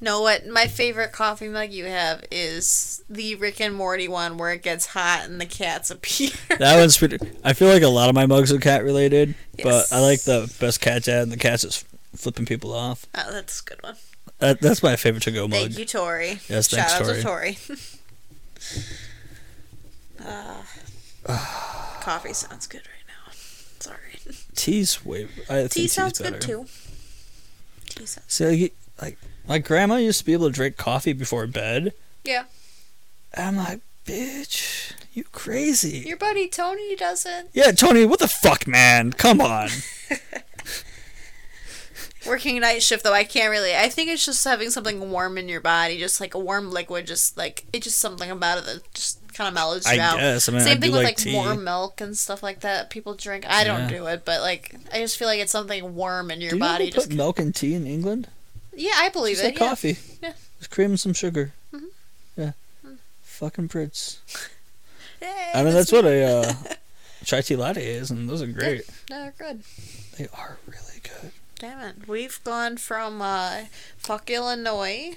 Know 0.00 0.20
what? 0.20 0.46
My 0.48 0.66
favorite 0.66 1.12
coffee 1.12 1.48
mug 1.48 1.70
you 1.70 1.84
have 1.84 2.24
is 2.32 3.04
the 3.08 3.36
Rick 3.36 3.60
and 3.60 3.72
Morty 3.72 4.08
one 4.08 4.36
where 4.36 4.50
it 4.50 4.62
gets 4.62 4.86
hot 4.86 5.26
and 5.26 5.40
the 5.40 5.46
cats 5.46 5.90
appear. 5.92 6.30
That 6.58 6.76
one's 6.80 6.96
pretty. 6.98 7.18
I 7.44 7.52
feel 7.52 7.68
like 7.68 7.82
a 7.84 7.88
lot 7.88 8.08
of 8.08 8.14
my 8.16 8.26
mugs 8.26 8.52
are 8.52 8.58
cat 8.58 8.82
related, 8.82 9.36
but 9.62 9.86
I 9.92 10.00
like 10.00 10.22
the 10.22 10.52
best 10.58 10.80
cat 10.80 11.04
dad 11.04 11.22
and 11.22 11.30
the 11.32 11.36
cat's 11.36 11.62
just 11.62 11.86
flipping 12.16 12.46
people 12.46 12.72
off. 12.72 13.06
oh, 13.14 13.30
that's 13.30 13.60
a 13.60 13.64
good 13.64 13.82
one. 13.82 13.94
That, 14.40 14.60
that's 14.60 14.82
my 14.82 14.96
favorite 14.96 15.22
to 15.24 15.30
go 15.30 15.46
mug. 15.46 15.60
Thank 15.60 15.78
you, 15.78 15.84
Tori. 15.84 16.40
Yes, 16.48 16.68
Shout 16.68 16.90
thanks, 16.90 17.08
out 17.08 17.14
to 17.14 17.22
Tori. 17.22 17.58
uh, 20.26 20.62
coffee 22.00 22.32
sounds 22.32 22.66
good 22.66 22.82
right 22.82 23.06
now. 23.08 23.32
Sorry. 23.78 24.18
Tea's 24.54 25.04
way. 25.04 25.28
I 25.48 25.66
Tea 25.68 25.88
sounds 25.88 26.18
good 26.18 26.40
too. 26.40 26.66
Tea 27.88 28.06
sounds. 28.06 28.14
Good. 28.14 28.30
So 28.30 28.50
like, 28.50 28.74
like 29.00 29.18
my 29.46 29.58
grandma 29.58 29.96
used 29.96 30.20
to 30.20 30.24
be 30.24 30.32
able 30.32 30.46
to 30.48 30.52
drink 30.52 30.76
coffee 30.76 31.12
before 31.12 31.46
bed. 31.46 31.92
Yeah. 32.24 32.44
And 33.34 33.46
I'm 33.46 33.64
like, 33.64 33.80
bitch, 34.06 34.92
you 35.12 35.24
crazy? 35.24 35.98
Your 36.06 36.16
buddy 36.16 36.48
Tony 36.48 36.96
does 36.96 37.26
it. 37.26 37.50
yeah, 37.52 37.72
Tony, 37.72 38.04
what 38.04 38.18
the 38.20 38.28
fuck, 38.28 38.66
man? 38.66 39.12
Come 39.12 39.40
on. 39.40 39.68
Working 42.26 42.60
night 42.60 42.82
shift 42.82 43.04
though, 43.04 43.12
I 43.12 43.24
can't 43.24 43.50
really. 43.50 43.74
I 43.74 43.88
think 43.88 44.08
it's 44.08 44.24
just 44.24 44.44
having 44.44 44.70
something 44.70 45.10
warm 45.10 45.38
in 45.38 45.48
your 45.48 45.60
body, 45.60 45.98
just 45.98 46.20
like 46.20 46.34
a 46.34 46.38
warm 46.38 46.70
liquid, 46.70 47.06
just 47.06 47.36
like 47.36 47.64
it's 47.72 47.84
just 47.84 47.98
something 47.98 48.30
about 48.30 48.58
it 48.58 48.64
that 48.66 48.94
just 48.94 49.18
kind 49.34 49.48
of 49.48 49.54
mellows 49.54 49.86
you 49.86 49.98
I 50.00 50.04
out. 50.04 50.18
guess. 50.18 50.48
I 50.48 50.52
mean, 50.52 50.60
Same 50.62 50.76
I 50.78 50.80
thing 50.80 50.92
with 50.92 50.98
like 51.02 51.04
like 51.04 51.16
tea. 51.16 51.34
warm 51.34 51.64
milk 51.64 52.00
and 52.00 52.16
stuff 52.16 52.42
like 52.42 52.60
that. 52.60 52.90
People 52.90 53.14
drink. 53.14 53.44
I 53.48 53.64
don't 53.64 53.82
Yeah. 53.90 53.98
do 53.98 54.06
it, 54.06 54.24
but 54.24 54.40
like 54.40 54.74
I 54.92 54.98
just 54.98 55.16
feel 55.18 55.28
like 55.28 55.40
it's 55.40 55.52
something 55.52 55.94
warm 55.94 56.30
in 56.30 56.40
your 56.40 56.50
do 56.50 56.56
you 56.56 56.60
body. 56.60 56.84
ever 56.88 56.94
put 56.94 57.00
Just 57.08 57.12
milk 57.12 57.38
in 57.38 57.52
tea 57.52 57.74
in 57.74 57.86
England? 57.86 58.28
yeah, 58.74 58.92
I 58.96 59.08
believe 59.08 59.36
Just 59.36 59.44
it. 59.44 59.52
like 59.54 59.60
yeah. 59.60 59.68
coffee. 59.68 59.96
Yeah. 60.22 60.32
Just 60.58 60.70
cream 60.70 60.90
and 60.90 61.00
some 61.00 61.12
sugar. 61.14 61.52
Mhm. 61.74 61.86
Yeah. 62.36 62.52
Fucking 63.22 63.68
Brits. 63.68 64.18
Hey, 65.20 65.52
I 65.54 65.62
mean, 65.62 65.72
that's 65.72 65.92
what 65.92 66.04
a 66.04 66.24
uh, 66.24 66.52
chai 67.24 67.42
tea 67.42 67.54
latte 67.54 67.86
is, 67.86 68.10
and 68.10 68.28
those 68.28 68.42
are 68.42 68.46
great. 68.48 68.82
Yeah, 69.08 69.30
They're 69.30 69.34
good. 69.38 69.62
They 70.18 70.26
are 70.36 70.58
really 70.66 71.00
good. 71.00 71.30
Damn 71.60 71.78
it, 71.78 72.08
we've 72.08 72.42
gone 72.42 72.76
from 72.76 73.22
uh, 73.22 73.66
fuck 73.96 74.28
Illinois. 74.30 75.14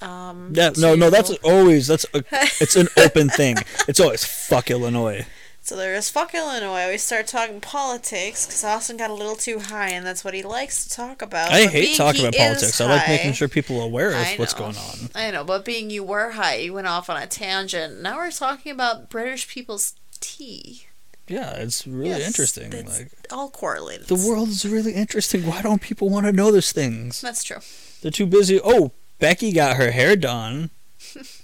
Um, 0.00 0.52
Yeah, 0.54 0.70
no, 0.78 0.94
no, 0.94 1.10
that's 1.10 1.30
always 1.42 1.86
that's 1.86 2.06
a, 2.14 2.22
it's 2.60 2.76
an 2.76 2.88
open 2.96 3.28
thing. 3.28 3.56
It's 3.88 4.00
always 4.00 4.24
fuck 4.24 4.70
Illinois. 4.70 5.26
So 5.60 5.76
there's 5.76 6.08
fuck 6.08 6.34
Illinois. 6.34 6.88
We 6.90 6.96
start 6.96 7.26
talking 7.26 7.60
politics 7.60 8.46
because 8.46 8.64
Austin 8.64 8.96
got 8.96 9.10
a 9.10 9.14
little 9.14 9.36
too 9.36 9.58
high, 9.58 9.90
and 9.90 10.06
that's 10.06 10.24
what 10.24 10.32
he 10.32 10.42
likes 10.42 10.86
to 10.86 10.94
talk 10.96 11.20
about. 11.20 11.50
I 11.52 11.64
But 11.64 11.72
hate 11.72 11.96
talking 11.96 12.22
about 12.22 12.34
is 12.34 12.38
politics. 12.40 12.80
I 12.80 12.86
like 12.86 13.08
making 13.08 13.32
sure 13.34 13.48
people 13.48 13.78
are 13.80 13.84
aware 13.84 14.12
of 14.12 14.38
what's 14.38 14.54
going 14.54 14.76
on. 14.76 15.10
I 15.14 15.30
know, 15.30 15.44
but 15.44 15.66
being 15.66 15.90
you 15.90 16.04
were 16.04 16.30
high, 16.30 16.54
you 16.56 16.72
went 16.72 16.86
off 16.86 17.10
on 17.10 17.20
a 17.20 17.26
tangent. 17.26 18.00
Now 18.00 18.16
we're 18.16 18.30
talking 18.30 18.72
about 18.72 19.10
British 19.10 19.46
people's 19.46 19.94
tea. 20.20 20.84
Yeah, 21.26 21.50
it's 21.56 21.86
really 21.86 22.10
Yes, 22.10 22.26
interesting. 22.28 22.72
it's 22.72 22.98
Like 23.00 23.10
all 23.30 23.50
correlated. 23.50 24.06
the 24.06 24.14
world 24.14 24.48
is 24.48 24.64
really 24.64 24.92
interesting. 24.94 25.44
Why 25.46 25.60
don't 25.60 25.82
people 25.82 26.08
want 26.08 26.24
to 26.24 26.32
know 26.32 26.50
those 26.50 26.72
things? 26.72 27.20
That's 27.20 27.44
true. 27.44 27.58
They're 28.00 28.10
too 28.10 28.24
busy. 28.24 28.58
Oh, 28.64 28.92
Becky 29.18 29.52
got 29.52 29.76
her 29.76 29.90
hair 29.90 30.16
done. 30.16 30.70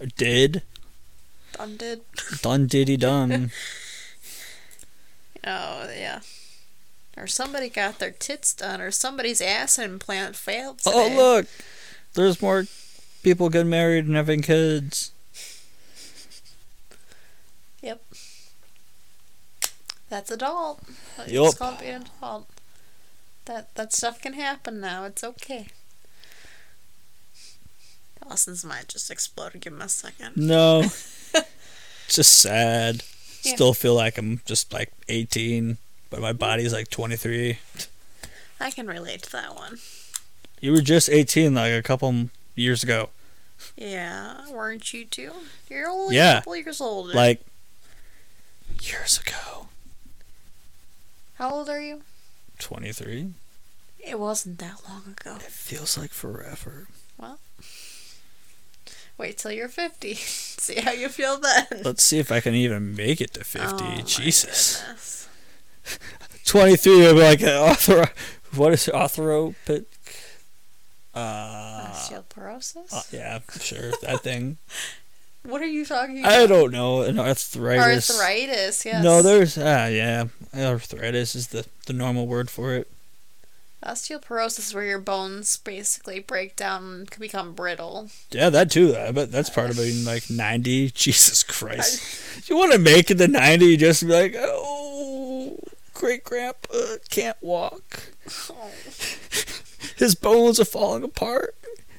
Or 0.00 0.06
did. 0.16 0.62
Done 1.52 1.76
did. 1.76 2.00
Done 2.42 2.66
diddy 2.66 2.96
done. 2.96 3.50
Oh 5.46 5.88
yeah. 5.94 6.20
Or 7.16 7.26
somebody 7.26 7.68
got 7.68 7.98
their 7.98 8.10
tits 8.10 8.54
done, 8.54 8.80
or 8.80 8.90
somebody's 8.90 9.40
ass 9.40 9.78
implant 9.78 10.34
failed. 10.36 10.80
Oh, 10.86 11.04
today. 11.04 11.14
oh 11.14 11.16
look, 11.34 11.46
there's 12.14 12.40
more 12.40 12.64
people 13.22 13.50
getting 13.50 13.70
married 13.70 14.06
and 14.06 14.16
having 14.16 14.42
kids. 14.42 15.12
Yep. 17.82 18.02
That's 20.08 20.30
adult. 20.30 20.82
It's 21.18 21.32
Yup. 21.32 21.58
called 21.58 21.78
being 21.80 22.06
adult. 22.18 22.48
That 23.44 23.74
that 23.74 23.92
stuff 23.92 24.20
can 24.20 24.32
happen 24.32 24.80
now. 24.80 25.04
It's 25.04 25.22
okay. 25.22 25.66
Austin's 28.30 28.64
mind 28.64 28.88
just 28.88 29.10
exploded. 29.10 29.60
Give 29.60 29.72
him 29.72 29.82
a 29.82 29.88
second. 29.88 30.36
No, 30.36 30.82
just 32.08 32.40
sad. 32.40 33.02
Yeah. 33.42 33.54
Still 33.54 33.74
feel 33.74 33.94
like 33.94 34.16
I'm 34.18 34.40
just 34.46 34.72
like 34.72 34.92
18, 35.08 35.76
but 36.10 36.20
my 36.20 36.32
body's 36.32 36.72
like 36.72 36.88
23. 36.88 37.58
I 38.60 38.70
can 38.70 38.86
relate 38.86 39.22
to 39.24 39.32
that 39.32 39.54
one. 39.54 39.78
You 40.60 40.72
were 40.72 40.80
just 40.80 41.10
18 41.10 41.54
like 41.54 41.72
a 41.72 41.82
couple 41.82 42.30
years 42.54 42.82
ago. 42.82 43.10
Yeah, 43.76 44.48
weren't 44.50 44.92
you 44.94 45.04
too? 45.04 45.32
You're 45.68 45.88
only 45.88 46.16
Yeah. 46.16 46.32
a 46.32 46.40
couple 46.40 46.56
years 46.56 46.80
older. 46.80 47.12
Like 47.12 47.42
years 48.80 49.18
ago. 49.20 49.66
How 51.34 51.50
old 51.50 51.68
are 51.68 51.80
you? 51.80 52.02
23. 52.60 53.32
It 54.06 54.18
wasn't 54.18 54.58
that 54.58 54.80
long 54.88 55.02
ago. 55.18 55.36
It 55.36 55.42
feels 55.42 55.98
like 55.98 56.10
forever. 56.12 56.86
Wait 59.16 59.38
till 59.38 59.52
you're 59.52 59.68
50. 59.68 60.14
See 60.14 60.80
how 60.80 60.92
you 60.92 61.08
feel 61.08 61.38
then. 61.38 61.66
Let's 61.84 62.02
see 62.02 62.18
if 62.18 62.32
I 62.32 62.40
can 62.40 62.54
even 62.54 62.96
make 62.96 63.20
it 63.20 63.34
to 63.34 63.44
50. 63.44 63.84
Oh, 63.84 64.00
Jesus. 64.04 64.80
goodness. 64.80 65.28
23 66.46 66.96
will 66.98 67.14
be 67.14 67.20
like 67.20 67.42
an 67.42 67.48
author. 67.48 68.10
What 68.54 68.72
is 68.72 68.88
it? 68.88 68.94
Arthropic? 68.94 69.86
Uh, 71.14 71.86
Osteoporosis? 71.92 72.92
uh, 72.92 73.02
yeah, 73.12 73.38
sure. 73.60 73.92
That 74.02 74.22
thing. 74.22 74.58
what 75.44 75.60
are 75.62 75.66
you 75.66 75.84
talking 75.84 76.20
about? 76.20 76.32
I 76.32 76.46
don't 76.46 76.72
know. 76.72 77.02
An 77.02 77.18
arthritis. 77.18 78.10
Arthritis, 78.10 78.84
yes. 78.84 79.02
No, 79.04 79.22
there's 79.22 79.56
ah 79.56 79.86
yeah, 79.86 80.26
arthritis 80.54 81.34
is 81.34 81.48
the 81.48 81.66
the 81.86 81.92
normal 81.92 82.26
word 82.26 82.50
for 82.50 82.74
it. 82.74 82.90
Osteoporosis 83.84 84.58
is 84.60 84.74
where 84.74 84.84
your 84.84 84.98
bones 84.98 85.58
basically 85.58 86.18
break 86.18 86.56
down 86.56 86.84
and 86.84 87.10
can 87.10 87.20
become 87.20 87.54
brittle. 87.54 88.08
Yeah, 88.30 88.48
that 88.50 88.70
too. 88.70 88.96
I 88.96 89.12
bet 89.12 89.30
that's 89.30 89.50
part 89.50 89.70
of 89.70 89.76
being 89.76 90.04
like 90.04 90.30
ninety. 90.30 90.90
Jesus 90.94 91.42
Christ, 91.42 92.48
you 92.48 92.56
want 92.56 92.72
to 92.72 92.78
make 92.78 93.10
it 93.10 93.18
the 93.18 93.28
ninety? 93.28 93.66
You 93.66 93.76
just 93.76 94.06
be 94.06 94.12
like, 94.12 94.34
oh, 94.38 95.58
great 95.92 96.24
grandpa 96.24 96.96
can't 97.10 97.36
walk. 97.42 98.10
Oh. 98.50 98.70
His 99.96 100.14
bones 100.14 100.58
are 100.58 100.64
falling 100.64 101.04
apart, 101.04 101.54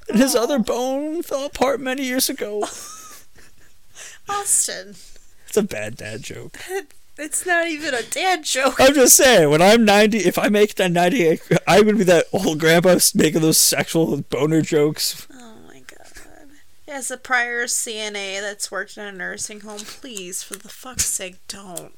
and 0.09 0.19
his 0.19 0.35
other 0.35 0.55
oh. 0.55 0.59
bone 0.59 1.23
fell 1.23 1.45
apart 1.45 1.79
many 1.79 2.03
years 2.03 2.29
ago. 2.29 2.63
Austin, 4.27 4.95
It's 5.47 5.55
a 5.55 5.63
bad 5.63 5.95
dad 5.95 6.23
joke. 6.23 6.57
It's 7.17 7.45
not 7.45 7.67
even 7.67 7.93
a 7.93 8.03
dad 8.03 8.43
joke. 8.43 8.75
I'm 8.79 8.93
just 8.93 9.15
saying, 9.15 9.49
when 9.49 9.61
I'm 9.61 9.85
90, 9.85 10.19
if 10.19 10.37
I 10.37 10.49
make 10.49 10.75
that 10.75 10.87
to 10.87 10.93
90, 10.93 11.39
I'm 11.67 11.85
gonna 11.85 11.97
be 11.97 12.03
that 12.05 12.25
old 12.33 12.59
grandpa 12.59 12.97
making 13.13 13.41
those 13.41 13.57
sexual 13.57 14.21
boner 14.21 14.61
jokes. 14.61 15.27
Oh 15.33 15.55
my 15.67 15.81
god. 15.81 16.09
As 16.87 17.09
a 17.09 17.17
prior 17.17 17.65
CNA 17.65 18.41
that's 18.41 18.71
worked 18.71 18.97
in 18.97 19.03
a 19.05 19.11
nursing 19.11 19.61
home, 19.61 19.79
please, 19.79 20.43
for 20.43 20.55
the 20.55 20.69
fuck's 20.69 21.05
sake, 21.05 21.37
don't. 21.47 21.93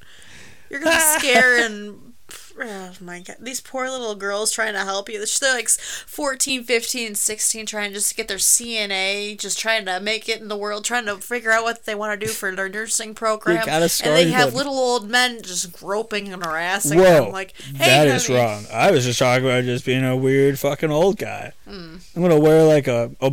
You're 0.70 0.80
gonna 0.80 1.00
scare 1.18 1.64
and. 1.64 2.14
Oh 2.60 2.92
my 3.00 3.20
god. 3.20 3.36
These 3.40 3.60
poor 3.60 3.88
little 3.88 4.14
girls 4.14 4.50
trying 4.50 4.74
to 4.74 4.80
help 4.80 5.08
you. 5.08 5.24
They're 5.24 5.54
like 5.54 5.68
14, 5.68 6.64
15, 6.64 7.14
16, 7.14 7.66
trying 7.66 7.92
just 7.92 8.10
to 8.10 8.14
get 8.14 8.28
their 8.28 8.38
CNA, 8.38 9.38
just 9.38 9.58
trying 9.58 9.84
to 9.86 10.00
make 10.00 10.28
it 10.28 10.40
in 10.40 10.48
the 10.48 10.56
world, 10.56 10.84
trying 10.84 11.06
to 11.06 11.16
figure 11.16 11.50
out 11.50 11.62
what 11.64 11.84
they 11.84 11.94
want 11.94 12.18
to 12.18 12.26
do 12.26 12.32
for 12.32 12.54
their 12.54 12.68
nursing 12.68 13.14
program. 13.14 13.64
and 13.68 13.90
they 13.90 14.30
have 14.30 14.48
them. 14.50 14.56
little 14.56 14.74
old 14.78 15.08
men 15.08 15.42
just 15.42 15.72
groping 15.72 16.32
and 16.32 16.44
harassing 16.44 16.98
Whoa, 16.98 17.24
them. 17.24 17.32
Like, 17.32 17.54
hey, 17.60 17.86
that 17.86 18.08
is 18.08 18.26
honey. 18.26 18.38
wrong. 18.38 18.64
I 18.72 18.90
was 18.90 19.04
just 19.04 19.18
talking 19.18 19.44
about 19.44 19.64
just 19.64 19.84
being 19.84 20.04
a 20.04 20.16
weird 20.16 20.58
fucking 20.58 20.90
old 20.90 21.16
guy. 21.18 21.52
Hmm. 21.66 21.96
I'm 22.16 22.22
gonna 22.22 22.38
wear 22.40 22.64
like 22.64 22.88
a, 22.88 23.10
a 23.20 23.32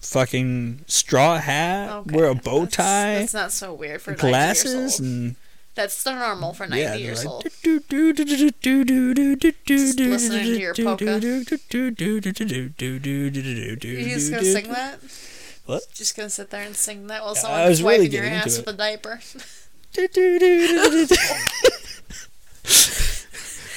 fucking 0.00 0.84
straw 0.86 1.38
hat, 1.38 1.90
Okay, 1.90 2.16
wear 2.16 2.26
a 2.26 2.34
bow 2.34 2.66
tie, 2.66 3.14
That's, 3.20 3.34
not 3.34 3.52
so 3.52 3.72
weird 3.74 4.00
for 4.02 4.12
90 4.12 4.26
years 4.26 4.30
glasses, 4.32 5.00
and 5.00 5.36
That's 5.78 6.02
the 6.02 6.12
normal 6.12 6.54
for 6.54 6.66
90 6.66 6.82
yeah, 6.82 6.94
years 6.96 7.24
like, 7.24 7.32
old. 7.32 7.44
Just 7.44 7.62
listening 10.00 10.44
to 10.44 10.58
your 10.58 10.74
polka. 10.74 11.20
You 11.20 11.44
just 11.44 11.70
gonna 14.32 14.42
sing 14.42 14.72
that? 14.72 14.98
What? 15.66 15.82
Just 15.94 16.16
gonna 16.16 16.30
sit 16.30 16.50
there 16.50 16.62
and 16.62 16.74
sing 16.74 17.06
that 17.06 17.22
while 17.22 17.30
I 17.30 17.34
someone's 17.34 17.68
was 17.68 17.82
really 17.84 17.98
wiping 18.00 18.12
your 18.12 18.24
ass 18.24 18.58
it. 18.58 18.66
with 18.66 18.74
a 18.74 18.76
diaper. 18.76 19.20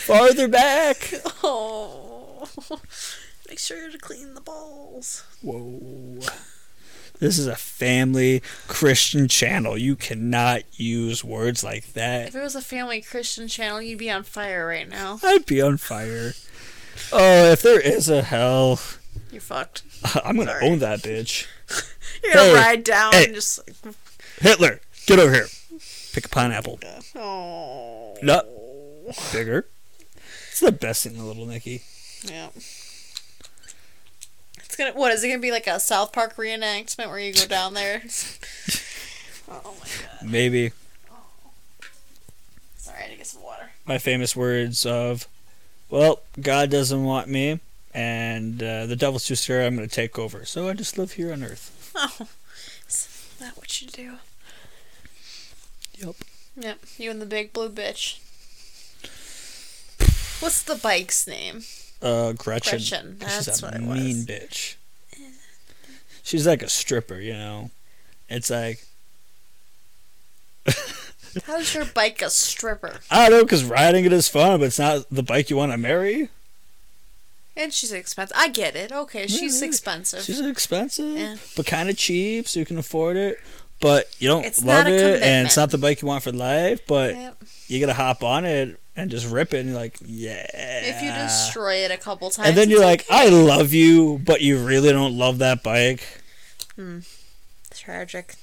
Farther 0.07 0.47
back. 0.47 1.13
oh. 1.43 2.49
Make 3.47 3.59
sure 3.59 3.91
to 3.91 3.97
clean 3.99 4.33
the 4.33 4.41
balls. 4.41 5.23
Whoa. 5.43 6.17
This 7.21 7.37
is 7.37 7.45
a 7.47 7.55
family 7.55 8.41
Christian 8.67 9.27
channel. 9.27 9.77
You 9.77 9.95
cannot 9.95 10.63
use 10.79 11.23
words 11.23 11.63
like 11.63 11.93
that. 11.93 12.27
If 12.29 12.35
it 12.35 12.41
was 12.41 12.55
a 12.55 12.61
family 12.61 12.99
Christian 12.99 13.47
channel, 13.47 13.79
you'd 13.79 13.99
be 13.99 14.09
on 14.09 14.23
fire 14.23 14.65
right 14.67 14.89
now. 14.89 15.19
I'd 15.23 15.45
be 15.45 15.61
on 15.61 15.77
fire. 15.77 16.33
Oh, 17.13 17.51
if 17.51 17.61
there 17.61 17.79
is 17.79 18.09
a 18.09 18.23
hell, 18.23 18.79
You're 19.31 19.39
fucked. 19.39 19.83
I'm 20.25 20.35
gonna 20.35 20.49
Sorry. 20.51 20.67
own 20.67 20.79
that 20.79 21.01
bitch. 21.01 21.45
You're 22.23 22.33
gonna 22.33 22.47
Hey, 22.49 22.53
ride 22.55 22.83
down 22.83 23.13
hey. 23.13 23.25
and 23.25 23.35
just 23.35 23.59
like, 23.85 23.95
Hitler, 24.39 24.79
get 25.05 25.19
over 25.19 25.31
here. 25.31 25.47
Pick 26.13 26.25
a 26.25 26.29
pineapple. 26.29 26.79
oh. 27.15 28.17
No. 28.23 29.13
Bigger. 29.31 29.67
It's 30.49 30.59
the 30.59 30.71
best 30.71 31.03
thing, 31.03 31.15
in 31.15 31.25
little 31.27 31.45
Nicky. 31.45 31.83
Yeah. 32.23 32.49
It's 34.71 34.77
gonna. 34.77 34.93
What 34.93 35.11
is 35.11 35.21
it 35.21 35.27
gonna 35.27 35.41
be 35.41 35.51
like 35.51 35.67
a 35.67 35.81
South 35.81 36.13
Park 36.13 36.37
reenactment 36.37 37.09
where 37.09 37.19
you 37.19 37.33
go 37.33 37.45
down 37.45 37.73
there? 37.73 38.03
oh 39.51 39.75
my 39.77 39.85
god! 39.85 40.31
Maybe 40.31 40.71
Sorry, 42.77 42.97
I 42.97 43.01
had 43.01 43.11
to 43.11 43.17
get 43.17 43.27
some 43.27 43.43
water. 43.43 43.71
my 43.85 43.97
famous 43.97 44.33
words 44.33 44.85
of, 44.85 45.27
well, 45.89 46.21
God 46.39 46.69
doesn't 46.69 47.03
want 47.03 47.27
me, 47.27 47.59
and 47.93 48.63
uh, 48.63 48.85
the 48.85 48.95
devil's 48.95 49.25
too 49.25 49.35
scared. 49.35 49.65
I'm 49.65 49.75
gonna 49.75 49.89
take 49.89 50.17
over. 50.17 50.45
So 50.45 50.69
I 50.69 50.73
just 50.73 50.97
live 50.97 51.11
here 51.11 51.33
on 51.33 51.43
Earth. 51.43 51.77
Oh, 51.97 52.27
is 52.87 53.35
that 53.39 53.57
what 53.57 53.81
you 53.81 53.89
do? 53.89 54.13
Yep. 55.97 56.15
Yep, 56.55 56.79
you 56.97 57.11
and 57.11 57.21
the 57.21 57.25
big 57.25 57.51
blue 57.51 57.69
bitch. 57.69 58.19
What's 60.41 60.63
the 60.63 60.75
bike's 60.75 61.27
name? 61.27 61.63
Uh, 62.01 62.33
Gretchen. 62.33 62.79
Gretchen, 62.79 63.17
She's 63.21 63.45
that's 63.45 63.61
a 63.61 63.65
what 63.65 63.75
it 63.75 63.81
mean 63.81 64.17
was. 64.17 64.25
bitch. 64.25 64.75
She's 66.23 66.47
like 66.47 66.61
a 66.63 66.69
stripper, 66.69 67.19
you 67.19 67.33
know. 67.33 67.71
It's 68.29 68.49
like 68.49 68.83
How's 71.45 71.73
your 71.73 71.85
bike 71.85 72.21
a 72.21 72.29
stripper? 72.29 72.99
I 73.09 73.29
don't 73.29 73.39
know, 73.39 73.45
cause 73.45 73.63
riding 73.63 74.05
it 74.05 74.13
is 74.13 74.27
fun, 74.27 74.59
but 74.59 74.65
it's 74.65 74.79
not 74.79 75.05
the 75.09 75.23
bike 75.23 75.49
you 75.49 75.57
want 75.57 75.71
to 75.71 75.77
marry. 75.77 76.29
And 77.55 77.73
she's 77.73 77.91
expensive. 77.91 78.35
I 78.37 78.47
get 78.49 78.75
it. 78.75 78.91
Okay, 78.91 79.27
she's 79.27 79.61
Yeah, 79.61 79.67
expensive. 79.67 80.21
She's 80.23 80.39
expensive, 80.41 81.17
Yeah. 81.17 81.35
but 81.55 81.65
kind 81.65 81.89
of 81.89 81.97
cheap, 81.97 82.47
so 82.47 82.59
you 82.59 82.65
can 82.65 82.77
afford 82.77 83.17
it. 83.17 83.39
But 83.79 84.07
you 84.19 84.27
don't 84.27 84.45
It's 84.45 84.63
love 84.63 84.85
not 84.85 84.87
a 84.87 84.95
it, 84.95 85.21
and 85.23 85.47
it's 85.47 85.55
commitment. 85.55 85.57
not 85.57 85.69
the 85.71 85.77
bike 85.77 86.01
you 86.01 86.07
want 86.07 86.23
for 86.23 86.31
life. 86.31 86.81
But 86.87 87.15
Yep. 87.15 87.37
you 87.67 87.79
gotta 87.79 87.93
hop 87.93 88.23
on 88.23 88.45
it 88.45 88.79
and 89.01 89.11
just 89.11 89.29
rip 89.29 89.53
it, 89.53 89.65
and 89.65 89.73
like, 89.75 89.97
yeah. 90.05 90.45
If 90.53 91.01
you 91.01 91.11
destroy 91.11 91.75
it 91.85 91.91
a 91.91 91.97
couple 91.97 92.29
times, 92.29 92.47
and 92.49 92.57
then 92.57 92.69
you're 92.69 92.81
like, 92.81 93.01
okay. 93.09 93.27
I 93.27 93.29
love 93.29 93.73
you, 93.73 94.19
but 94.23 94.41
you 94.41 94.57
really 94.63 94.91
don't 94.91 95.17
love 95.17 95.37
that 95.39 95.63
bike. 95.63 96.03
Hmm. 96.75 96.99
tragic. 97.71 98.35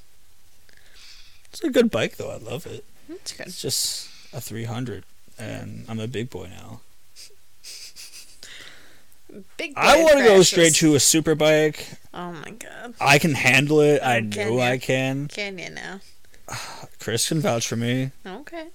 It's 1.51 1.62
a 1.64 1.71
good 1.71 1.90
bike 1.90 2.16
though. 2.16 2.31
I 2.31 2.37
love 2.37 2.66
it. 2.66 2.85
That's 3.09 3.33
good. 3.33 3.47
It's 3.47 3.61
just 3.62 4.09
a 4.33 4.40
300, 4.40 5.05
and 5.38 5.85
I'm 5.88 5.99
a 6.01 6.07
big 6.07 6.29
boy 6.31 6.49
now. 6.49 6.81
Big. 9.59 9.75
I 9.77 10.03
want 10.03 10.18
to 10.18 10.25
go 10.25 10.42
straight 10.42 10.75
to 10.77 10.94
a 10.94 11.01
super 11.01 11.35
bike. 11.35 11.87
Oh 12.14 12.33
my 12.33 12.51
god. 12.51 12.94
I 13.01 13.18
can 13.18 13.35
handle 13.35 13.81
it. 13.81 14.01
Oh, 14.03 14.07
I 14.07 14.16
Oh, 14.18 14.21
can 14.21 14.31
know 14.49 14.57
ya? 14.57 14.64
I 14.64 14.79
can. 14.79 15.29
Can 15.29 15.59
you 15.59 15.68
now? 15.71 16.01
Chris 16.99 17.29
can 17.29 17.40
vouch 17.40 17.68
for 17.68 17.77
me. 17.77 18.11
Okay. 18.27 18.68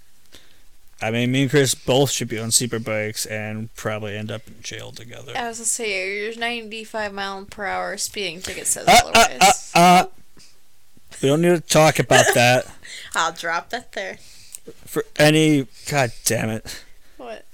I 1.04 1.12
mean, 1.12 1.32
me 1.32 1.42
and 1.44 1.52
Chris 1.52 1.76
both 1.76 2.12
should 2.12 2.30
be 2.30 2.40
on 2.40 2.52
super 2.52 2.80
bikes 2.80 3.26
and 3.26 3.74
probably 3.76 4.16
end 4.18 4.32
up 4.32 4.48
in 4.48 4.56
jail 4.62 4.92
together. 4.92 5.34
I 5.36 5.48
was 5.50 5.58
gonna 5.60 5.66
say 5.66 6.24
your 6.26 6.36
95 6.38 7.14
mile 7.14 7.46
per 7.46 7.66
hour 7.66 7.98
speeding 7.98 8.42
ticket 8.42 8.68
says 8.68 8.88
Uh, 8.88 8.92
uh, 8.92 9.12
otherwise. 9.16 9.72
uh, 9.76 9.80
uh. 9.80 10.06
We 11.22 11.30
don't 11.30 11.42
need 11.42 11.50
to 11.56 11.62
talk 11.62 12.00
about 12.00 12.26
that. 12.34 12.66
I'll 13.16 13.32
drop 13.34 13.70
that 13.70 13.92
there. 13.94 14.18
For 14.86 15.06
any. 15.18 15.68
God 15.90 16.12
damn 16.26 16.50
it. 16.50 16.84
What? 17.18 17.46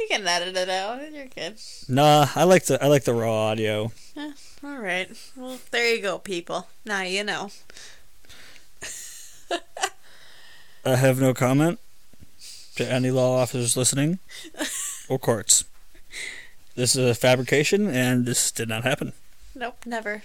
You 0.00 0.06
can 0.08 0.26
edit 0.26 0.56
it 0.56 0.68
out. 0.68 1.12
You're 1.12 1.26
good. 1.26 1.56
Nah, 1.88 2.26
I 2.34 2.42
like 2.44 2.64
the 2.64 2.82
I 2.82 2.88
like 2.88 3.04
the 3.04 3.14
raw 3.14 3.50
audio. 3.50 3.92
All 4.16 4.78
right. 4.78 5.08
Well, 5.36 5.58
there 5.70 5.94
you 5.94 6.02
go, 6.02 6.18
people. 6.18 6.66
Now 6.84 7.02
you 7.02 7.22
know. 7.24 7.50
I 10.84 10.96
have 10.96 11.20
no 11.20 11.32
comment 11.34 11.78
to 12.76 12.90
any 12.90 13.10
law 13.10 13.38
officers 13.38 13.76
listening 13.76 14.18
or 15.08 15.18
courts. 15.18 15.64
This 16.74 16.96
is 16.96 17.10
a 17.10 17.14
fabrication, 17.14 17.88
and 17.88 18.26
this 18.26 18.50
did 18.50 18.68
not 18.68 18.82
happen. 18.82 19.12
Nope, 19.54 19.84
never. 19.84 20.22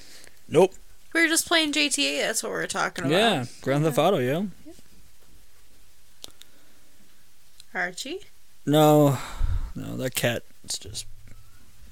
Nope. 0.48 0.74
We 1.14 1.22
were 1.22 1.28
just 1.28 1.48
playing 1.48 1.74
GTA. 1.74 2.22
That's 2.22 2.42
what 2.42 2.52
we 2.52 2.58
were 2.58 2.68
talking 2.68 3.06
about. 3.06 3.18
Yeah, 3.18 3.46
Grand 3.62 3.84
Theft 3.84 3.98
Auto, 3.98 4.20
yeah. 4.20 4.44
Archie. 7.74 8.22
No, 8.66 9.18
no, 9.76 9.98
that 9.98 10.16
cat 10.16 10.44
is 10.64 10.80
just 10.80 11.06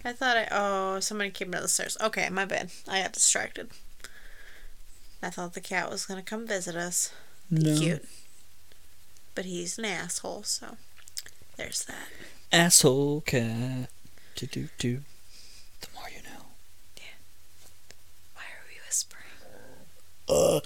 I 0.05 0.13
thought 0.13 0.37
I. 0.37 0.47
Oh, 0.51 0.99
somebody 0.99 1.31
came 1.31 1.49
down 1.49 1.63
the 1.63 1.67
stairs. 1.67 1.97
Okay, 1.99 2.29
my 2.29 2.45
bad. 2.45 2.69
I 2.87 3.01
got 3.01 3.13
distracted. 3.13 3.69
I 5.23 5.31
thought 5.31 5.55
the 5.55 5.61
cat 5.61 5.89
was 5.89 6.05
gonna 6.05 6.21
come 6.21 6.45
visit 6.45 6.75
us. 6.75 7.11
No. 7.49 7.75
cute. 7.75 8.05
But 9.35 9.45
he's 9.45 9.77
an 9.77 9.85
asshole, 9.85 10.43
so 10.43 10.77
there's 11.57 11.83
that. 11.85 12.07
Asshole 12.51 13.21
cat. 13.21 13.89
Do 14.35 14.45
do 14.47 14.69
do. 14.77 15.01
The 15.81 15.87
more 15.93 16.09
you 16.09 16.23
know. 16.23 16.45
Yeah. 16.97 17.03
Why 18.33 18.41
are 18.43 18.65
we 18.69 18.75
whispering? 18.87 19.23
Uh. 20.29 20.59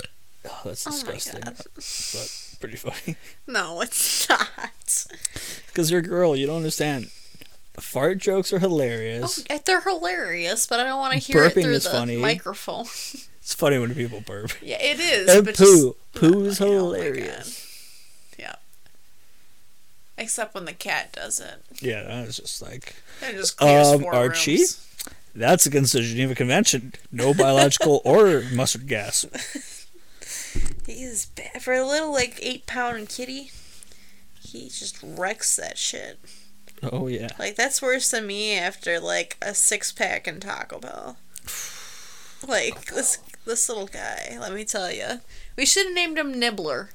Oh, 0.45 0.61
that's 0.65 0.87
Oh 0.87 0.91
disgusting. 0.91 1.41
But 1.41 2.59
pretty 2.59 2.77
funny. 2.77 3.17
No, 3.47 3.81
it's 3.81 4.29
not. 4.29 5.07
Because 5.67 5.89
you're 5.89 6.01
a 6.01 6.03
girl, 6.03 6.35
you 6.35 6.45
don't 6.47 6.57
understand. 6.57 7.09
Fart 7.79 8.17
jokes 8.19 8.51
are 8.53 8.59
hilarious. 8.59 9.43
Oh, 9.49 9.57
they're 9.65 9.81
hilarious, 9.81 10.67
but 10.67 10.79
I 10.79 10.83
don't 10.83 10.99
want 10.99 11.13
to 11.13 11.19
hear 11.19 11.45
it 11.45 11.53
through 11.53 11.79
the 11.79 11.89
funny. 11.89 12.17
microphone. 12.17 12.85
It's 13.49 13.55
funny 13.55 13.79
when 13.79 13.95
people 13.95 14.21
burp. 14.21 14.51
yeah, 14.61 14.77
it 14.79 14.99
is. 14.99 15.27
And 15.27 15.43
but 15.43 15.57
poo. 15.57 15.95
just- 16.13 16.13
Poo 16.21 16.45
is 16.45 16.61
Oh 16.61 16.65
hilarious. 16.71 17.65
Except 20.19 20.53
when 20.53 20.65
the 20.65 20.73
cat 20.73 21.13
does 21.13 21.39
it. 21.39 21.63
Yeah, 21.81 22.03
that 22.03 22.27
was 22.27 22.35
just 22.37 22.61
like 22.61 22.95
It 23.27 23.35
just 23.37 23.57
clears 23.57 23.87
Um, 23.87 24.01
four 24.01 24.13
Archie? 24.13 24.57
rooms. 24.57 24.85
that's 25.33 25.65
against 25.65 25.93
the 25.93 26.01
Geneva 26.01 26.35
Convention. 26.35 26.93
No 27.11 27.33
biological 27.33 28.01
or 28.05 28.43
mustard 28.53 28.87
gas. 28.87 29.25
He 30.85 31.03
is 31.03 31.25
bad 31.27 31.61
for 31.63 31.73
a 31.73 31.85
little 31.87 32.11
like 32.11 32.37
eight 32.41 32.65
pound 32.67 33.09
kitty. 33.09 33.51
He 34.41 34.65
just 34.69 34.99
wrecks 35.01 35.55
that 35.55 35.77
shit. 35.77 36.19
Oh 36.83 37.07
yeah. 37.07 37.29
Like 37.39 37.55
that's 37.55 37.81
worse 37.81 38.09
than 38.11 38.27
me 38.27 38.57
after 38.57 38.99
like 38.99 39.37
a 39.41 39.53
six 39.55 39.91
pack 39.91 40.27
and 40.27 40.41
Taco 40.41 40.79
Bell. 40.79 41.17
Like 42.47 42.85
this 42.85 43.17
this 43.45 43.67
little 43.67 43.87
guy, 43.87 44.37
let 44.39 44.53
me 44.53 44.63
tell 44.63 44.89
you, 44.91 45.19
we 45.57 45.65
should 45.65 45.87
have 45.87 45.93
named 45.93 46.17
him 46.17 46.39
Nibbler. 46.39 46.91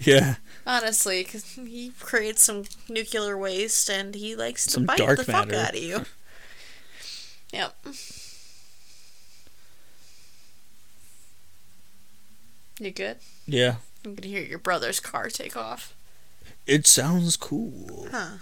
Yeah. 0.00 0.36
Honestly, 0.66 1.24
because 1.24 1.44
he 1.54 1.92
creates 1.98 2.42
some 2.42 2.64
nuclear 2.88 3.36
waste 3.36 3.88
and 3.88 4.14
he 4.14 4.36
likes 4.36 4.64
to 4.66 4.70
Some 4.72 4.86
bite 4.86 4.98
the 4.98 5.24
fuck 5.24 5.52
out 5.52 5.74
of 5.74 5.82
you. 5.82 6.04
Yep. 7.50 7.74
You 12.78 12.90
good? 12.90 13.16
Yeah. 13.46 13.76
I'm 14.04 14.14
gonna 14.14 14.28
hear 14.28 14.42
your 14.42 14.58
brother's 14.58 15.00
car 15.00 15.30
take 15.30 15.56
off. 15.56 15.94
It 16.66 16.86
sounds 16.86 17.38
cool. 17.38 18.08
Huh. 18.10 18.36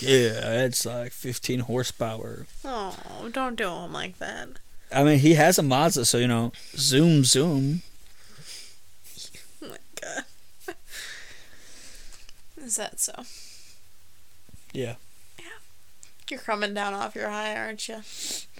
Yeah, 0.00 0.64
it's 0.64 0.86
like 0.86 1.12
15 1.12 1.60
horsepower. 1.60 2.46
Oh, 2.64 3.28
don't 3.32 3.56
do 3.56 3.68
him 3.68 3.92
like 3.92 4.18
that. 4.18 4.48
I 4.92 5.04
mean, 5.04 5.18
he 5.18 5.34
has 5.34 5.58
a 5.58 5.62
Mazda, 5.62 6.04
so 6.04 6.18
you 6.18 6.28
know, 6.28 6.52
zoom, 6.76 7.24
zoom. 7.24 7.82
Oh 9.62 9.68
my 9.68 9.78
god. 10.00 10.24
Is 12.66 12.74
that 12.74 12.98
so? 12.98 13.12
Yeah. 14.72 14.96
Yeah. 15.38 15.44
You're 16.28 16.40
coming 16.40 16.74
down 16.74 16.94
off 16.94 17.14
your 17.14 17.30
high, 17.30 17.54
aren't 17.56 17.88
you? 17.88 18.02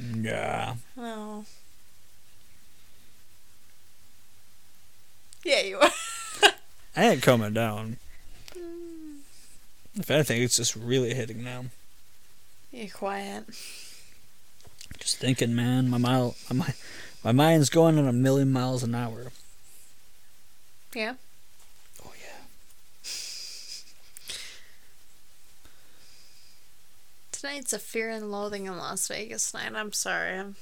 Yeah. 0.00 0.76
Oh. 0.96 1.44
Yeah, 5.44 5.60
you 5.62 5.78
are. 5.78 5.90
I 6.96 7.08
ain't 7.08 7.22
coming 7.22 7.52
down. 7.52 7.96
Hmm. 8.56 9.16
If 9.96 10.08
anything, 10.08 10.40
it's 10.40 10.56
just 10.56 10.76
really 10.76 11.12
hitting 11.12 11.42
now. 11.42 11.64
You're 12.70 12.86
quiet. 12.86 13.48
Just 15.00 15.18
thinking, 15.18 15.56
man, 15.56 15.90
my 15.90 15.98
mile, 15.98 16.36
my 16.54 16.74
my 17.24 17.32
mind's 17.32 17.70
going 17.70 17.98
at 17.98 18.04
a 18.04 18.12
million 18.12 18.52
miles 18.52 18.84
an 18.84 18.94
hour. 18.94 19.32
Yeah. 20.94 21.14
Oh 22.04 22.12
yeah. 22.22 22.38
Tonight's 27.40 27.72
a 27.72 27.78
Fear 27.78 28.10
and 28.10 28.30
Loathing 28.30 28.66
in 28.66 28.76
Las 28.78 29.08
Vegas 29.08 29.52
night. 29.54 29.72
I'm 29.74 29.92
sorry. 29.92 30.38
I'm 30.38 30.56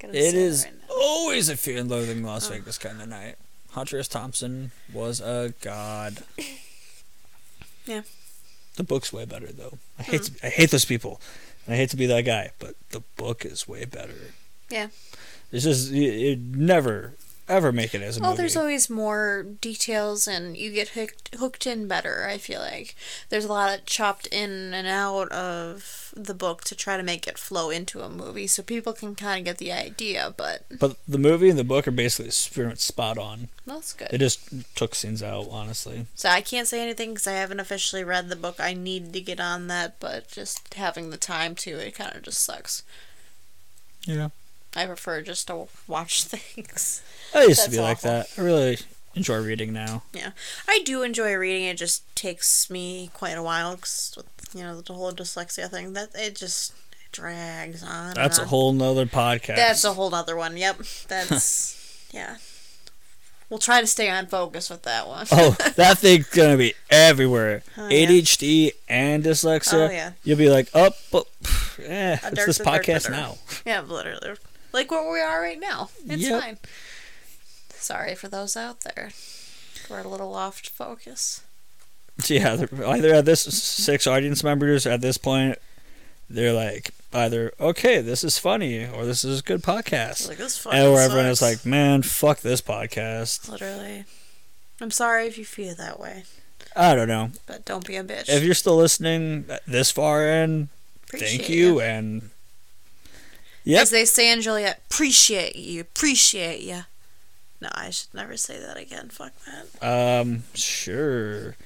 gonna 0.00 0.14
It 0.14 0.32
say 0.32 0.36
is 0.38 0.64
right 0.64 0.74
now. 0.74 0.94
always 0.94 1.48
a 1.48 1.56
fear 1.56 1.78
and 1.78 1.88
loathing 1.90 2.22
Las 2.22 2.48
Oh. 2.48 2.54
Vegas 2.54 2.78
kind 2.78 3.00
of 3.00 3.08
night. 3.08 3.36
Hunter 3.70 3.98
S. 3.98 4.08
Thompson 4.08 4.70
was 4.92 5.20
a 5.20 5.54
god. 5.60 6.22
Yeah. 7.86 8.02
The 8.76 8.84
book's 8.84 9.12
way 9.14 9.24
better 9.24 9.46
though. 9.50 9.78
I 9.98 10.02
hate 10.02 10.22
to, 10.24 10.30
mm. 10.32 10.44
I 10.44 10.48
hate 10.50 10.70
those 10.70 10.84
people. 10.84 11.20
And 11.66 11.74
I 11.74 11.78
hate 11.78 11.88
to 11.90 11.96
be 11.96 12.04
that 12.06 12.26
guy, 12.26 12.50
but 12.58 12.74
the 12.90 13.00
book 13.16 13.46
is 13.46 13.66
way 13.66 13.86
better. 13.86 14.34
Yeah. 14.68 14.88
It's 15.50 15.64
just 15.64 15.90
it, 15.90 15.96
you 15.96 16.36
never 16.36 17.14
ever 17.48 17.72
make 17.72 17.94
it 17.94 18.02
as 18.02 18.16
a 18.16 18.20
Well, 18.20 18.30
movie. 18.32 18.42
there's 18.42 18.56
always 18.56 18.88
more 18.90 19.44
details, 19.60 20.26
and 20.28 20.56
you 20.56 20.70
get 20.70 20.88
hooked 20.90 21.34
hooked 21.36 21.66
in 21.66 21.88
better. 21.88 22.26
I 22.26 22.38
feel 22.38 22.60
like 22.60 22.94
there's 23.28 23.44
a 23.44 23.52
lot 23.52 23.76
of 23.78 23.86
chopped 23.86 24.26
in 24.28 24.72
and 24.74 24.86
out 24.86 25.28
of 25.32 26.12
the 26.16 26.34
book 26.34 26.64
to 26.64 26.74
try 26.74 26.96
to 26.96 27.02
make 27.02 27.26
it 27.26 27.38
flow 27.38 27.70
into 27.70 28.00
a 28.00 28.08
movie, 28.10 28.46
so 28.46 28.62
people 28.62 28.92
can 28.92 29.14
kind 29.14 29.40
of 29.40 29.44
get 29.44 29.58
the 29.58 29.72
idea. 29.72 30.32
But 30.36 30.64
but 30.78 30.96
the 31.06 31.18
movie 31.18 31.48
and 31.50 31.58
the 31.58 31.64
book 31.64 31.86
are 31.88 31.92
basically 31.92 32.30
spot 32.30 33.18
on. 33.18 33.48
that's 33.66 33.92
good. 33.92 34.08
They 34.10 34.18
just 34.18 34.40
took 34.76 34.94
scenes 34.94 35.22
out, 35.22 35.48
honestly. 35.50 36.06
So 36.14 36.28
I 36.28 36.40
can't 36.40 36.66
say 36.68 36.82
anything 36.82 37.10
because 37.10 37.26
I 37.26 37.32
haven't 37.32 37.60
officially 37.60 38.04
read 38.04 38.28
the 38.28 38.36
book. 38.36 38.56
I 38.58 38.72
need 38.74 39.12
to 39.12 39.20
get 39.20 39.40
on 39.40 39.66
that, 39.68 40.00
but 40.00 40.28
just 40.28 40.74
having 40.74 41.10
the 41.10 41.16
time 41.16 41.54
to, 41.56 41.70
it 41.78 41.94
kind 41.94 42.14
of 42.16 42.22
just 42.22 42.42
sucks. 42.42 42.82
Yeah. 44.06 44.28
I 44.78 44.86
prefer 44.86 45.22
just 45.22 45.46
to 45.48 45.66
watch 45.86 46.22
things. 46.24 47.02
I 47.34 47.44
used 47.44 47.64
to 47.64 47.70
be 47.70 47.80
like 47.80 48.00
that. 48.02 48.28
I 48.38 48.40
really 48.40 48.78
enjoy 49.14 49.38
reading 49.38 49.72
now. 49.72 50.02
Yeah, 50.12 50.30
I 50.68 50.80
do 50.84 51.02
enjoy 51.02 51.34
reading. 51.34 51.64
It 51.64 51.76
just 51.76 52.02
takes 52.14 52.70
me 52.70 53.10
quite 53.12 53.36
a 53.36 53.42
while 53.42 53.76
'cause 53.76 54.14
with 54.16 54.26
you 54.54 54.62
know 54.62 54.80
the 54.80 54.94
whole 54.94 55.12
dyslexia 55.12 55.68
thing. 55.70 55.92
That 55.94 56.10
it 56.14 56.36
just 56.36 56.72
drags 57.12 57.82
on. 57.82 58.08
and 58.08 58.16
That's 58.16 58.38
a 58.38 58.46
whole 58.46 58.72
nother 58.72 59.06
podcast. 59.06 59.56
That's 59.56 59.84
a 59.84 59.94
whole 59.94 60.14
other 60.14 60.36
one. 60.36 60.56
Yep. 60.56 60.78
That's 61.08 62.06
yeah. 62.12 62.36
We'll 63.50 63.58
try 63.58 63.80
to 63.80 63.86
stay 63.86 64.10
on 64.10 64.26
focus 64.26 64.68
with 64.68 64.82
that 64.82 65.08
one. 65.08 65.26
Oh, 65.32 65.56
that 65.76 65.98
thing's 65.98 66.28
gonna 66.28 66.58
be 66.58 66.74
everywhere. 66.90 67.62
Oh, 67.78 67.88
yeah. 67.88 68.06
ADHD 68.06 68.72
and 68.90 69.24
dyslexia. 69.24 69.88
Oh, 69.88 69.90
yeah. 69.90 70.12
You'll 70.22 70.36
be 70.36 70.50
like, 70.50 70.68
oh, 70.74 70.90
but 71.10 71.26
eh, 71.82 72.18
A 72.22 72.28
it's 72.32 72.44
this 72.46 72.58
podcast 72.58 73.10
now. 73.10 73.38
Yeah, 73.64 73.80
literally. 73.80 74.34
Like 74.72 74.90
where 74.90 75.10
we 75.10 75.20
are 75.20 75.40
right 75.40 75.58
now. 75.60 75.90
It's 76.06 76.22
Yep. 76.22 76.40
fine. 76.42 76.58
Sorry 77.70 78.14
for 78.14 78.28
those 78.28 78.56
out 78.56 78.80
there. 78.80 79.10
We're 79.88 80.00
a 80.00 80.08
little 80.08 80.34
off 80.34 80.60
focus. 80.60 81.42
Yeah, 82.26 82.66
either 82.84 83.14
at 83.14 83.26
this 83.26 83.42
six 83.42 84.04
audience 84.08 84.42
members 84.42 84.86
at 84.88 85.00
this 85.00 85.16
point, 85.18 85.56
they're 86.28 86.52
like 86.52 86.90
either 87.12 87.52
okay, 87.60 88.00
this 88.00 88.24
is 88.24 88.38
funny, 88.38 88.84
or 88.88 89.06
this 89.06 89.22
is 89.24 89.38
a 89.38 89.42
good 89.44 89.62
podcast, 89.62 90.26
Like 90.26 90.36
this 90.38 90.66
and 90.66 90.92
where 90.92 91.02
everyone 91.04 91.26
is 91.26 91.40
like, 91.40 91.64
man, 91.64 92.02
fuck 92.02 92.40
this 92.40 92.60
podcast. 92.60 93.48
literally. 93.48 94.04
I'm 94.80 94.90
sorry 94.90 95.28
if 95.28 95.38
you 95.38 95.44
feel 95.44 95.76
that 95.76 96.00
way, 96.00 96.24
I 96.74 96.96
don't 96.96 97.06
know. 97.08 97.30
but 97.46 97.64
don't 97.64 97.86
be 97.86 97.94
a 97.94 98.02
bitch. 98.02 98.28
If 98.28 98.42
you're 98.42 98.54
still 98.54 98.76
listening 98.76 99.44
this 99.68 99.92
far 99.92 100.26
in, 100.28 100.70
Appreciate 101.04 101.28
thank 101.38 101.48
you, 101.48 101.80
and 101.80 102.30
yep, 103.68 103.82
As 103.82 103.90
they 103.90 104.04
say 104.04 104.32
in 104.32 104.40
Joliet, 104.40 104.82
appreciate 104.90 105.56
you, 105.56 105.80
appreciate 105.80 106.60
you. 106.62 106.82
No, 107.60 107.68
I 107.72 107.90
should 107.90 108.12
never 108.14 108.36
say 108.36 108.58
that 108.60 108.76
again. 108.76 109.08
Fuck 109.08 109.32
that. 109.80 110.20
Um, 110.20 110.44
sure. 110.54 111.56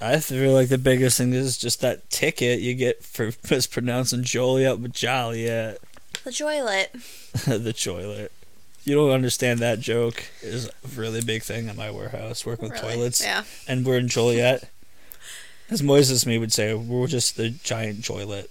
I 0.00 0.20
feel 0.20 0.52
like 0.52 0.68
the 0.68 0.78
biggest 0.78 1.18
thing 1.18 1.32
is 1.32 1.58
just 1.58 1.80
that 1.80 2.08
ticket 2.08 2.60
you 2.60 2.74
get 2.74 3.02
for 3.02 3.30
mispronouncing 3.50 4.22
Joliet 4.22 4.78
with 4.78 4.92
Joliet, 4.92 5.80
The 6.24 6.30
Joylet. 6.30 6.92
the 7.64 7.72
toilet. 7.72 8.30
You 8.84 8.94
don't 8.94 9.10
understand 9.10 9.58
that 9.58 9.80
joke 9.80 10.24
is 10.40 10.66
a 10.68 10.70
really 10.96 11.20
big 11.20 11.42
thing 11.42 11.68
at 11.68 11.76
my 11.76 11.90
warehouse, 11.90 12.46
working 12.46 12.70
with 12.70 12.80
Really? 12.80 12.94
toilets, 12.94 13.20
Yeah. 13.22 13.42
and 13.66 13.84
we're 13.84 13.98
in 13.98 14.08
Joliet. 14.08 14.70
As 15.68 15.82
Moises 15.82 16.24
me 16.24 16.38
would 16.38 16.52
say, 16.52 16.72
we're 16.74 17.06
just 17.08 17.36
the 17.36 17.50
giant 17.50 18.00
Joliet. 18.02 18.48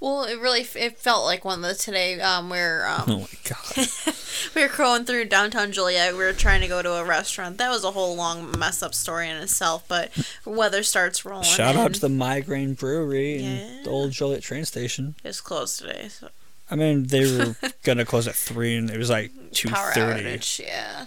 Well, 0.00 0.24
it 0.24 0.40
really 0.40 0.60
it 0.76 0.98
felt 0.98 1.24
like 1.26 1.44
one 1.44 1.62
of 1.62 1.68
the 1.68 1.74
today 1.74 2.18
um 2.20 2.48
where 2.48 2.86
um 2.88 3.04
Oh 3.06 3.18
my 3.20 3.26
god. 3.48 3.88
we 4.54 4.62
were 4.62 4.74
going 4.74 5.04
through 5.04 5.26
downtown 5.26 5.72
Joliet. 5.72 6.12
We 6.14 6.20
were 6.20 6.32
trying 6.32 6.62
to 6.62 6.68
go 6.68 6.80
to 6.80 6.94
a 6.94 7.04
restaurant. 7.04 7.58
That 7.58 7.68
was 7.70 7.84
a 7.84 7.90
whole 7.90 8.16
long 8.16 8.58
mess 8.58 8.82
up 8.82 8.94
story 8.94 9.28
in 9.28 9.36
itself. 9.36 9.84
But 9.88 10.10
weather 10.46 10.82
starts 10.82 11.24
rolling. 11.26 11.44
Shout 11.44 11.76
out 11.76 11.92
to 11.94 12.00
the 12.00 12.08
MyGrain 12.08 12.78
Brewery 12.78 13.36
Yeah. 13.36 13.48
and 13.48 13.84
the 13.84 13.90
old 13.90 14.12
Joliet 14.12 14.42
train 14.42 14.64
station. 14.64 15.16
It's 15.22 15.42
closed 15.42 15.78
today. 15.80 16.08
So 16.08 16.30
I 16.70 16.76
mean, 16.76 17.08
they 17.08 17.20
were 17.36 17.56
gonna 17.82 18.04
close 18.06 18.26
at 18.26 18.34
three, 18.34 18.76
and 18.76 18.88
it 18.88 18.96
was 18.96 19.10
like 19.10 19.32
two 19.52 19.68
thirty. 19.68 20.40
Yeah. 20.62 21.06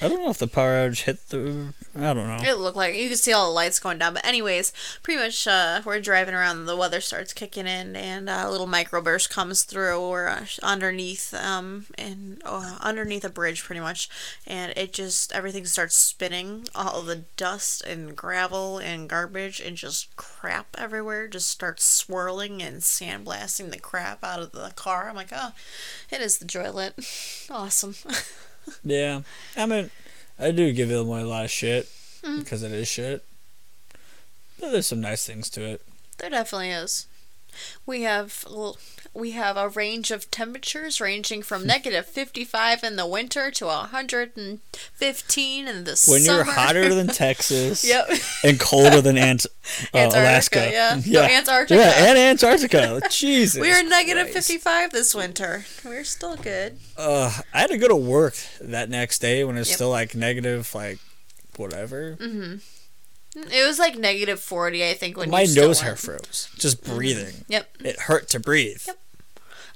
I 0.00 0.08
don't 0.08 0.22
know 0.22 0.30
if 0.30 0.38
the 0.38 0.46
power 0.46 0.74
outage 0.74 1.02
hit 1.02 1.28
the. 1.30 1.74
I 1.96 2.14
don't 2.14 2.28
know. 2.28 2.38
It 2.40 2.58
looked 2.58 2.76
like 2.76 2.94
you 2.94 3.08
could 3.08 3.18
see 3.18 3.32
all 3.32 3.48
the 3.48 3.54
lights 3.54 3.80
going 3.80 3.98
down. 3.98 4.14
But 4.14 4.24
anyways, 4.24 4.72
pretty 5.02 5.20
much 5.20 5.46
uh, 5.46 5.82
we're 5.84 6.00
driving 6.00 6.34
around. 6.34 6.66
The 6.66 6.76
weather 6.76 7.00
starts 7.00 7.32
kicking 7.32 7.66
in, 7.66 7.96
and 7.96 8.30
a 8.30 8.48
little 8.48 8.68
microburst 8.68 9.28
comes 9.30 9.64
through. 9.64 10.08
We're 10.08 10.28
uh, 10.28 10.46
underneath, 10.62 11.34
um, 11.34 11.86
and 11.96 12.40
uh, 12.44 12.78
underneath 12.80 13.24
a 13.24 13.28
bridge, 13.28 13.64
pretty 13.64 13.80
much, 13.80 14.08
and 14.46 14.72
it 14.76 14.92
just 14.92 15.32
everything 15.32 15.64
starts 15.64 15.96
spinning. 15.96 16.68
All 16.76 17.02
the 17.02 17.24
dust 17.36 17.82
and 17.84 18.14
gravel 18.14 18.78
and 18.78 19.08
garbage 19.08 19.60
and 19.60 19.76
just 19.76 20.14
crap 20.14 20.76
everywhere 20.78 21.26
just 21.26 21.48
starts 21.48 21.82
swirling 21.82 22.62
and 22.62 22.82
sandblasting 22.82 23.72
the 23.72 23.80
crap 23.80 24.22
out 24.22 24.40
of 24.40 24.52
the 24.52 24.72
car. 24.76 25.08
I'm 25.08 25.16
like, 25.16 25.32
oh, 25.32 25.52
it 26.10 26.20
is 26.20 26.38
the 26.38 26.44
Joylet. 26.44 26.94
Awesome. 27.50 27.94
Yeah, 28.84 29.22
I 29.56 29.66
mean, 29.66 29.90
I 30.38 30.50
do 30.50 30.72
give 30.72 30.90
Illinois 30.90 31.22
a 31.22 31.26
lot 31.28 31.44
of 31.44 31.50
shit 31.50 31.88
Mm. 32.22 32.40
because 32.40 32.62
it 32.64 32.72
is 32.72 32.88
shit. 32.88 33.24
But 34.58 34.72
there's 34.72 34.86
some 34.88 35.00
nice 35.00 35.24
things 35.24 35.48
to 35.50 35.62
it. 35.62 35.82
There 36.18 36.30
definitely 36.30 36.70
is. 36.70 37.06
We 37.86 38.02
have 38.02 38.44
we 39.14 39.30
have 39.32 39.56
a 39.56 39.68
range 39.68 40.10
of 40.10 40.30
temperatures 40.30 41.00
ranging 41.00 41.42
from 41.42 41.66
negative 41.66 42.06
55 42.06 42.84
in 42.84 42.96
the 42.96 43.06
winter 43.06 43.50
to 43.52 43.66
115 43.66 45.68
in 45.68 45.84
the 45.84 45.90
When 45.90 45.96
summer. 45.96 46.14
When 46.16 46.24
you're 46.24 46.44
hotter 46.44 46.94
than 46.94 47.06
Texas 47.08 47.84
yep. 47.88 48.08
and 48.44 48.60
colder 48.60 49.00
than 49.00 49.16
Ant- 49.18 49.46
uh, 49.94 49.96
Antarctica, 49.96 50.20
Alaska, 50.20 50.68
yeah. 50.70 51.00
No, 51.06 51.22
Antarctica. 51.22 51.80
yeah, 51.80 52.08
and 52.10 52.18
Antarctica. 52.18 53.00
Jesus, 53.10 53.60
we 53.60 53.72
are 53.72 53.82
negative 53.82 54.28
55 54.30 54.90
this 54.92 55.14
winter. 55.14 55.64
We're 55.84 56.04
still 56.04 56.36
good. 56.36 56.78
Uh, 56.96 57.32
I 57.52 57.60
had 57.60 57.70
to 57.70 57.78
go 57.78 57.88
to 57.88 57.96
work 57.96 58.36
that 58.60 58.88
next 58.90 59.20
day 59.20 59.42
when 59.44 59.56
it's 59.56 59.68
Yep. 59.70 59.74
still 59.76 59.90
like 59.90 60.14
negative, 60.14 60.72
like 60.74 60.98
whatever. 61.56 62.16
It 63.36 63.66
was 63.66 63.78
like 63.78 63.96
negative 63.96 64.40
40, 64.40 64.88
I 64.88 64.94
think, 64.94 65.16
when 65.16 65.30
My 65.30 65.44
nose 65.44 65.80
hair 65.80 65.96
froze 65.96 66.48
just 66.56 66.82
mm-hmm. 66.82 66.96
breathing. 66.96 67.44
Yep. 67.48 67.76
It 67.84 68.00
hurt 68.00 68.28
to 68.30 68.40
breathe. 68.40 68.82
Yep. 68.86 68.98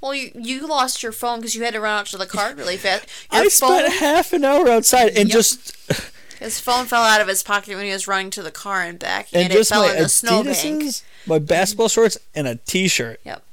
Well, 0.02 0.14
you, 0.14 0.32
you 0.34 0.66
lost 0.66 1.02
your 1.02 1.12
phone 1.12 1.38
because 1.38 1.54
you 1.54 1.62
had 1.62 1.74
to 1.74 1.80
run 1.80 2.00
out 2.00 2.06
to 2.06 2.18
the 2.18 2.26
car 2.26 2.54
really 2.54 2.76
fast. 2.78 3.06
Your 3.32 3.42
I 3.42 3.48
phone, 3.48 3.78
spent 3.78 3.94
half 3.94 4.32
an 4.32 4.44
hour 4.44 4.68
outside 4.68 5.10
and 5.10 5.28
Yep. 5.28 5.30
just 5.30 5.76
his 6.40 6.58
phone 6.58 6.86
fell 6.86 7.02
out 7.04 7.20
of 7.20 7.28
his 7.28 7.42
pocket 7.42 7.76
when 7.76 7.84
he 7.84 7.92
was 7.92 8.08
running 8.08 8.30
to 8.30 8.42
the 8.42 8.50
car 8.50 8.82
and 8.82 8.98
back, 8.98 9.28
and, 9.32 9.44
and 9.44 9.52
it 9.52 9.66
fell 9.66 9.86
my 9.86 9.94
in 9.94 10.02
the 10.02 10.08
snowbank. 10.08 11.02
My 11.26 11.38
basketball 11.38 11.86
mm-hmm. 11.86 11.92
shorts, 12.00 12.18
and 12.34 12.48
a 12.48 12.56
t-shirt. 12.56 13.20
Yep. 13.24 13.44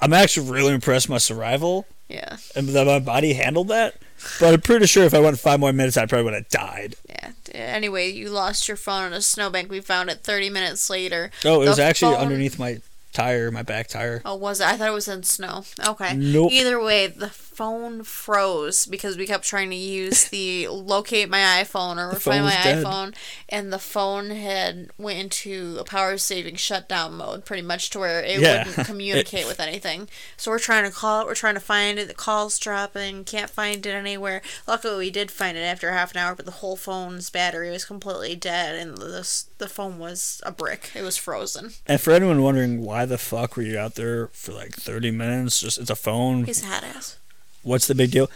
I'm 0.00 0.12
actually 0.12 0.50
really 0.50 0.74
impressed 0.74 1.06
with 1.06 1.14
my 1.14 1.18
survival 1.18 1.86
Yeah. 2.08 2.38
and 2.56 2.68
that 2.70 2.86
my 2.86 2.98
body 2.98 3.34
handled 3.34 3.68
that. 3.68 3.96
But 4.40 4.54
I'm 4.54 4.60
pretty 4.60 4.86
sure 4.86 5.04
if 5.04 5.14
I 5.14 5.20
went 5.20 5.38
five 5.38 5.60
more 5.60 5.72
minutes, 5.72 5.96
I 5.96 6.06
probably 6.06 6.24
would 6.24 6.34
have 6.34 6.48
died. 6.48 6.96
Yeah. 7.08 7.30
Anyway, 7.54 8.10
you 8.10 8.30
lost 8.30 8.66
your 8.68 8.76
phone 8.76 9.08
in 9.08 9.12
a 9.12 9.20
snowbank. 9.20 9.70
We 9.70 9.80
found 9.80 10.08
it 10.10 10.20
30 10.22 10.50
minutes 10.50 10.88
later. 10.88 11.30
Oh, 11.44 11.60
it 11.62 11.64
The 11.66 11.70
was 11.70 11.78
actually 11.78 12.14
phone- 12.14 12.22
underneath 12.24 12.58
my 12.58 12.78
tire, 13.12 13.50
my 13.50 13.62
back 13.62 13.88
tire. 13.88 14.22
Oh, 14.24 14.34
was 14.36 14.60
it? 14.60 14.66
I 14.66 14.76
thought 14.78 14.88
it 14.88 14.92
was 14.92 15.08
in 15.08 15.22
snow. 15.22 15.64
Okay. 15.86 16.14
Nope. 16.16 16.50
Either 16.50 16.82
way, 16.82 17.08
the 17.08 17.28
phone 17.54 18.02
froze 18.02 18.86
because 18.86 19.16
we 19.16 19.26
kept 19.26 19.44
trying 19.44 19.70
to 19.70 19.76
use 19.76 20.24
the 20.30 20.68
locate 20.68 21.28
my 21.28 21.62
iPhone 21.62 21.96
or 21.96 22.14
find 22.18 22.44
my 22.44 22.50
dead. 22.62 22.84
iPhone, 22.84 23.14
and 23.48 23.72
the 23.72 23.78
phone 23.78 24.30
had 24.30 24.90
went 24.98 25.18
into 25.18 25.76
a 25.78 25.84
power 25.84 26.16
saving 26.18 26.56
shutdown 26.56 27.14
mode, 27.14 27.44
pretty 27.44 27.62
much 27.62 27.90
to 27.90 27.98
where 27.98 28.20
it 28.22 28.40
Yeah. 28.40 28.66
wouldn't 28.66 28.86
communicate 28.86 29.46
with 29.46 29.60
anything. 29.60 30.08
So 30.36 30.50
we're 30.50 30.58
trying 30.58 30.84
to 30.84 30.90
call 30.90 31.20
it. 31.22 31.26
We're 31.26 31.34
trying 31.34 31.54
to 31.54 31.60
find 31.60 31.98
it. 31.98 32.08
The 32.08 32.14
call's 32.14 32.58
dropping. 32.58 33.24
Can't 33.24 33.50
find 33.50 33.84
it 33.84 33.90
anywhere. 33.90 34.42
Luckily, 34.66 34.96
we 35.06 35.10
did 35.10 35.30
find 35.30 35.56
it 35.56 35.62
after 35.62 35.90
half 35.92 36.12
an 36.12 36.18
hour, 36.18 36.34
but 36.34 36.44
the 36.46 36.52
whole 36.52 36.76
phone's 36.76 37.30
battery 37.30 37.70
was 37.70 37.84
completely 37.84 38.34
dead, 38.36 38.76
and 38.76 38.96
the 38.98 39.12
the 39.58 39.68
phone 39.68 39.98
was 39.98 40.40
a 40.44 40.50
brick. 40.50 40.90
It 40.94 41.02
was 41.02 41.16
frozen. 41.16 41.72
And 41.86 42.00
for 42.00 42.10
anyone 42.12 42.42
wondering 42.42 42.82
why 42.84 43.04
the 43.04 43.18
fuck 43.18 43.56
were 43.56 43.62
you 43.62 43.78
out 43.78 43.94
there 43.94 44.28
for 44.28 44.52
like 44.52 44.74
30 44.74 45.10
minutes? 45.12 45.60
Just 45.60 45.78
it's 45.78 45.90
a 45.90 45.94
phone. 45.96 46.44
He's 46.44 46.62
a 46.62 46.66
hat 46.66 46.82
ass. 46.84 47.18
What's 47.62 47.86
the 47.86 47.94
big 47.94 48.10
deal? 48.10 48.30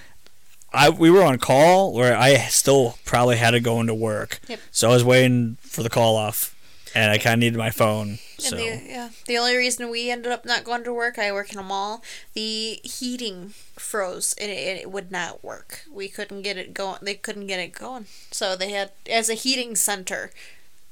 I 0.73 0.91
we 0.91 1.11
were 1.11 1.23
on 1.23 1.39
call 1.39 1.93
where 1.93 2.17
I 2.17 2.37
still 2.49 2.99
probably 3.05 3.37
had 3.37 3.53
to 3.53 3.61
go 3.61 3.81
into 3.81 3.95
work. 3.95 4.41
Yep. 4.49 4.61
So 4.71 4.91
I 4.91 4.95
was 4.95 5.05
waiting 5.05 5.57
for 5.61 5.83
the 5.83 5.91
call 5.91 6.17
off, 6.17 6.55
and 6.95 7.11
I 7.11 7.19
kind 7.19 7.35
of 7.35 7.41
needed 7.41 7.57
my 7.57 7.71
phone. 7.71 8.19
So 8.39 8.57
And 8.57 8.59
the, 8.59 8.91
yeah, 8.91 9.09
the 9.27 9.39
only 9.39 9.57
reason 9.57 9.91
we 9.91 10.11
ended 10.11 10.33
up 10.33 10.45
not 10.45 10.65
going 10.65 10.85
to 10.85 10.93
work, 10.93 11.19
I 11.19 11.33
work 11.33 11.53
in 11.53 11.59
a 11.59 11.63
mall. 11.63 12.03
The 12.35 12.81
heating 12.85 13.55
froze 13.77 14.35
and 14.41 14.51
it, 14.51 14.83
it 14.83 14.91
would 14.91 15.11
not 15.11 15.43
work. 15.45 15.85
We 15.91 16.09
couldn't 16.09 16.43
get 16.43 16.57
it 16.59 16.75
going. 16.75 16.99
They 17.03 17.15
couldn't 17.15 17.47
get 17.47 17.61
it 17.61 17.73
going. 17.73 18.07
So 18.31 18.57
they 18.57 18.71
had, 18.71 18.93
as 19.11 19.31
a 19.31 19.35
heating 19.35 19.77
center, 19.77 20.31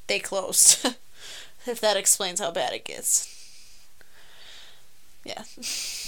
they 0.07 0.18
closed. 0.18 0.87
if 1.66 1.80
that 1.80 1.97
explains 1.97 2.41
how 2.41 2.51
bad 2.51 2.72
it 2.72 2.85
gets. 2.85 3.30
Yeah. 5.24 5.45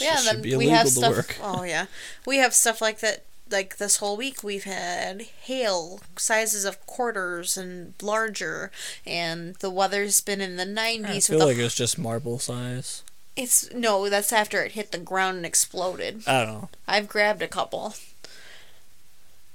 yeah, 0.00 0.16
should 0.16 0.36
then 0.36 0.42
be 0.42 0.56
we 0.56 0.68
have 0.68 0.88
stuff. 0.88 1.38
Oh 1.42 1.62
yeah, 1.62 1.86
we 2.26 2.38
have 2.38 2.54
stuff 2.54 2.80
like 2.80 3.00
that. 3.00 3.24
Like 3.50 3.76
this 3.76 3.98
whole 3.98 4.16
week, 4.16 4.42
we've 4.42 4.64
had 4.64 5.22
hail 5.42 6.00
sizes 6.16 6.64
of 6.64 6.84
quarters 6.86 7.56
and 7.58 7.92
larger, 8.00 8.70
and 9.06 9.54
the 9.56 9.70
weather's 9.70 10.20
been 10.22 10.40
in 10.40 10.56
the 10.56 10.64
nineties. 10.64 11.28
I 11.28 11.34
feel 11.34 11.46
like 11.46 11.58
it's 11.58 11.74
just 11.74 11.98
marble 11.98 12.38
size. 12.38 13.02
it's 13.36 13.70
no, 13.72 14.08
that's 14.08 14.32
after 14.32 14.62
it 14.62 14.72
hit 14.72 14.92
the 14.92 14.98
ground 14.98 15.36
and 15.38 15.46
exploded. 15.46 16.22
I 16.26 16.44
don't 16.44 16.52
know. 16.54 16.68
I've 16.88 17.06
grabbed 17.08 17.42
a 17.42 17.48
couple, 17.48 17.94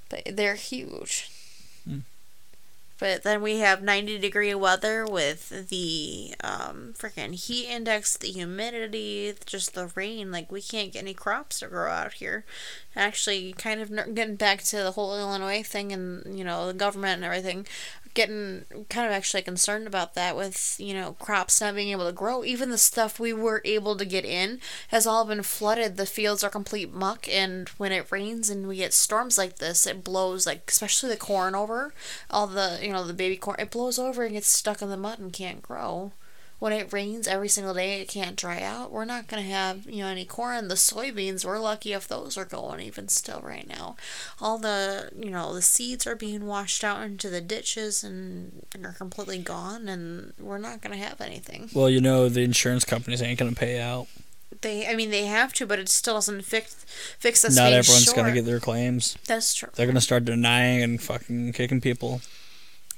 but 0.09 0.21
they're 0.35 0.55
huge. 0.55 1.29
Hmm. 1.85 1.99
But 3.00 3.24
then 3.24 3.41
we 3.41 3.60
have 3.60 3.82
90 3.82 4.20
degree 4.20 4.54
weather 4.54 5.06
with 5.06 5.70
the 5.70 6.36
um, 6.43 6.93
freaking 6.97 7.34
heat 7.34 7.70
index, 7.70 8.18
the 8.18 8.28
humidity, 8.28 9.34
just 9.45 9.74
the 9.74 9.88
rain. 9.95 10.32
Like, 10.32 10.52
we 10.52 10.62
can't 10.62 10.91
get 10.91 11.04
any 11.04 11.14
crops 11.14 11.60
to 11.60 11.68
grow 11.68 11.89
out 11.89 12.14
here. 12.14 12.43
Actually, 12.97 13.54
kind 13.54 13.80
of 13.82 14.14
getting 14.14 14.36
back 14.36 14.64
to 14.64 14.78
the 14.78 14.91
whole 14.91 15.18
Illinois 15.18 15.64
thing 15.64 15.93
and, 15.93 16.38
you 16.38 16.43
know, 16.43 16.68
the 16.68 16.74
government 16.74 17.16
and 17.16 17.24
everything, 17.24 17.66
getting 18.20 18.65
kind 18.89 19.07
of 19.07 19.13
actually 19.13 19.41
concerned 19.41 19.88
about 19.88 20.13
that 20.13 20.36
with, 20.36 20.76
you 20.78 20.93
know, 20.93 21.13
crops 21.20 21.61
not 21.61 21.74
being 21.74 21.88
able 21.88 22.05
to 22.05 22.11
grow. 22.11 22.43
Even 22.43 22.70
the 22.70 22.78
stuff 22.78 23.17
we 23.17 23.32
were 23.32 23.61
able 23.63 23.95
to 23.95 24.03
get 24.03 24.26
in 24.26 24.59
has 24.89 25.07
all 25.07 25.24
been 25.24 25.41
flooded. 25.41 25.95
The 25.95 26.05
fields 26.05 26.43
are 26.43 26.49
complete 26.49 26.93
muck, 26.93 27.30
and 27.30 27.70
when 27.78 27.93
it 27.93 28.11
rains 28.11 28.49
and 28.49 28.67
we 28.67 28.76
get 28.76 28.93
storms 28.93 29.38
like 29.38 29.59
this, 29.59 29.88
it 29.88 30.03
blows, 30.03 30.45
like, 30.45 30.63
especially 30.67 31.11
the 31.11 31.15
corn 31.15 31.55
over, 31.55 31.93
all 32.30 32.45
the, 32.45 32.78
you 32.82 32.91
know, 32.91 33.07
the 33.07 33.13
baby 33.13 33.38
corn, 33.38 33.55
it 33.57 33.72
blows 33.72 33.97
over 33.97 34.24
and 34.24 34.34
gets 34.34 34.49
stuck 34.49 34.82
in 34.82 34.89
the 34.89 34.97
mud 34.97 35.20
and 35.20 35.32
can't 35.32 35.61
grow. 35.61 36.11
When 36.60 36.74
it 36.74 36.91
rains 36.91 37.28
every 37.28 37.47
single 37.47 37.74
day, 37.74 38.01
it 38.01 38.10
can't 38.10 38.36
dry 38.36 38.62
out. 38.62 38.91
We're 38.91 39.05
not 39.05 39.28
going 39.28 39.41
to 39.41 39.49
have, 39.49 39.86
you 39.86 40.03
know, 40.03 40.10
any 40.10 40.26
corn. 40.26 40.68
The 40.68 40.76
soybeans, 40.76 41.45
we're 41.45 41.60
lucky 41.60 41.93
if 41.93 42.07
those 42.07 42.38
are 42.38 42.45
going 42.45 42.82
even 42.82 43.07
still 43.07 43.41
right 43.41 43.68
now. 43.68 43.95
All 44.41 44.57
the, 44.57 45.10
you 45.18 45.32
know, 45.32 45.53
the 45.53 45.62
seeds 45.62 46.05
are 46.05 46.16
being 46.16 46.45
washed 46.45 46.84
out 46.84 47.01
into 47.01 47.30
the 47.30 47.41
ditches 47.41 48.03
and, 48.03 48.66
and 48.76 48.86
are 48.86 48.91
completely 48.91 49.39
gone, 49.39 49.88
and 49.88 50.34
we're 50.39 50.57
not 50.57 50.82
going 50.82 50.97
to 50.97 51.03
have 51.03 51.22
anything. 51.22 51.70
Well, 51.74 51.89
you 51.89 52.01
know 52.01 52.30
the 52.30 52.43
insurance 52.43 52.86
companies 52.86 53.22
ain't 53.22 53.39
gonna 53.39 53.53
pay 53.53 53.80
out. 53.80 54.07
They, 54.62 54.88
I 54.88 54.95
mean, 54.95 55.12
they 55.12 55.26
have 55.26 55.53
to, 55.53 55.66
but 55.66 55.80
it 55.80 55.89
still 55.89 56.16
doesn't 56.16 56.43
fix 56.43 56.74
fix 57.20 57.45
us. 57.45 57.55
Not 57.55 57.72
everyone's 57.72 58.05
short. 58.05 58.18
gonna 58.18 58.34
get 58.34 58.45
their 58.45 58.60
claims. 58.60 59.18
That's 59.26 59.53
true. 59.53 59.70
They're 59.76 59.88
gonna 59.88 60.01
start 60.01 60.26
denying 60.26 60.84
and 60.84 61.01
fucking 61.01 61.53
kicking 61.53 61.82
people. 61.82 62.22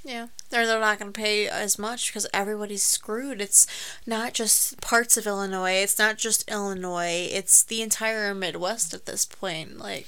Yeah, 0.04 0.28
they're 0.50 0.66
they're 0.66 0.80
not 0.80 0.98
going 0.98 1.14
to 1.14 1.20
pay 1.20 1.48
as 1.48 1.78
much 1.78 2.08
because 2.10 2.26
everybody's 2.34 2.82
screwed. 2.82 3.40
It's 3.40 3.68
not 4.08 4.34
just 4.34 4.82
parts 4.82 5.16
of 5.16 5.28
Illinois. 5.28 5.74
It's 5.84 6.00
not 6.00 6.18
just 6.18 6.50
Illinois. 6.50 7.30
It's 7.32 7.62
the 7.62 7.84
entire 7.84 8.34
Midwest 8.34 8.96
at 8.96 9.06
this 9.06 9.26
point. 9.26 9.78
Like 9.78 10.08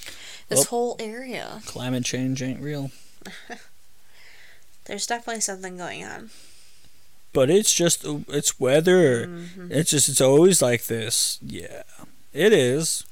this 0.50 0.60
Well- 0.60 0.66
whole 0.66 0.96
area. 1.00 1.62
Climate 1.68 2.06
change 2.06 2.42
ain't 2.42 2.60
real. 2.60 2.90
There's 4.86 5.08
definitely 5.08 5.42
something 5.42 5.78
going 5.78 6.04
on. 6.04 6.30
But 7.32 7.50
it's 7.50 7.74
just 7.74 8.04
it's 8.06 8.60
weather. 8.60 9.28
Mm-hmm. 9.28 9.72
It's 9.72 9.92
just 9.92 10.10
it's 10.10 10.22
always 10.22 10.62
like 10.62 10.86
this. 10.86 11.40
Yeah, 11.42 11.84
it 12.32 12.54
is. 12.54 13.06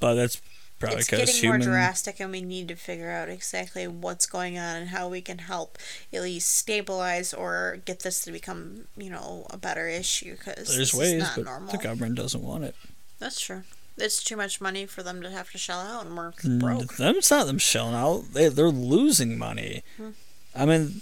But 0.00 0.14
that's 0.14 0.40
probably 0.78 0.98
it's 0.98 1.08
getting 1.08 1.48
more 1.48 1.58
drastic, 1.58 2.20
and 2.20 2.30
we 2.30 2.40
need 2.42 2.68
to 2.68 2.76
figure 2.76 3.10
out 3.10 3.28
exactly 3.28 3.86
what's 3.86 4.26
going 4.26 4.58
on 4.58 4.76
and 4.76 4.88
how 4.88 5.08
we 5.08 5.20
can 5.20 5.38
help 5.38 5.78
at 6.12 6.22
least 6.22 6.54
stabilize 6.56 7.32
or 7.32 7.78
get 7.84 8.00
this 8.00 8.20
to 8.24 8.32
become, 8.32 8.84
you 8.96 9.10
know, 9.10 9.46
a 9.50 9.56
better 9.56 9.88
issue. 9.88 10.32
Because 10.36 10.76
There's 10.76 10.92
ways, 10.94 11.24
but 11.36 11.44
normal. 11.44 11.72
the 11.72 11.78
government 11.78 12.16
doesn't 12.16 12.42
want 12.42 12.64
it. 12.64 12.74
That's 13.18 13.40
true. 13.40 13.62
It's 13.96 14.24
too 14.24 14.36
much 14.36 14.60
money 14.60 14.86
for 14.86 15.02
them 15.04 15.22
to 15.22 15.30
have 15.30 15.50
to 15.52 15.58
shell 15.58 15.80
out, 15.80 16.04
and 16.06 16.16
we're 16.16 16.32
Mm, 16.32 16.58
broke. 16.58 16.96
Them, 16.96 17.14
it's 17.16 17.30
not 17.30 17.46
them 17.46 17.58
shelling 17.58 17.94
out. 17.94 18.32
They 18.32 18.48
they're 18.48 18.68
losing 18.68 19.38
money. 19.38 19.84
Hmm. 19.96 20.10
I 20.56 20.66
mean, 20.66 21.00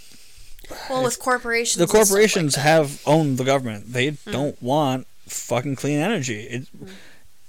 Well, 0.90 1.02
with 1.02 1.18
corporations, 1.18 1.76
the 1.78 1.84
like 1.86 1.90
corporations 2.06 2.54
that. 2.54 2.60
have 2.60 3.00
owned 3.06 3.38
the 3.38 3.44
government. 3.44 3.92
They 3.94 4.10
don't 4.30 4.60
want 4.62 5.06
fucking 5.26 5.76
clean 5.76 5.98
energy. 6.00 6.40
It, 6.42 6.68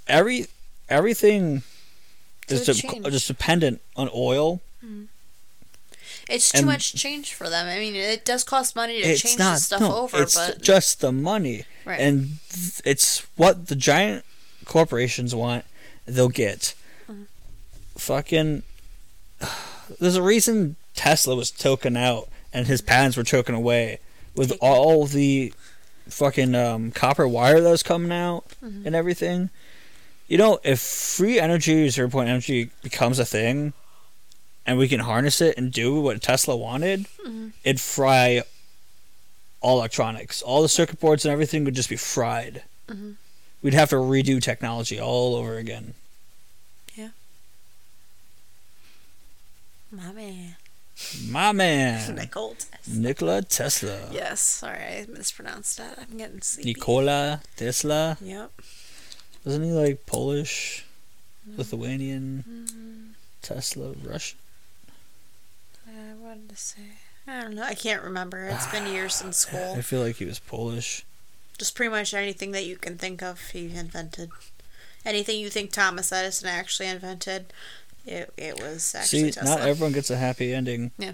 every 0.06 0.46
everything 0.88 1.62
just, 2.48 2.66
de- 2.66 3.10
just 3.10 3.26
dependent 3.28 3.80
on 3.96 4.08
oil. 4.14 4.60
It's 6.28 6.50
too 6.52 6.58
And- 6.58 6.66
much 6.66 6.94
change 6.94 7.34
for 7.34 7.50
them. 7.50 7.66
I 7.66 7.78
mean, 7.78 7.94
it 7.94 8.24
does 8.24 8.44
cost 8.44 8.74
money 8.74 9.02
to 9.02 9.16
change 9.16 9.38
not 9.38 9.54
the 9.56 9.60
stuff 9.60 9.80
no, 9.82 9.94
over, 9.94 10.22
it's 10.22 10.34
but 10.34 10.62
just 10.62 11.00
the 11.00 11.12
money, 11.12 11.64
Right. 11.84 12.00
and 12.00 12.38
th- 12.50 12.80
it's 12.84 13.26
what 13.36 13.66
the 13.66 13.76
giant 13.76 14.24
corporations 14.64 15.34
want. 15.34 15.64
They'll 16.06 16.28
get. 16.30 16.74
Mm-hmm. 17.10 17.24
Fucking. 17.96 18.62
There's 20.00 20.16
a 20.16 20.22
reason 20.22 20.76
Tesla 20.94 21.36
was 21.36 21.50
token 21.50 21.94
out 21.96 22.28
and 22.54 22.66
his 22.66 22.80
patents 22.80 23.16
were 23.18 23.22
choking 23.24 23.54
away 23.54 23.98
with 24.34 24.56
all 24.62 25.04
the 25.06 25.52
fucking 26.08 26.54
um, 26.54 26.90
copper 26.90 27.28
wire 27.28 27.60
that 27.60 27.70
was 27.70 27.82
coming 27.82 28.12
out 28.12 28.44
Mm-hmm. 28.64 28.86
and 28.86 28.96
everything. 28.96 29.50
You 30.34 30.38
know, 30.38 30.58
if 30.64 30.80
free 30.80 31.38
energy, 31.38 31.88
zero 31.90 32.10
point 32.10 32.28
energy 32.28 32.70
becomes 32.82 33.20
a 33.20 33.24
thing, 33.24 33.72
and 34.66 34.76
we 34.78 34.88
can 34.88 34.98
harness 34.98 35.40
it 35.40 35.56
and 35.56 35.70
do 35.72 36.00
what 36.00 36.20
Tesla 36.20 36.56
wanted, 36.56 37.06
Mm-hmm. 37.24 37.50
it'd 37.62 37.80
fry 37.80 38.42
all 39.60 39.78
electronics. 39.78 40.42
All 40.42 40.60
the 40.60 40.68
circuit 40.68 40.98
boards 40.98 41.24
and 41.24 41.30
everything 41.32 41.62
would 41.64 41.76
just 41.76 41.88
be 41.88 41.94
fried. 41.94 42.64
Mm-hmm. 42.88 43.12
We'd 43.62 43.74
have 43.74 43.90
to 43.90 43.94
redo 43.96 44.42
technology 44.42 44.98
all 44.98 45.36
over 45.36 45.56
again. 45.56 45.94
Yeah. 46.96 47.10
My 49.92 50.10
man, 50.10 50.56
My 51.30 51.52
man, 51.52 52.14
Nicole 52.16 52.56
Tesla. 52.56 52.92
Nikola 53.00 53.42
Tesla, 53.42 54.08
Yes, 54.10 54.40
sorry, 54.40 54.78
I 54.82 55.06
mispronounced 55.08 55.78
that. 55.78 55.96
I'm 56.10 56.18
getting 56.18 56.40
sleepy. 56.42 56.70
Nikola 56.70 57.40
Tesla. 57.54 58.18
Yep. 58.20 58.50
Wasn't 59.44 59.64
he 59.64 59.72
like 59.72 60.06
Polish, 60.06 60.84
Mm-hmm. 61.46 61.58
Lithuanian, 61.58 63.14
Tesla, 63.42 63.92
Russian? 64.02 64.38
I 65.86 66.14
wanted 66.18 66.48
to 66.48 66.56
say. 66.56 66.80
I 67.26 67.42
don't 67.42 67.54
know. 67.54 67.62
I 67.62 67.74
can't 67.74 68.02
remember. 68.02 68.44
It's 68.46 68.66
been 68.68 68.86
years 68.86 69.14
since 69.14 69.36
school. 69.46 69.74
I 69.76 69.82
feel 69.82 70.00
like 70.00 70.16
he 70.16 70.24
was 70.24 70.38
Polish. 70.38 71.04
Just 71.58 71.74
pretty 71.76 71.90
much 71.90 72.14
anything 72.14 72.52
that 72.52 72.64
you 72.64 72.76
can 72.76 72.96
think 72.96 73.22
of, 73.22 73.40
he 73.50 73.66
invented. 73.74 74.30
Anything 75.04 75.38
you 75.38 75.50
think 75.50 75.70
Thomas 75.70 76.10
Edison 76.12 76.48
actually 76.48 76.88
invented, 76.88 77.52
it 78.06 78.32
it 78.38 78.58
was 78.58 78.94
actually 78.94 79.24
See, 79.24 79.30
Tesla. 79.32 79.58
not 79.58 79.68
everyone 79.68 79.92
gets 79.92 80.08
a 80.10 80.16
happy 80.16 80.54
ending. 80.54 80.92
Yeah. 80.98 81.12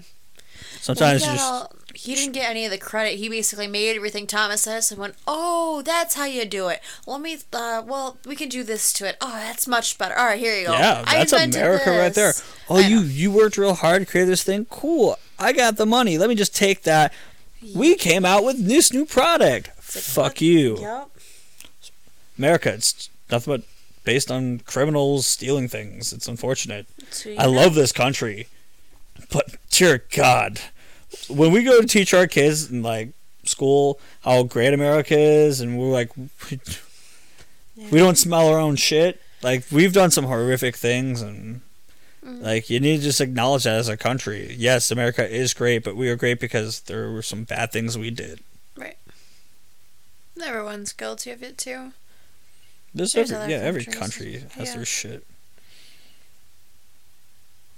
Sometimes 0.81 1.21
Well, 1.21 1.31
he, 1.31 1.37
just 1.37 1.51
all- 1.51 1.75
he 1.93 2.15
didn't 2.15 2.31
get 2.33 2.49
any 2.49 2.63
of 2.65 2.71
the 2.71 2.77
credit. 2.77 3.17
He 3.17 3.27
basically 3.27 3.67
made 3.67 3.95
everything 3.95 4.25
Thomas 4.25 4.65
Edison 4.65 4.97
went, 4.97 5.15
"Oh, 5.27 5.81
that's 5.83 6.15
how 6.15 6.23
you 6.25 6.45
do 6.45 6.69
it. 6.69 6.79
Let 7.05 7.19
me. 7.21 7.37
Uh, 7.51 7.83
well, 7.85 8.17
we 8.25 8.35
can 8.35 8.47
do 8.49 8.63
this 8.63 8.93
to 8.93 9.07
it. 9.07 9.17
Oh, 9.19 9.31
that's 9.33 9.67
much 9.67 9.97
better. 9.97 10.17
All 10.17 10.25
right, 10.25 10.39
here 10.39 10.57
you 10.57 10.67
go. 10.67 10.73
yeah, 10.73 11.03
that's 11.05 11.33
America 11.33 11.89
right 11.91 12.13
there. 12.13 12.33
Oh, 12.69 12.77
I 12.77 12.87
you 12.87 12.95
know. 12.97 13.01
you 13.01 13.31
worked 13.31 13.57
real 13.57 13.73
hard 13.73 14.03
to 14.03 14.05
create 14.09 14.25
this 14.25 14.41
thing. 14.43 14.65
Cool. 14.69 15.17
I 15.37 15.51
got 15.51 15.75
the 15.75 15.85
money. 15.85 16.17
Let 16.17 16.29
me 16.29 16.35
just 16.35 16.55
take 16.55 16.83
that. 16.83 17.11
We 17.75 17.95
came 17.95 18.23
out 18.25 18.43
with 18.43 18.65
this 18.67 18.93
new 18.93 19.05
product. 19.05 19.67
like, 19.67 19.77
Fuck 19.83 20.23
what? 20.23 20.41
you, 20.41 20.77
Yep. 20.79 21.09
America. 22.37 22.73
It's 22.73 23.09
nothing 23.29 23.53
but 23.53 23.63
based 24.03 24.31
on 24.31 24.59
criminals 24.59 25.27
stealing 25.27 25.67
things. 25.67 26.13
It's 26.13 26.27
unfortunate. 26.27 26.87
So 27.11 27.29
you 27.29 27.35
I 27.37 27.45
love 27.45 27.75
this 27.75 27.91
country, 27.91 28.47
but 29.31 29.55
dear 29.69 30.03
God, 30.15 30.59
when 31.29 31.51
we 31.51 31.63
go 31.63 31.81
to 31.81 31.87
teach 31.87 32.13
our 32.13 32.27
kids 32.27 32.69
in 32.71 32.83
like 32.83 33.09
school 33.43 33.99
how 34.21 34.43
great 34.43 34.73
America 34.73 35.17
is, 35.17 35.61
and 35.61 35.77
we're 35.79 35.91
like, 35.91 36.11
we 36.15 37.97
don't 37.99 38.17
smell 38.17 38.47
our 38.47 38.59
own 38.59 38.75
shit. 38.75 39.21
Like 39.41 39.63
we've 39.71 39.93
done 39.93 40.11
some 40.11 40.25
horrific 40.25 40.75
things, 40.75 41.21
and 41.21 41.61
Mm. 42.23 42.43
like 42.43 42.69
you 42.69 42.79
need 42.79 42.97
to 42.97 43.03
just 43.03 43.19
acknowledge 43.19 43.63
that 43.63 43.77
as 43.79 43.89
a 43.89 43.97
country. 43.97 44.53
Yes, 44.55 44.91
America 44.91 45.27
is 45.27 45.55
great, 45.55 45.83
but 45.83 45.95
we 45.95 46.07
are 46.07 46.15
great 46.15 46.39
because 46.39 46.81
there 46.81 47.09
were 47.09 47.23
some 47.23 47.45
bad 47.45 47.71
things 47.71 47.97
we 47.97 48.11
did. 48.11 48.41
Right. 48.77 48.95
Everyone's 50.39 50.93
guilty 50.93 51.31
of 51.31 51.41
it 51.41 51.57
too. 51.57 51.93
There's, 52.93 53.13
There's 53.13 53.31
every 53.31 53.51
yeah, 53.53 53.61
every 53.61 53.85
country 53.85 54.43
has 54.51 54.69
Yeah. 54.69 54.75
their 54.75 54.85
shit. 54.85 55.25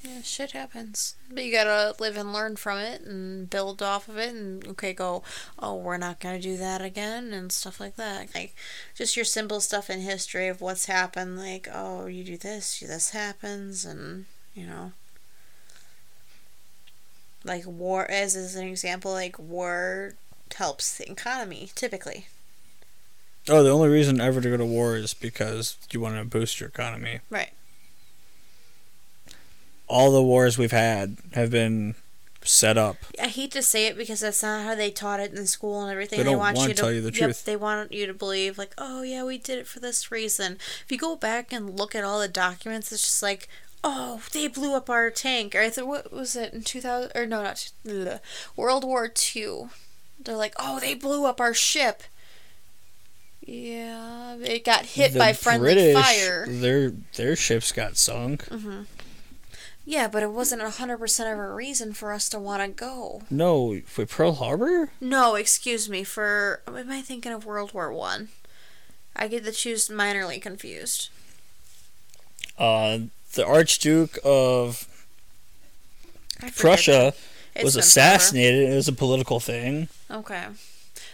Yeah, 0.04 0.22
shit 0.22 0.51
happens. 0.51 1.16
But 1.32 1.45
you 1.45 1.51
gotta 1.51 1.95
live 1.97 2.18
and 2.18 2.34
learn 2.34 2.58
from 2.58 2.78
it 2.78 3.01
and 3.01 3.49
build 3.49 3.82
off 3.82 4.10
of 4.10 4.18
it 4.18 4.36
and 4.36 4.68
okay 4.68 4.91
go, 4.93 5.24
oh, 5.58 5.76
we're 5.76 5.97
not 5.97 6.20
gonna 6.20 6.41
do 6.41 6.58
that 6.58 6.82
again 6.82 7.32
and 7.32 7.51
stuff 7.51 7.80
like 7.80 7.95
that. 7.95 8.36
Like 8.36 8.54
just 8.95 9.16
your 9.16 9.24
simple 9.24 9.62
stuff 9.62 9.89
in 9.89 10.01
history 10.01 10.47
of 10.49 10.60
what's 10.60 10.88
happened, 10.88 11.38
like, 11.38 11.70
oh, 11.74 12.08
you 12.08 12.26
do 12.26 12.38
this, 12.38 12.82
this 12.82 13.12
happens 13.12 13.86
and 13.86 14.26
you 14.54 14.66
know. 14.66 14.91
Like 17.45 17.66
war 17.66 18.10
as 18.10 18.36
is 18.36 18.56
an 18.56 18.68
example, 18.68 19.12
like 19.12 19.39
war 19.39 20.16
helps 20.56 20.97
the 20.97 21.10
economy, 21.10 21.72
typically. 21.76 22.28
Oh, 23.49 23.64
the 23.64 23.72
only 23.72 23.89
reason 23.89 24.22
ever 24.22 24.41
to 24.41 24.49
go 24.49 24.58
to 24.58 24.66
war 24.66 24.95
is 24.95 25.14
because 25.14 25.78
you 25.91 25.99
want 25.99 26.18
to 26.18 26.26
boost 26.26 26.60
your 26.60 26.70
economy. 26.70 27.20
Right. 27.30 27.51
All 29.88 30.11
the 30.11 30.23
wars 30.23 30.57
we've 30.57 30.71
had 30.71 31.17
have 31.34 31.51
been 31.51 31.95
set 32.41 32.77
up. 32.77 32.97
I 33.21 33.27
hate 33.27 33.51
to 33.51 33.61
say 33.61 33.88
it 33.88 33.97
because 33.97 34.21
that's 34.21 34.43
not 34.43 34.63
how 34.63 34.75
they 34.75 34.91
taught 34.91 35.19
it 35.19 35.34
in 35.34 35.45
school 35.47 35.81
and 35.81 35.91
everything. 35.91 36.19
They 36.19 36.23
don't 36.23 36.38
want 36.38 36.57
wanna 36.57 36.69
you 36.69 36.75
to 36.75 36.81
tell 36.81 36.91
you 36.91 37.01
the 37.01 37.11
yep, 37.11 37.17
truth. 37.17 37.45
They 37.45 37.55
want 37.55 37.91
you 37.91 38.05
to 38.07 38.13
believe 38.13 38.57
like, 38.57 38.73
oh 38.77 39.01
yeah, 39.01 39.23
we 39.23 39.38
did 39.38 39.59
it 39.59 39.67
for 39.67 39.79
this 39.79 40.11
reason. 40.11 40.57
If 40.84 40.91
you 40.91 40.97
go 40.97 41.15
back 41.15 41.53
and 41.53 41.77
look 41.77 41.95
at 41.95 42.03
all 42.03 42.19
the 42.19 42.27
documents, 42.27 42.91
it's 42.91 43.03
just 43.03 43.23
like, 43.23 43.47
oh, 43.84 44.21
they 44.31 44.47
blew 44.47 44.75
up 44.75 44.89
our 44.89 45.09
tank. 45.09 45.55
Or 45.55 45.59
I 45.59 45.69
what 45.81 46.11
was 46.11 46.36
it 46.36 46.53
in 46.53 46.63
two 46.63 46.81
thousand? 46.81 47.11
Or 47.15 47.25
no, 47.25 47.43
not 47.43 47.71
ugh, 47.89 48.19
World 48.55 48.84
War 48.84 49.07
Two. 49.07 49.69
They're 50.19 50.36
like, 50.36 50.55
oh, 50.57 50.79
they 50.79 50.95
blew 50.95 51.25
up 51.25 51.41
our 51.41 51.53
ship. 51.53 52.03
Yeah, 53.45 54.38
it 54.38 54.63
got 54.63 54.86
hit 54.86 55.13
The 55.13 55.19
by 55.19 55.34
friendly 55.34 55.73
British, 55.73 56.01
fire. 56.01 56.45
Their 56.47 56.93
their 57.15 57.36
ships 57.36 57.71
got 57.73 57.97
sunk. 57.97 58.45
Mm-hmm. 58.45 58.84
Yeah, 59.86 60.07
but 60.07 60.23
it 60.23 60.31
wasn't 60.31 60.61
hundred 60.61 60.97
percent 60.97 61.31
of 61.31 61.38
a 61.39 61.53
reason 61.53 61.93
for 61.93 62.13
us 62.13 62.29
to 62.29 62.39
want 62.39 62.61
to 62.63 62.69
go. 62.69 63.23
No, 63.29 63.81
for 63.86 64.05
Pearl 64.05 64.34
Harbor. 64.34 64.91
No, 65.01 65.36
excuse 65.36 65.89
me. 65.89 66.03
For 66.03 66.61
am 66.67 66.89
I 66.89 67.01
thinking 67.01 67.34
of 67.34 67.45
World 67.45 67.73
War 67.73 67.91
One? 67.91 68.29
I 69.15 69.27
get 69.27 69.43
the 69.43 69.51
two 69.51 69.73
minorly 69.73 70.41
confused. 70.41 71.09
Uh, 72.57 72.99
the 73.34 73.45
Archduke 73.45 74.17
of 74.23 74.88
Prussia 76.55 77.13
was 77.61 77.75
assassinated. 77.75 78.69
It 78.69 78.75
was 78.75 78.88
a 78.88 78.93
political 78.93 79.39
thing. 79.39 79.89
Okay. 80.09 80.45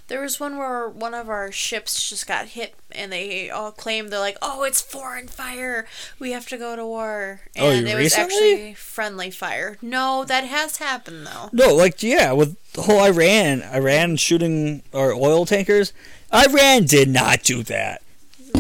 There 0.10 0.22
was 0.22 0.40
one 0.40 0.58
where 0.58 0.90
one 0.90 1.14
of 1.14 1.30
our 1.30 1.52
ships 1.52 2.10
just 2.10 2.28
got 2.28 2.48
hit, 2.48 2.74
and 2.92 3.12
they 3.12 3.50
all 3.50 3.72
claimed 3.72 4.10
they're 4.10 4.20
like, 4.20 4.38
"Oh, 4.42 4.64
it's 4.64 4.82
foreign 4.82 5.28
fire. 5.28 5.86
We 6.18 6.32
have 6.32 6.48
to 6.50 6.58
go 6.58 6.76
to 6.76 6.86
war." 6.86 7.42
Oh, 7.58 7.70
and 7.70 7.88
Oh, 7.88 7.92
it 7.92 7.94
was 7.96 8.04
recently? 8.18 8.24
actually 8.36 8.74
friendly 8.74 9.30
fire. 9.32 9.78
No, 9.82 10.26
that 10.26 10.44
has 10.46 10.78
happened 10.78 11.28
though. 11.28 11.50
No, 11.54 11.74
like 11.76 12.02
yeah, 12.04 12.32
with 12.32 12.58
the 12.74 12.82
whole 12.82 13.00
Iran, 13.04 13.62
Iran 13.64 14.18
shooting 14.18 14.82
our 14.94 15.14
oil 15.14 15.46
tankers. 15.46 15.94
Iran 16.34 16.86
did 16.86 17.08
not 17.10 17.44
do 17.44 17.62
that. 17.64 18.02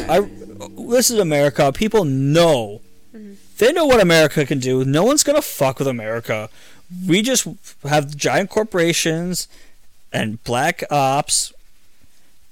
I, 0.07 0.19
this 0.77 1.09
is 1.09 1.17
America. 1.19 1.71
People 1.73 2.05
know. 2.05 2.81
Mm-hmm. 3.15 3.33
They 3.57 3.73
know 3.73 3.85
what 3.85 3.99
America 3.99 4.45
can 4.45 4.59
do. 4.59 4.85
No 4.85 5.03
one's 5.03 5.23
gonna 5.23 5.41
fuck 5.41 5.79
with 5.79 5.87
America. 5.87 6.49
We 7.07 7.21
just 7.23 7.47
have 7.83 8.15
giant 8.15 8.49
corporations 8.51 9.47
and 10.11 10.43
black 10.43 10.83
ops, 10.89 11.53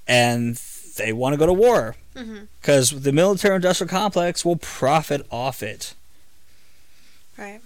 and 0.07 0.55
they 0.97 1.13
want 1.13 1.33
to 1.33 1.37
go 1.37 1.45
to 1.45 1.53
war 1.53 1.95
mm-hmm. 2.15 2.45
because 2.61 3.01
the 3.01 3.11
military-industrial 3.11 3.89
complex 3.89 4.43
will 4.43 4.55
profit 4.55 5.25
off 5.31 5.61
it. 5.61 5.93
Right. 7.37 7.61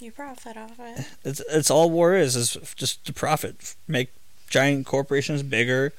You 0.00 0.12
profit 0.12 0.56
off 0.56 0.78
it. 0.78 1.06
It's 1.24 1.42
it's 1.50 1.70
all 1.70 1.90
war 1.90 2.14
is 2.14 2.36
is 2.36 2.56
just 2.74 3.04
to 3.04 3.12
profit, 3.12 3.74
make 3.86 4.10
giant 4.48 4.86
corporations 4.86 5.42
bigger. 5.42 5.92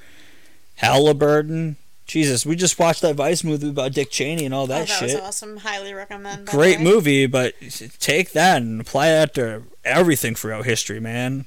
Halliburton, 0.78 1.76
Jesus, 2.08 2.46
we 2.46 2.56
just 2.56 2.80
watched 2.80 3.02
that 3.04 3.16
Vice 3.16 3.44
movie 3.44 3.70
about 3.70 3.94
Dick 3.94 4.10
Cheney 4.10 4.46
and 4.46 4.54
all 4.54 4.66
that, 4.68 4.82
oh, 4.82 4.86
that 4.86 5.00
shit. 5.00 5.14
was 5.14 5.16
awesome. 5.16 5.58
Highly 5.58 5.94
recommend. 5.94 6.48
Great 6.48 6.80
movie, 6.80 7.28
but 7.28 7.54
take 8.00 8.32
that 8.32 8.62
and 8.62 8.82
apply 8.82 9.10
that 9.10 9.36
to 9.36 9.64
everything 9.86 10.34
throughout 10.34 10.66
history, 10.66 11.00
man. 11.00 11.46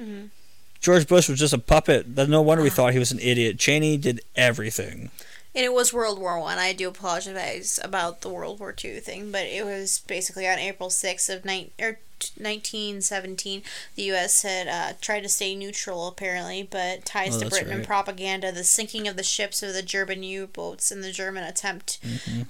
Mhm. 0.00 0.30
George 0.80 1.06
Bush 1.06 1.28
was 1.28 1.38
just 1.38 1.52
a 1.52 1.58
puppet. 1.58 2.16
No 2.16 2.40
wonder 2.40 2.64
we 2.64 2.70
thought 2.70 2.92
he 2.94 2.98
was 2.98 3.12
an 3.12 3.20
idiot. 3.20 3.58
Cheney 3.58 3.96
did 3.98 4.22
everything. 4.34 5.10
And 5.54 5.64
it 5.64 5.72
was 5.72 5.92
World 5.92 6.18
War 6.18 6.38
One. 6.38 6.58
I. 6.58 6.68
I 6.70 6.72
do 6.72 6.88
apologize 6.88 7.80
about 7.82 8.20
the 8.20 8.28
World 8.28 8.60
War 8.60 8.72
Two 8.72 9.00
thing, 9.00 9.32
but 9.32 9.42
it 9.46 9.64
was 9.64 10.02
basically 10.06 10.46
on 10.48 10.58
April 10.60 10.88
sixth 10.90 11.28
of 11.28 11.44
nine 11.44 11.70
or 11.80 11.98
1917, 12.36 13.62
the 13.96 14.02
U.S. 14.04 14.42
had 14.42 14.68
uh, 14.68 14.92
tried 15.00 15.22
to 15.22 15.28
stay 15.28 15.54
neutral, 15.54 16.06
apparently, 16.08 16.62
but 16.62 17.04
ties 17.04 17.36
Oh, 17.36 17.40
to 17.40 17.48
Britain 17.48 17.72
and 17.72 17.86
propaganda, 17.86 18.52
the 18.52 18.62
sinking 18.64 19.08
of 19.08 19.16
the 19.16 19.22
ships 19.22 19.62
of 19.62 19.72
the 19.72 19.82
German 19.82 20.22
U 20.22 20.46
boats, 20.46 20.90
and 20.90 21.02
the 21.02 21.12
German 21.12 21.44
attempt, 21.44 21.98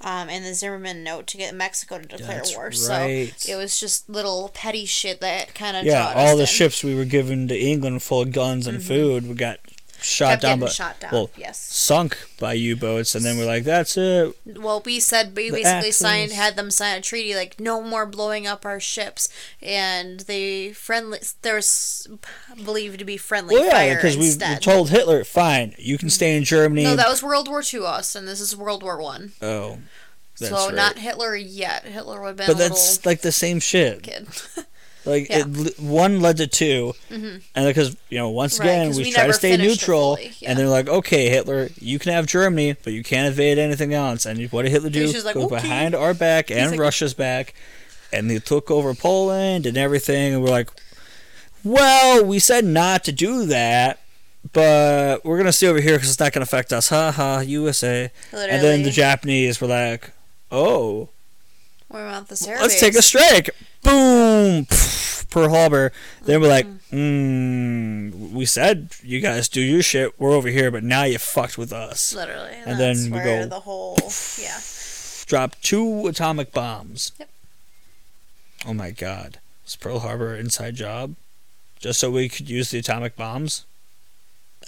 um, 0.01 0.29
and 0.29 0.45
the 0.45 0.55
Zimmerman 0.55 1.03
note 1.05 1.27
to 1.29 1.37
get 1.37 1.55
Mexico 1.55 1.99
to 1.99 2.05
declare 2.07 2.21
Mm-hmm. 2.31 2.37
That's 2.41 2.89
war. 2.89 2.97
right. 2.99 3.33
So 3.37 3.53
it 3.53 3.57
was 3.57 3.79
just 3.79 4.09
little 4.09 4.51
petty 4.55 4.87
shit 4.87 5.21
that 5.21 5.55
kind 5.55 5.77
of 5.77 5.85
Yeah, 5.85 6.13
all 6.17 6.37
the 6.37 6.47
ships 6.47 6.83
we 6.85 6.95
were 6.95 7.05
given 7.05 7.49
to 7.49 7.57
England 7.59 8.03
full 8.03 8.23
of 8.23 8.33
guns 8.33 8.67
and 8.67 8.83
food 8.83 9.29
we 9.29 9.35
got 9.35 9.59
shot 10.03 10.31
kept 10.31 10.43
down, 10.43 10.51
getting 10.59 10.61
but 10.61 10.73
shot 10.73 11.01
down. 11.01 11.11
well, 11.13 11.31
yes. 11.37 11.59
sunk 11.61 12.19
by 12.39 12.53
U-boats, 12.55 13.15
and 13.15 13.25
then 13.25 13.39
we're 13.39 13.47
like, 13.47 13.65
that's 13.65 13.97
it. 13.97 14.35
Well, 14.47 14.83
we 14.85 15.01
said 15.01 15.37
we 15.37 15.51
basically 15.51 15.93
signed, 15.93 16.33
had 16.33 16.57
them 16.57 16.71
sign 16.71 16.99
a 16.99 17.01
treaty 17.01 17.35
like 17.35 17.61
no 17.61 17.83
more 17.83 18.07
blowing 18.07 18.47
up 18.47 18.65
our 18.65 18.81
ships, 18.81 19.29
and 19.63 20.21
they 20.21 20.73
friendly. 20.73 21.21
There's 21.43 22.07
believed 22.65 22.99
to 22.99 23.05
be 23.05 23.17
friendly 23.17 23.55
Well, 23.57 23.67
yeah, 23.67 23.95
because 23.95 24.17
we 24.17 24.35
we 24.37 24.57
told 24.57 24.91
Hitler, 24.91 25.25
fine, 25.25 25.75
you 25.79 25.99
can 25.99 26.11
stay 26.11 26.37
in 26.37 26.45
Germany. 26.45 26.85
no, 26.85 26.97
that 26.97 27.09
was 27.09 27.23
World 27.23 27.49
War 27.49 27.63
Two, 27.63 27.85
Austin. 27.87 28.27
This 28.27 28.41
is 28.41 28.57
World 28.57 28.83
War 28.83 29.01
One. 29.01 29.33
oh, 29.43 29.79
that's 30.39 30.51
So 30.51 30.67
right. 30.67 30.75
not 30.75 30.99
Hitler 30.99 31.37
yet. 31.37 31.85
Hitler 31.85 32.21
would 32.23 32.29
have 32.29 32.37
been 32.37 32.47
But 32.47 32.57
a 32.57 32.69
that's 32.69 33.05
like 33.05 33.21
the 33.21 33.33
same 33.33 33.61
shit. 33.61 34.03
kid. 34.03 34.27
Like 35.11 35.29
Yeah. 35.29 35.45
it, 35.47 35.79
one 35.81 36.21
led 36.21 36.37
to 36.39 36.47
2 36.47 36.95
Mhm. 37.11 37.43
and 37.55 37.67
because 37.67 37.97
you 38.09 38.19
know 38.19 38.31
once 38.31 38.59
Right, 38.59 38.67
again 38.67 38.91
we, 38.91 39.03
we 39.05 39.13
try 39.13 39.27
to 39.27 39.33
stay 39.33 39.57
neutral, 39.57 40.19
yeah. 40.21 40.51
and 40.51 40.59
they're 40.59 40.69
like, 40.69 40.89
okay, 40.89 41.29
Hitler, 41.29 41.69
you 41.81 41.99
can 41.99 42.13
have 42.13 42.27
Germany, 42.27 42.77
but 42.85 42.93
you 42.93 43.03
can't 43.03 43.29
invade 43.29 43.59
anything 43.59 43.93
else. 43.93 44.25
And 44.27 44.41
what 44.53 44.63
did 44.63 44.71
Hitler 44.73 44.91
do? 44.91 45.07
Like, 45.23 45.35
Go 45.35 45.43
"Okay." 45.47 45.57
behind 45.57 45.95
our 45.95 46.15
back 46.15 46.51
and 46.51 46.71
like- 46.73 46.81
Russia's 46.81 47.13
back, 47.15 47.53
and 48.13 48.31
they 48.31 48.39
took 48.39 48.71
over 48.71 48.95
Poland 48.95 49.67
and 49.67 49.77
everything. 49.77 50.35
And 50.35 50.43
we're 50.43 50.51
like, 50.51 50.71
well, 51.65 52.25
we 52.25 52.39
said 52.39 52.65
not 52.65 53.05
to 53.05 53.13
do 53.13 53.47
that. 53.47 53.99
But 54.55 55.23
we're 55.23 55.37
gonna 55.37 55.53
stay 55.53 55.67
over 55.67 55.81
here 55.83 55.97
because 55.97 56.09
it's 56.09 56.19
not 56.19 56.33
gonna 56.33 56.45
affect 56.45 56.73
us. 56.73 56.89
Ha 56.89 57.13
ha, 57.13 57.41
USA. 57.41 58.11
Literally. 58.33 58.51
And 58.51 58.65
then 58.65 58.83
the 58.85 58.91
Japanese 58.91 59.61
were 59.61 59.67
like, 59.67 60.13
"Oh, 60.51 61.11
What 61.91 62.01
about 62.03 62.28
the 62.28 62.36
Serbs? 62.36 62.61
let's 62.61 62.78
take 62.78 62.95
a 62.95 63.03
strike. 63.03 63.51
Boom, 63.82 64.64
Pff, 64.66 65.28
Pearl 65.28 65.49
Harbor. 65.51 65.91
Then 66.22 66.41
we're 66.41 66.49
like, 66.49 66.66
mm, 66.93 68.30
we 68.30 68.47
said 68.47 68.91
you 69.03 69.20
guys 69.20 69.49
do 69.49 69.61
your 69.61 69.82
shit. 69.82 70.18
We're 70.20 70.30
over 70.32 70.49
here, 70.49 70.70
but 70.70 70.84
now 70.84 71.03
you 71.03 71.18
fucked 71.18 71.59
with 71.59 71.72
us. 71.72 72.14
Literally. 72.14 72.55
And 72.64 72.78
then 72.78 73.11
we 73.11 73.18
go- 73.18 73.47
the 73.47 73.61
whole 73.61 73.97
yeah. 74.41 74.61
Drop 75.26 75.57
two 75.62 76.07
atomic 76.07 76.53
bombs. 76.53 77.11
Yep. 77.18 77.28
Oh 78.66 78.74
my 78.74 78.93
God, 78.93 79.38
was 79.64 79.74
Pearl 79.74 79.99
Harbor 80.01 80.34
an 80.34 80.41
inside 80.41 80.76
job? 80.76 81.16
Just 81.80 81.99
so 81.99 82.11
we 82.11 82.28
could 82.28 82.49
use 82.49 82.70
the 82.70 82.78
atomic 82.78 83.16
bombs? 83.16 83.64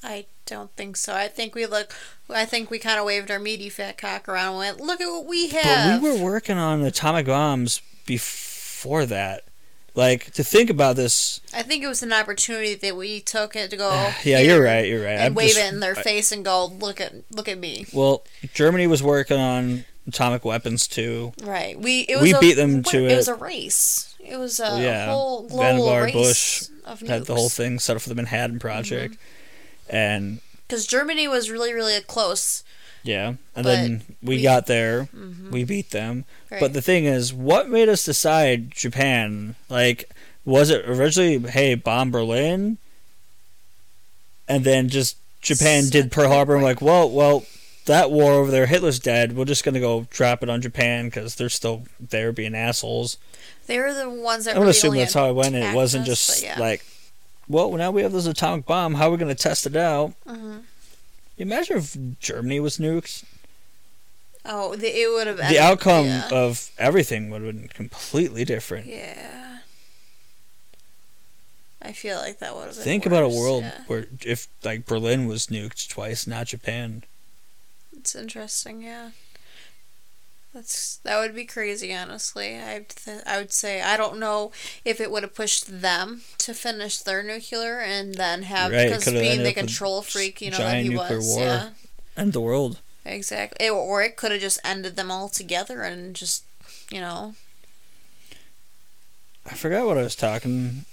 I 0.02 0.24
don't 0.47 0.70
think 0.76 0.97
so. 0.97 1.14
I 1.14 1.28
think 1.28 1.55
we 1.55 1.66
look. 1.66 1.93
I 2.28 2.45
think 2.45 2.70
we 2.70 2.78
kind 2.78 2.99
of 2.99 3.05
waved 3.07 3.30
our 3.30 3.38
meaty 3.38 3.68
fat 3.68 3.99
cock 3.99 4.28
around 4.28 4.49
and 4.51 4.59
went, 4.59 4.80
"Look 4.80 5.01
at 5.01 5.07
what 5.09 5.26
we 5.26 5.49
have." 5.49 6.01
But 6.01 6.11
we 6.12 6.18
were 6.18 6.24
working 6.24 6.59
on 6.59 6.82
atomic 6.82 7.26
bombs 7.26 7.80
before 8.07 9.07
that. 9.07 9.45
Like 9.95 10.30
to 10.32 10.43
think 10.45 10.70
about 10.70 10.97
this. 10.97 11.40
I 11.55 11.62
think 11.62 11.84
it 11.84 11.88
was 11.88 12.03
an 12.03 12.12
opportunity 12.14 12.74
that 12.76 12.97
we 12.97 13.20
took 13.20 13.55
it 13.55 13.70
to 13.70 13.76
go. 13.76 13.90
yeah, 14.24 14.40
you're 14.40 14.62
right. 14.62 14.86
You're 14.86 15.05
right. 15.05 15.12
And 15.12 15.22
I'm 15.24 15.34
wave 15.34 15.51
just- 15.51 15.61
it 15.61 15.72
in 15.72 15.80
their 15.80 15.95
face 15.95 16.32
and 16.32 16.45
go, 16.45 16.66
"Look 16.66 17.01
at, 17.01 17.12
look 17.30 17.49
at 17.49 17.59
me." 17.59 17.86
Well, 17.93 18.24
Germany 18.55 18.86
was 18.86 19.03
working 19.03 19.38
on 19.38 19.84
atomic 20.09 20.45
weapons 20.47 20.88
too. 20.88 21.32
Right. 21.43 21.78
We 21.78 22.01
it 22.01 22.14
was 22.16 22.22
We 22.22 22.32
a, 22.34 22.38
beat 22.40 22.55
them 22.55 22.82
to 22.84 23.05
It 23.05 23.12
it. 23.12 23.16
was 23.16 23.28
a 23.28 23.34
race. 23.34 24.14
It 24.18 24.36
was 24.38 24.61
a 24.61 24.80
Yeah. 24.80 25.07
whole 25.11 25.43
global 25.49 25.84
Vannevar 25.88 26.05
race 26.05 26.12
Bush 26.14 26.62
of 26.86 27.01
Had 27.01 27.26
the 27.26 27.34
whole 27.34 27.49
thing 27.51 27.78
set 27.78 27.97
up 27.97 28.03
for 28.03 28.09
the 28.09 28.14
Manhattan 28.14 28.59
Project, 28.59 29.14
Mm-hmm. 29.14 29.22
And 29.89 30.41
Because 30.66 30.87
Germany 30.87 31.28
was 31.28 31.51
really, 31.51 31.72
really 31.72 32.01
close. 32.03 32.62
yeah, 33.03 33.28
and 33.28 33.39
But 33.55 33.62
then 33.64 34.03
we, 34.22 34.37
we- 34.37 34.43
got 34.43 34.66
there, 34.66 35.09
Mhm. 35.14 35.51
we 35.51 35.64
beat 35.64 35.91
them. 35.91 36.24
Right. 36.51 36.61
But 36.61 36.72
the 36.72 36.83
thing 36.83 37.05
is, 37.05 37.33
what 37.33 37.68
made 37.68 37.89
us 37.89 38.05
decide 38.05 38.70
Japan? 38.70 39.55
Like, 39.68 40.11
was 40.45 40.70
it 40.70 40.89
originally, 40.89 41.39
hey, 41.51 41.74
bomb 41.74 42.11
Berlin, 42.11 42.78
and 44.49 44.64
then 44.64 44.89
just 44.89 45.16
Japan 45.41 45.85
Set 45.85 45.93
did 45.93 46.12
Pearl 46.12 46.28
Harbor? 46.28 46.55
and 46.55 46.62
point. 46.62 46.76
like, 46.80 46.83
well, 46.83 47.09
well, 47.11 47.45
that 47.87 48.11
war 48.11 48.33
over 48.35 48.51
there, 48.51 48.66
Hitler's 48.66 48.99
dead. 49.01 49.37
We're 49.37 49.45
just 49.45 49.64
gonna 49.64 49.80
go 49.80 50.07
drop 50.11 50.43
it 50.43 50.49
on 50.51 50.61
Japan 50.62 51.07
because 51.07 51.35
they're 51.35 51.49
still 51.49 51.85
there 52.01 52.33
being 52.33 52.55
assholes. 52.55 53.18
they 53.66 53.78
were 53.78 53.93
the 53.95 54.09
ones 54.11 54.45
that 54.45 54.51
I'm 54.53 54.57
gonna 54.57 54.66
really 54.66 54.70
assume 54.70 54.97
that's 54.97 55.14
how 55.14 55.28
it 55.30 55.35
went. 55.35 55.55
It 55.55 55.74
wasn't 55.74 56.03
us, 56.09 56.26
just 56.28 56.43
yeah. 56.43 56.59
like, 56.59 56.85
well, 57.53 57.70
now 57.72 57.90
we 57.90 58.03
have 58.03 58.12
this 58.12 58.26
atomic 58.26 58.66
bomb. 58.66 58.94
How 58.94 59.09
are 59.09 59.12
we 59.12 59.16
gonna 59.18 59.34
test 59.34 59.66
it 59.66 59.76
out? 59.76 60.14
Mhm. 60.26 60.62
Imagine 61.38 61.76
if 61.78 61.96
Germany 62.20 62.61
was 62.61 62.78
nuked. 62.78 63.24
Oh, 64.44 64.74
the, 64.74 64.88
it 64.88 65.09
would 65.11 65.26
have. 65.28 65.36
the 65.38 65.59
outcome 65.59 66.07
Yeah. 66.07 66.28
of 66.30 66.70
everything 66.78 67.30
would 67.30 67.42
have 67.42 67.55
been 67.57 67.68
completely 67.68 68.44
different. 68.44 68.86
yeah. 68.86 69.38
I 71.84 71.92
feel 71.92 72.18
like 72.18 72.38
that 72.38 72.55
would 72.55 72.66
have. 72.66 72.74
been 72.76 72.84
Think 72.84 73.07
about 73.07 73.24
a 73.24 73.28
world 73.28 73.64
yeah. 73.64 73.82
where 73.88 74.07
if 74.24 74.46
like 74.62 74.86
Berlin 74.86 75.26
was 75.26 75.48
nuked 75.48 75.88
twice, 75.88 76.26
not 76.28 76.46
Japan. 76.48 77.03
It's 77.96 78.14
interesting, 78.14 78.82
yeah. 78.82 79.11
That's 80.55 80.96
that 80.98 81.18
would 81.18 81.34
be 81.34 81.46
crazy, 81.46 81.94
honestly. 81.94 82.57
I 82.59 82.84
th- 82.88 83.22
I 83.26 83.38
would 83.38 83.53
say 83.53 83.80
I 83.80 83.96
don't 83.96 84.18
know 84.18 84.53
if 84.84 85.00
it 85.00 85.11
would 85.11 85.22
have 85.22 85.34
pushed 85.34 85.80
them 85.80 86.22
to 86.38 86.53
finish 86.53 86.98
their 86.98 87.22
nuclear 87.22 87.80
and 87.80 88.14
then 88.16 88.42
have 88.42 88.70
Right, 88.70 88.88
because 88.88 89.05
being 89.07 89.42
the 89.44 89.55
control 89.55 90.03
freak, 90.03 90.42
you 90.42 90.50
know 90.50 90.59
that 90.59 90.82
he 90.82 90.90
nuclear 90.90 91.16
was. 91.16 91.26
war. 91.26 91.38
Yeah, 91.40 91.68
And 92.16 92.32
the 92.34 92.40
world. 92.42 92.80
exactly. 93.05 93.66
It, 93.66 93.70
or 93.70 94.03
it 94.03 94.16
could 94.16 94.30
have 94.30 94.42
just 94.42 94.61
ended 94.62 94.96
them 94.96 95.11
all 95.11 95.30
together 95.30 95.82
and 95.82 96.14
just, 96.14 96.44
you 96.90 97.00
know, 97.00 97.34
I 99.46 99.55
forgot 99.55 99.86
what 99.86 99.96
I 99.98 100.03
was 100.03 100.14
talking 100.14 100.84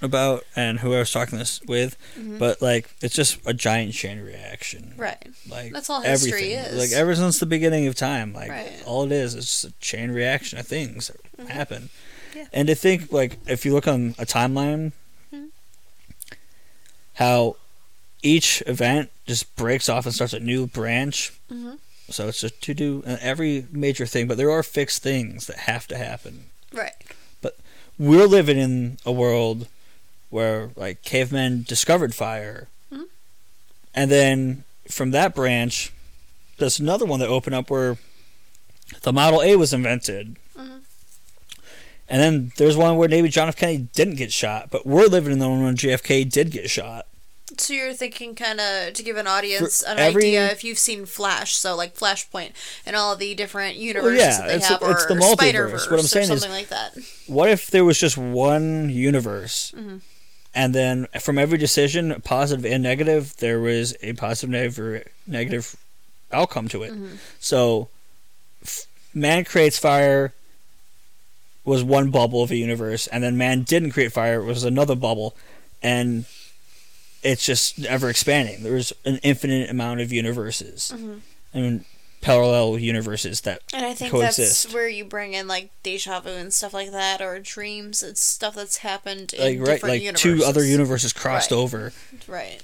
about 0.00 0.44
and 0.54 0.78
who 0.80 0.94
I 0.94 0.98
was 1.00 1.10
talking 1.10 1.38
this 1.38 1.60
with, 1.66 1.96
Mhm. 2.18 2.38
but 2.38 2.62
like 2.62 2.90
it's 3.00 3.14
just 3.14 3.38
a 3.46 3.52
giant 3.54 3.94
chain 3.94 4.20
reaction. 4.20 4.94
right. 4.96 5.26
Like 5.48 5.72
That's 5.72 5.90
all 5.90 6.00
history 6.02 6.54
everything. 6.54 6.74
is. 6.74 6.78
Like 6.78 6.92
ever 6.92 7.14
since 7.16 7.38
the 7.38 7.46
beginning 7.46 7.86
of 7.86 7.94
time, 7.94 8.32
like 8.32 8.50
Right. 8.50 8.82
all 8.86 9.04
it 9.04 9.12
is 9.12 9.34
is 9.34 9.46
just 9.46 9.64
a 9.64 9.72
chain 9.80 10.10
reaction 10.10 10.58
of 10.58 10.66
things 10.66 11.08
that 11.08 11.46
Mhm. 11.46 11.48
happen. 11.50 11.90
Yeah. 12.36 12.46
And 12.52 12.68
to 12.68 12.74
think 12.74 13.10
like 13.12 13.38
if 13.46 13.64
you 13.64 13.72
look 13.72 13.88
on 13.88 14.14
a 14.18 14.24
timeline, 14.26 14.92
Mhm. 15.32 15.48
how 17.14 17.56
each 18.22 18.62
event 18.66 19.10
just 19.26 19.54
breaks 19.56 19.88
off 19.88 20.06
and 20.06 20.14
starts 20.14 20.32
a 20.32 20.40
new 20.40 20.66
branch. 20.66 21.32
hmm 21.48 21.74
So 22.10 22.26
it's 22.28 22.40
just 22.40 22.62
to 22.62 22.72
do 22.72 23.02
uh, 23.06 23.18
every 23.20 23.66
major 23.70 24.06
thing, 24.06 24.26
but 24.28 24.38
there 24.38 24.50
are 24.50 24.62
fixed 24.62 25.02
things 25.02 25.46
that 25.46 25.58
have 25.60 25.86
to 25.88 25.98
happen. 25.98 26.46
Right. 26.72 26.94
But 27.42 27.58
we're 27.98 28.26
living 28.26 28.56
in 28.58 28.96
a 29.04 29.12
world 29.12 29.66
where 30.30 30.70
like 30.76 31.02
cavemen 31.02 31.64
discovered 31.66 32.14
fire, 32.14 32.68
Mhm. 32.92 33.04
and 33.94 34.10
then 34.10 34.64
from 34.88 35.10
that 35.12 35.34
branch, 35.34 35.92
there's 36.58 36.78
another 36.80 37.04
one 37.06 37.20
that 37.20 37.28
opened 37.28 37.54
up 37.54 37.70
where 37.70 37.96
the 39.02 39.12
Model 39.12 39.42
A 39.42 39.56
was 39.56 39.72
invented. 39.72 40.36
Mhm. 40.56 40.80
And 42.08 42.22
then 42.22 42.52
there's 42.56 42.76
one 42.76 42.96
where 42.96 43.08
maybe 43.08 43.28
John 43.28 43.48
F. 43.48 43.56
Kennedy 43.56 43.88
didn't 43.94 44.16
get 44.16 44.32
shot, 44.32 44.70
but 44.70 44.86
we're 44.86 45.06
living 45.06 45.32
in 45.32 45.38
the 45.38 45.48
one 45.48 45.62
when 45.62 45.76
JFK 45.76 46.24
did 46.24 46.50
get 46.50 46.70
shot. 46.70 47.06
So 47.56 47.72
you're 47.72 47.92
thinking 47.94 48.34
kind 48.34 48.60
of 48.60 48.92
to 48.94 49.02
give 49.02 49.16
an 49.16 49.26
audience 49.26 49.82
an 49.82 49.98
every- 49.98 50.24
idea 50.28 50.50
if 50.50 50.62
you've 50.64 50.78
seen 50.78 51.06
Flash, 51.06 51.54
so 51.56 51.74
like 51.74 51.96
Flashpoint 51.96 52.52
and 52.86 52.94
all 52.94 53.16
the 53.16 53.34
different 53.34 53.76
Well, 53.76 53.84
universes 53.84 54.18
yeah, 54.20 54.38
that 54.38 54.46
they 54.48 54.54
it's- 54.54 54.68
have, 54.68 54.82
it's 54.82 55.04
or 55.04 55.08
the 55.08 55.14
multiverse. 55.20 55.90
What 55.90 55.98
I'm 56.00 56.04
or 56.04 56.08
saying 56.08 56.30
is- 56.30 56.40
something 56.40 56.50
like 56.50 56.68
that. 56.68 56.94
What 57.26 57.48
if 57.50 57.66
there 57.68 57.84
was 57.84 57.98
just 57.98 58.16
one 58.16 58.90
universe, 58.90 59.72
Mhm. 59.76 60.00
And 60.58 60.74
then 60.74 61.06
from 61.20 61.38
every 61.38 61.56
decision, 61.56 62.20
positive 62.24 62.66
and 62.66 62.82
negative, 62.82 63.36
there 63.36 63.60
was 63.60 63.94
a 64.02 64.12
positive 64.14 64.50
negative 64.50 64.78
negative 64.78 65.06
or 65.26 65.30
negative 65.32 65.76
outcome 66.32 66.66
to 66.68 66.82
it. 66.82 66.92
Mhm. 66.92 67.16
So, 67.38 67.88
f- 68.62 68.86
man 69.14 69.44
creates 69.44 69.78
fire 69.78 70.32
was 71.64 71.84
one 71.84 72.10
bubble 72.10 72.42
of 72.42 72.50
a 72.50 72.56
universe, 72.56 73.06
and 73.06 73.22
then 73.22 73.36
man 73.36 73.62
didn't 73.62 73.92
create 73.92 74.12
fire 74.12 74.42
was 74.42 74.64
another 74.64 74.96
bubble, 74.96 75.36
and 75.82 76.24
it's 77.22 77.44
just 77.44 77.84
ever 77.84 78.08
expanding. 78.10 78.62
There's 78.62 78.92
an 79.04 79.18
infinite 79.22 79.70
amount 79.70 80.00
of 80.00 80.12
universes. 80.12 80.92
Mhm. 80.94 81.20
I 81.54 81.58
mean, 81.60 81.84
parallel 82.28 82.78
universes 82.78 83.40
that 83.42 83.62
And 83.72 83.84
I 83.84 83.94
think 83.94 84.10
coexist. 84.12 84.64
that's 84.64 84.74
where 84.74 84.88
you 84.88 85.04
bring 85.04 85.34
in 85.34 85.46
like 85.48 85.70
deja 85.82 86.20
vu 86.20 86.30
and 86.30 86.52
stuff 86.52 86.72
like 86.74 86.90
that, 86.92 87.20
or 87.20 87.38
dreams. 87.40 88.02
It's 88.02 88.20
stuff 88.20 88.54
that's 88.54 88.78
happened 88.78 89.32
in 89.34 89.40
like 89.40 89.58
right 89.66 89.74
different 89.74 89.92
like 89.94 90.02
universes. 90.02 90.40
two 90.40 90.44
other 90.44 90.64
universes 90.64 91.12
crossed 91.12 91.50
Right. 91.50 91.56
over. 91.58 91.92
Right. 92.26 92.60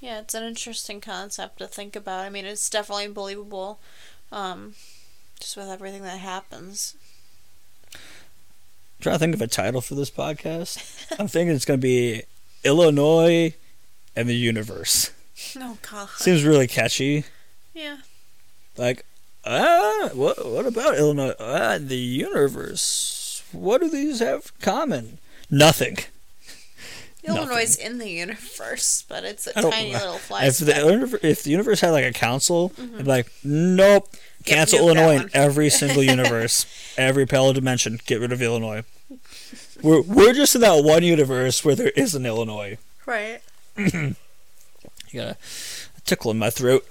Yeah, 0.00 0.20
it's 0.20 0.34
an 0.34 0.44
interesting 0.44 1.00
concept 1.00 1.58
to 1.58 1.66
think 1.66 1.96
about. 1.96 2.24
I 2.26 2.28
mean, 2.30 2.44
it's 2.44 2.68
definitely 2.68 3.08
believable, 3.08 3.78
um, 4.30 4.74
just 5.40 5.56
with 5.56 5.68
everything 5.70 6.02
that 6.02 6.18
happens. 6.18 6.94
trying 9.00 9.14
to 9.14 9.18
think 9.18 9.34
of 9.34 9.42
a 9.42 9.46
title 9.46 9.80
for 9.80 9.94
this 9.94 10.10
podcast. 10.10 10.78
I'm 11.18 11.28
thinking 11.28 11.54
it's 11.54 11.64
going 11.64 11.78
to 11.80 11.82
be 11.82 12.22
Illinois 12.64 13.54
and 14.16 14.28
the 14.28 14.36
Universe. 14.36 15.10
Oh 15.56 15.76
God. 15.90 16.08
Seems 16.16 16.42
really 16.44 16.66
catchy. 16.68 17.24
Yeah. 17.74 17.98
Like, 18.76 19.04
ah, 19.44 20.10
what 20.14 20.44
what 20.50 20.66
about 20.66 20.96
Illinois? 20.96 21.34
Ah, 21.38 21.78
the 21.80 21.96
universe. 21.96 23.42
What 23.52 23.80
do 23.80 23.88
these 23.88 24.20
have 24.20 24.52
in 24.54 24.60
common? 24.60 25.18
Nothing. 25.50 25.98
Illinois 27.24 27.62
is 27.62 27.76
in 27.76 27.98
the 27.98 28.10
universe, 28.10 29.04
but 29.08 29.24
it's 29.24 29.46
a 29.46 29.52
tiny 29.54 29.92
little 29.92 30.18
fly 30.18 30.44
If 30.44 30.58
the 30.58 30.74
universe, 30.74 31.20
if 31.22 31.42
the 31.42 31.50
universe 31.50 31.80
had 31.80 31.90
like 31.90 32.04
a 32.04 32.12
council, 32.12 32.72
I'd 32.78 32.98
be 32.98 33.04
like, 33.04 33.30
nope, 33.42 34.08
cancel 34.44 34.80
Illinois 34.80 35.22
in 35.22 35.30
every 35.32 35.70
single 35.70 36.02
universe, 36.16 36.66
every 36.98 37.26
parallel 37.26 37.54
dimension. 37.54 37.98
Get 38.06 38.20
rid 38.20 38.32
of 38.32 38.42
Illinois. 38.42 38.84
We're 39.82 40.02
we're 40.02 40.32
just 40.34 40.54
in 40.54 40.60
that 40.62 40.84
one 40.84 41.02
universe 41.02 41.64
where 41.64 41.74
there 41.74 41.92
is 41.96 42.14
an 42.14 42.26
Illinois. 42.26 42.78
Right. 43.06 43.40
You 45.10 45.20
got 45.20 45.28
a 45.28 46.00
tickle 46.04 46.32
in 46.32 46.38
my 46.40 46.50
throat. 46.50 46.90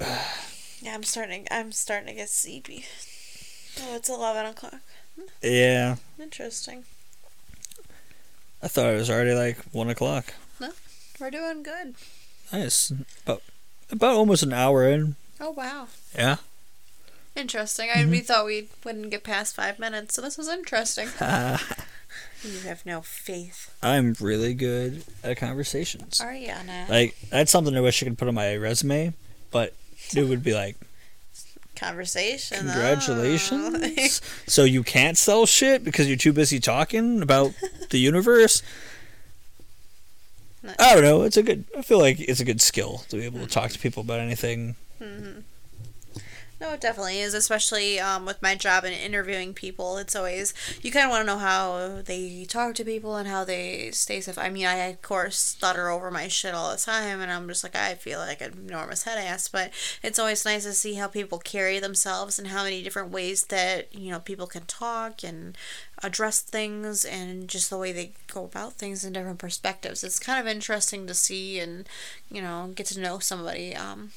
Yeah, 0.83 0.95
I'm 0.95 1.03
starting. 1.03 1.47
I'm 1.49 1.71
starting 1.71 2.07
to 2.07 2.13
get 2.13 2.27
sleepy. 2.27 2.83
Oh, 3.81 3.95
it's 3.95 4.09
eleven 4.09 4.45
o'clock. 4.45 4.81
Yeah, 5.41 5.95
Interesting. 6.19 6.83
I 8.61 8.67
thought 8.67 8.93
it 8.93 8.97
was 8.97 9.09
already 9.09 9.33
like 9.33 9.57
one 9.71 9.89
o'clock. 9.89 10.33
No, 10.59 10.71
we're 11.21 11.31
doing 11.31 11.63
good. 11.63 11.95
Nice. 12.51 12.91
About 13.23 13.41
about 13.89 14.15
almost 14.15 14.43
an 14.43 14.51
hour 14.51 14.85
in. 14.85 15.15
Oh 15.39 15.51
wow. 15.51 15.87
Yeah. 16.13 16.37
Interesting. 17.33 17.89
I 17.89 17.99
mm-hmm. 17.99 18.11
we 18.11 18.19
thought 18.19 18.45
we 18.45 18.67
wouldn't 18.83 19.09
get 19.09 19.23
past 19.23 19.55
five 19.55 19.79
minutes, 19.79 20.15
so 20.15 20.21
this 20.21 20.37
was 20.37 20.49
interesting. 20.49 21.07
you 22.43 22.59
have 22.65 22.85
no 22.85 23.01
faith. 23.01 23.73
I'm 23.81 24.17
really 24.19 24.53
good 24.53 25.05
at 25.23 25.37
conversations. 25.37 26.19
are 26.19 26.33
Ariana. 26.33 26.89
Like 26.89 27.15
that's 27.29 27.51
something 27.51 27.75
I 27.77 27.79
wish 27.79 28.03
I 28.03 28.07
could 28.07 28.17
put 28.17 28.27
on 28.27 28.35
my 28.35 28.57
resume, 28.57 29.13
but 29.49 29.73
it 30.23 30.27
would 30.27 30.43
be 30.43 30.53
like 30.53 30.77
Conversation. 31.75 32.57
oh. 32.61 32.71
congratulations. 32.71 34.21
so 34.47 34.63
you 34.63 34.83
can't 34.83 35.17
sell 35.17 35.45
shit 35.45 35.83
because 35.83 36.07
you're 36.07 36.17
too 36.17 36.33
busy 36.33 36.59
talking 36.59 37.21
about 37.21 37.53
the 37.89 37.97
universe. 37.99 38.61
I 40.79 40.93
don't 40.93 41.03
know. 41.03 41.23
It's 41.23 41.35
a 41.35 41.43
good. 41.43 41.65
I 41.77 41.81
feel 41.81 41.99
like 41.99 42.19
it's 42.19 42.39
a 42.39 42.45
good 42.45 42.61
skill 42.61 43.03
to 43.09 43.17
be 43.17 43.25
able 43.25 43.39
to 43.39 43.47
talk 43.47 43.71
to 43.71 43.79
people 43.79 44.01
about 44.01 44.19
anything. 44.19 44.75
hmm 45.01 45.39
No, 46.63 46.71
it 46.71 46.79
definitely 46.79 47.19
is, 47.19 47.33
especially 47.33 47.99
um, 47.99 48.25
with 48.25 48.41
my 48.41 48.55
job 48.55 48.85
and 48.85 48.95
interviewing 48.95 49.53
people. 49.53 49.97
It's 49.97 50.15
always 50.15 50.53
you 50.81 50.93
kind 50.93 51.03
of 51.03 51.11
want 51.11 51.23
to 51.23 51.27
know 51.27 51.37
how 51.37 52.01
they 52.05 52.45
talk 52.45 52.75
to 52.75 52.85
people 52.85 53.17
and 53.17 53.27
how 53.27 53.43
they 53.43 53.91
stay 53.91 54.21
safe. 54.21 54.37
I 54.37 54.49
mean, 54.49 54.65
I 54.65 54.75
of 54.75 55.01
course 55.01 55.37
stutter 55.37 55.89
over 55.89 56.09
my 56.09 56.29
shit 56.29 56.53
all 56.53 56.71
the 56.71 56.77
time, 56.77 57.19
and 57.19 57.29
I'm 57.29 57.49
just 57.49 57.65
like 57.65 57.75
I 57.75 57.95
feel 57.95 58.19
like 58.19 58.39
an 58.39 58.65
enormous 58.65 59.03
head 59.03 59.17
ass. 59.17 59.49
But 59.49 59.71
it's 60.01 60.17
always 60.17 60.45
nice 60.45 60.63
to 60.63 60.71
see 60.71 60.93
how 60.93 61.07
people 61.09 61.37
carry 61.37 61.79
themselves 61.79 62.39
and 62.39 62.47
how 62.47 62.63
many 62.63 62.81
different 62.81 63.11
ways 63.11 63.43
that 63.47 63.93
you 63.93 64.09
know 64.09 64.21
people 64.21 64.47
can 64.47 64.63
talk 64.63 65.21
and 65.21 65.57
address 66.01 66.39
things 66.39 67.03
and 67.03 67.49
just 67.49 67.69
the 67.69 67.77
way 67.77 67.91
they 67.91 68.13
go 68.33 68.45
about 68.45 68.73
things 68.75 69.03
in 69.03 69.11
different 69.11 69.39
perspectives. 69.39 70.01
It's 70.01 70.17
kind 70.17 70.39
of 70.39 70.47
interesting 70.49 71.07
to 71.07 71.13
see 71.13 71.59
and 71.59 71.89
you 72.31 72.41
know 72.41 72.71
get 72.73 72.85
to 72.87 73.01
know 73.01 73.19
somebody. 73.19 73.75
Um, 73.75 74.11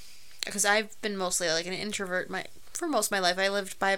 because 0.47 0.65
I've 0.65 1.01
been 1.03 1.17
mostly 1.17 1.49
like 1.49 1.67
an 1.67 1.73
introvert 1.73 2.31
my 2.31 2.45
for 2.73 2.87
most 2.89 3.07
of 3.07 3.13
my 3.13 3.19
life. 3.21 3.39
I 3.39 3.49
lived 3.49 3.79
by 3.79 3.97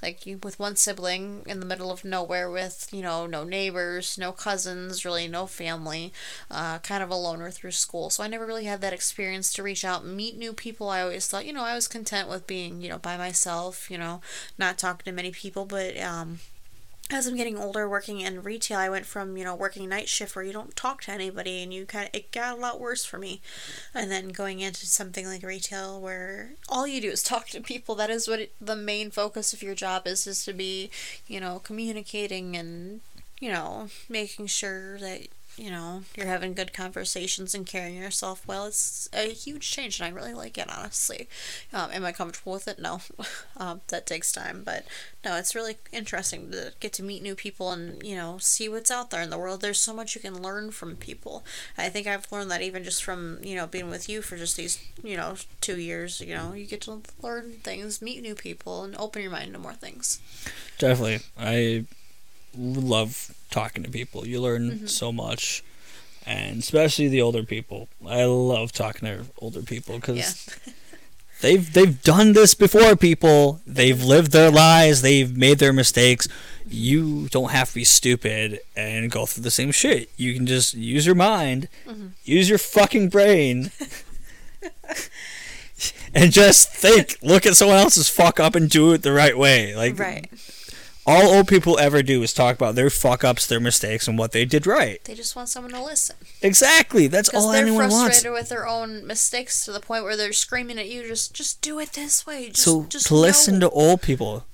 like 0.00 0.22
with 0.42 0.58
one 0.58 0.76
sibling 0.76 1.42
in 1.46 1.60
the 1.60 1.66
middle 1.66 1.90
of 1.90 2.04
nowhere 2.04 2.50
with 2.50 2.88
you 2.92 3.02
know 3.02 3.26
no 3.26 3.44
neighbors, 3.44 4.16
no 4.18 4.32
cousins, 4.32 5.04
really 5.04 5.28
no 5.28 5.46
family, 5.46 6.12
uh, 6.50 6.78
kind 6.78 7.02
of 7.02 7.10
a 7.10 7.14
loner 7.14 7.50
through 7.50 7.72
school. 7.72 8.10
So 8.10 8.22
I 8.22 8.28
never 8.28 8.46
really 8.46 8.64
had 8.64 8.80
that 8.80 8.92
experience 8.92 9.52
to 9.54 9.62
reach 9.62 9.84
out 9.84 10.06
meet 10.06 10.36
new 10.36 10.52
people. 10.52 10.88
I 10.88 11.02
always 11.02 11.26
thought 11.26 11.46
you 11.46 11.52
know 11.52 11.64
I 11.64 11.74
was 11.74 11.88
content 11.88 12.28
with 12.28 12.46
being 12.46 12.80
you 12.80 12.88
know 12.88 12.98
by 12.98 13.16
myself, 13.16 13.90
you 13.90 13.98
know, 13.98 14.20
not 14.58 14.78
talking 14.78 15.04
to 15.04 15.12
many 15.12 15.30
people, 15.32 15.64
but 15.64 15.98
um 16.00 16.40
as 17.10 17.26
I'm 17.26 17.36
getting 17.36 17.58
older, 17.58 17.88
working 17.88 18.20
in 18.20 18.42
retail, 18.42 18.78
I 18.78 18.88
went 18.88 19.06
from 19.06 19.36
you 19.36 19.44
know 19.44 19.54
working 19.54 19.88
night 19.88 20.08
shift 20.08 20.34
where 20.34 20.44
you 20.44 20.52
don't 20.52 20.74
talk 20.76 21.02
to 21.02 21.10
anybody, 21.10 21.62
and 21.62 21.72
you 21.72 21.84
kind 21.84 22.08
of 22.08 22.14
it 22.14 22.32
got 22.32 22.56
a 22.56 22.60
lot 22.60 22.80
worse 22.80 23.04
for 23.04 23.18
me, 23.18 23.40
and 23.94 24.10
then 24.10 24.28
going 24.28 24.60
into 24.60 24.86
something 24.86 25.26
like 25.26 25.42
retail 25.42 26.00
where 26.00 26.52
all 26.68 26.86
you 26.86 27.00
do 27.00 27.10
is 27.10 27.22
talk 27.22 27.48
to 27.48 27.60
people. 27.60 27.94
That 27.94 28.10
is 28.10 28.28
what 28.28 28.40
it, 28.40 28.52
the 28.60 28.76
main 28.76 29.10
focus 29.10 29.52
of 29.52 29.62
your 29.62 29.74
job 29.74 30.06
is: 30.06 30.26
is 30.26 30.44
to 30.44 30.52
be 30.52 30.90
you 31.26 31.40
know 31.40 31.58
communicating 31.58 32.56
and 32.56 33.00
you 33.40 33.50
know 33.50 33.88
making 34.08 34.46
sure 34.46 34.98
that 34.98 35.28
you 35.56 35.70
know 35.70 36.02
you're 36.16 36.26
having 36.26 36.54
good 36.54 36.72
conversations 36.72 37.54
and 37.54 37.66
carrying 37.66 37.96
yourself 37.96 38.46
well. 38.46 38.66
It's 38.66 39.08
a 39.12 39.32
huge 39.32 39.70
change, 39.70 40.00
and 40.00 40.06
I 40.06 40.16
really 40.16 40.34
like 40.34 40.56
it 40.58 40.70
honestly. 40.70 41.28
Um, 41.72 41.90
am 41.92 42.04
I 42.04 42.12
comfortable 42.12 42.52
with 42.52 42.68
it? 42.68 42.78
No, 42.78 43.00
um, 43.56 43.80
that 43.88 44.06
takes 44.06 44.32
time, 44.32 44.62
but 44.64 44.84
no, 45.24 45.36
it's 45.36 45.54
really 45.54 45.76
interesting 45.92 46.50
to 46.52 46.72
get 46.80 46.92
to 46.94 47.02
meet 47.02 47.22
new 47.22 47.34
people 47.34 47.70
and 47.70 48.04
you 48.04 48.16
know 48.16 48.38
see 48.38 48.68
what's 48.68 48.90
out 48.90 49.10
there 49.10 49.22
in 49.22 49.30
the 49.30 49.38
world. 49.38 49.60
There's 49.60 49.80
so 49.80 49.94
much 49.94 50.14
you 50.14 50.20
can 50.20 50.42
learn 50.42 50.70
from 50.70 50.96
people. 50.96 51.44
I 51.76 51.88
think 51.88 52.06
I've 52.06 52.30
learned 52.32 52.50
that 52.50 52.62
even 52.62 52.84
just 52.84 53.04
from 53.04 53.38
you 53.42 53.54
know 53.54 53.66
being 53.66 53.90
with 53.90 54.08
you 54.08 54.22
for 54.22 54.36
just 54.36 54.56
these 54.56 54.82
you 55.02 55.16
know 55.16 55.34
two 55.60 55.78
years. 55.78 56.20
You 56.20 56.34
know, 56.34 56.52
you 56.54 56.66
get 56.66 56.82
to 56.82 57.02
learn 57.20 57.52
things, 57.62 58.00
meet 58.00 58.22
new 58.22 58.34
people, 58.34 58.84
and 58.84 58.96
open 58.96 59.22
your 59.22 59.30
mind 59.30 59.52
to 59.52 59.58
more 59.58 59.74
things. 59.74 60.20
Definitely, 60.78 61.20
I 61.38 61.84
love 62.56 63.34
talking 63.52 63.84
to 63.84 63.90
people. 63.90 64.26
You 64.26 64.40
learn 64.40 64.70
Mm-hmm. 64.70 64.86
so 64.86 65.12
much, 65.12 65.62
and 66.26 66.58
especially 66.58 67.06
the 67.08 67.22
older 67.22 67.44
people. 67.44 67.88
I 68.06 68.24
love 68.24 68.72
talking 68.72 69.06
to 69.08 69.26
older 69.38 69.62
people 69.62 69.96
because 69.96 70.18
Yeah. 70.18 70.72
they've 71.40 71.72
they've 71.72 72.02
done 72.02 72.32
this 72.32 72.54
before. 72.54 72.96
People, 72.96 73.60
they've 73.66 74.02
lived 74.02 74.32
their 74.32 74.50
lives. 74.50 75.02
They've 75.02 75.36
made 75.36 75.58
their 75.58 75.72
mistakes. 75.72 76.26
You 76.68 77.28
don't 77.28 77.50
have 77.50 77.68
to 77.70 77.74
be 77.74 77.84
stupid 77.84 78.60
and 78.74 79.10
go 79.10 79.26
through 79.26 79.42
the 79.44 79.50
same 79.50 79.72
shit. 79.72 80.08
You 80.16 80.32
can 80.34 80.46
just 80.46 80.74
use 80.74 81.04
your 81.06 81.14
mind, 81.16 81.68
Mm-hmm. 81.86 82.06
use 82.24 82.48
your 82.48 82.58
fucking 82.58 83.08
brain. 83.10 83.70
And 86.14 86.30
just 86.30 86.68
think, 86.68 87.16
look 87.22 87.46
at 87.46 87.56
someone 87.56 87.78
else's 87.78 88.08
fuck 88.08 88.38
up 88.38 88.54
and 88.54 88.68
do 88.70 88.92
it 88.92 89.02
the 89.02 89.12
right 89.12 89.36
way. 89.36 89.74
Like 89.74 89.98
right. 89.98 90.28
All 91.06 91.34
old 91.34 91.48
people 91.48 91.78
ever 91.78 92.02
do 92.02 92.22
is 92.22 92.32
talk 92.32 92.54
about 92.56 92.74
their 92.76 92.88
fuck 92.90 93.24
ups, 93.24 93.46
their 93.46 93.58
mistakes, 93.60 94.06
and 94.06 94.16
what 94.16 94.32
they 94.32 94.44
did 94.44 94.66
right. 94.66 95.02
They 95.04 95.14
just 95.14 95.34
want 95.34 95.48
someone 95.48 95.72
to 95.72 95.82
listen 95.82 96.16
Exactly. 96.42 97.06
That's 97.08 97.28
all 97.28 97.32
because 97.32 97.44
all 97.46 97.52
they're 97.52 97.62
anyone 97.62 97.88
frustrated 97.90 98.32
with 98.32 98.48
their 98.48 98.66
own 98.68 99.06
mistakes 99.06 99.64
to 99.64 99.72
the 99.72 99.80
point 99.80 100.04
where 100.04 100.16
they're 100.16 100.32
screaming 100.32 100.78
at 100.78 100.88
you. 100.88 101.02
Just, 101.06 101.34
just 101.34 101.60
do 101.60 101.78
it 101.80 101.92
this 101.94 102.24
way. 102.26 102.48
Just, 102.50 102.62
So 102.62 102.84
just 102.84 103.06
to 103.08 103.14
listen 103.14 103.58
know." 103.58 103.68
to 103.68 103.74
old 103.74 104.02
people, 104.02 104.44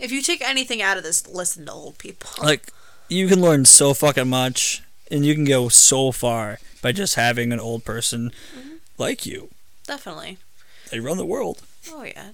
If 0.00 0.10
you 0.12 0.22
take 0.22 0.42
anything 0.42 0.80
out 0.82 0.96
of 0.96 1.02
this, 1.04 1.26
listen 1.28 1.66
to 1.66 1.72
old 1.72 1.98
people. 1.98 2.30
like 2.42 2.72
you 3.08 3.26
can 3.28 3.40
learn 3.40 3.64
so 3.64 3.94
fucking 3.94 4.28
much, 4.28 4.82
and 5.10 5.24
you 5.24 5.34
can 5.34 5.44
go 5.44 5.68
so 5.68 6.12
far 6.12 6.58
by 6.82 6.92
just 6.92 7.14
having 7.14 7.52
an 7.52 7.60
old 7.60 7.84
person 7.84 8.30
Mm-hmm. 8.56 8.74
like 8.98 9.24
you. 9.26 9.48
Definitely. 9.86 10.38
They 10.90 11.00
run 11.00 11.16
the 11.16 11.24
world. 11.24 11.62
Oh 11.90 12.02
yeah. 12.04 12.30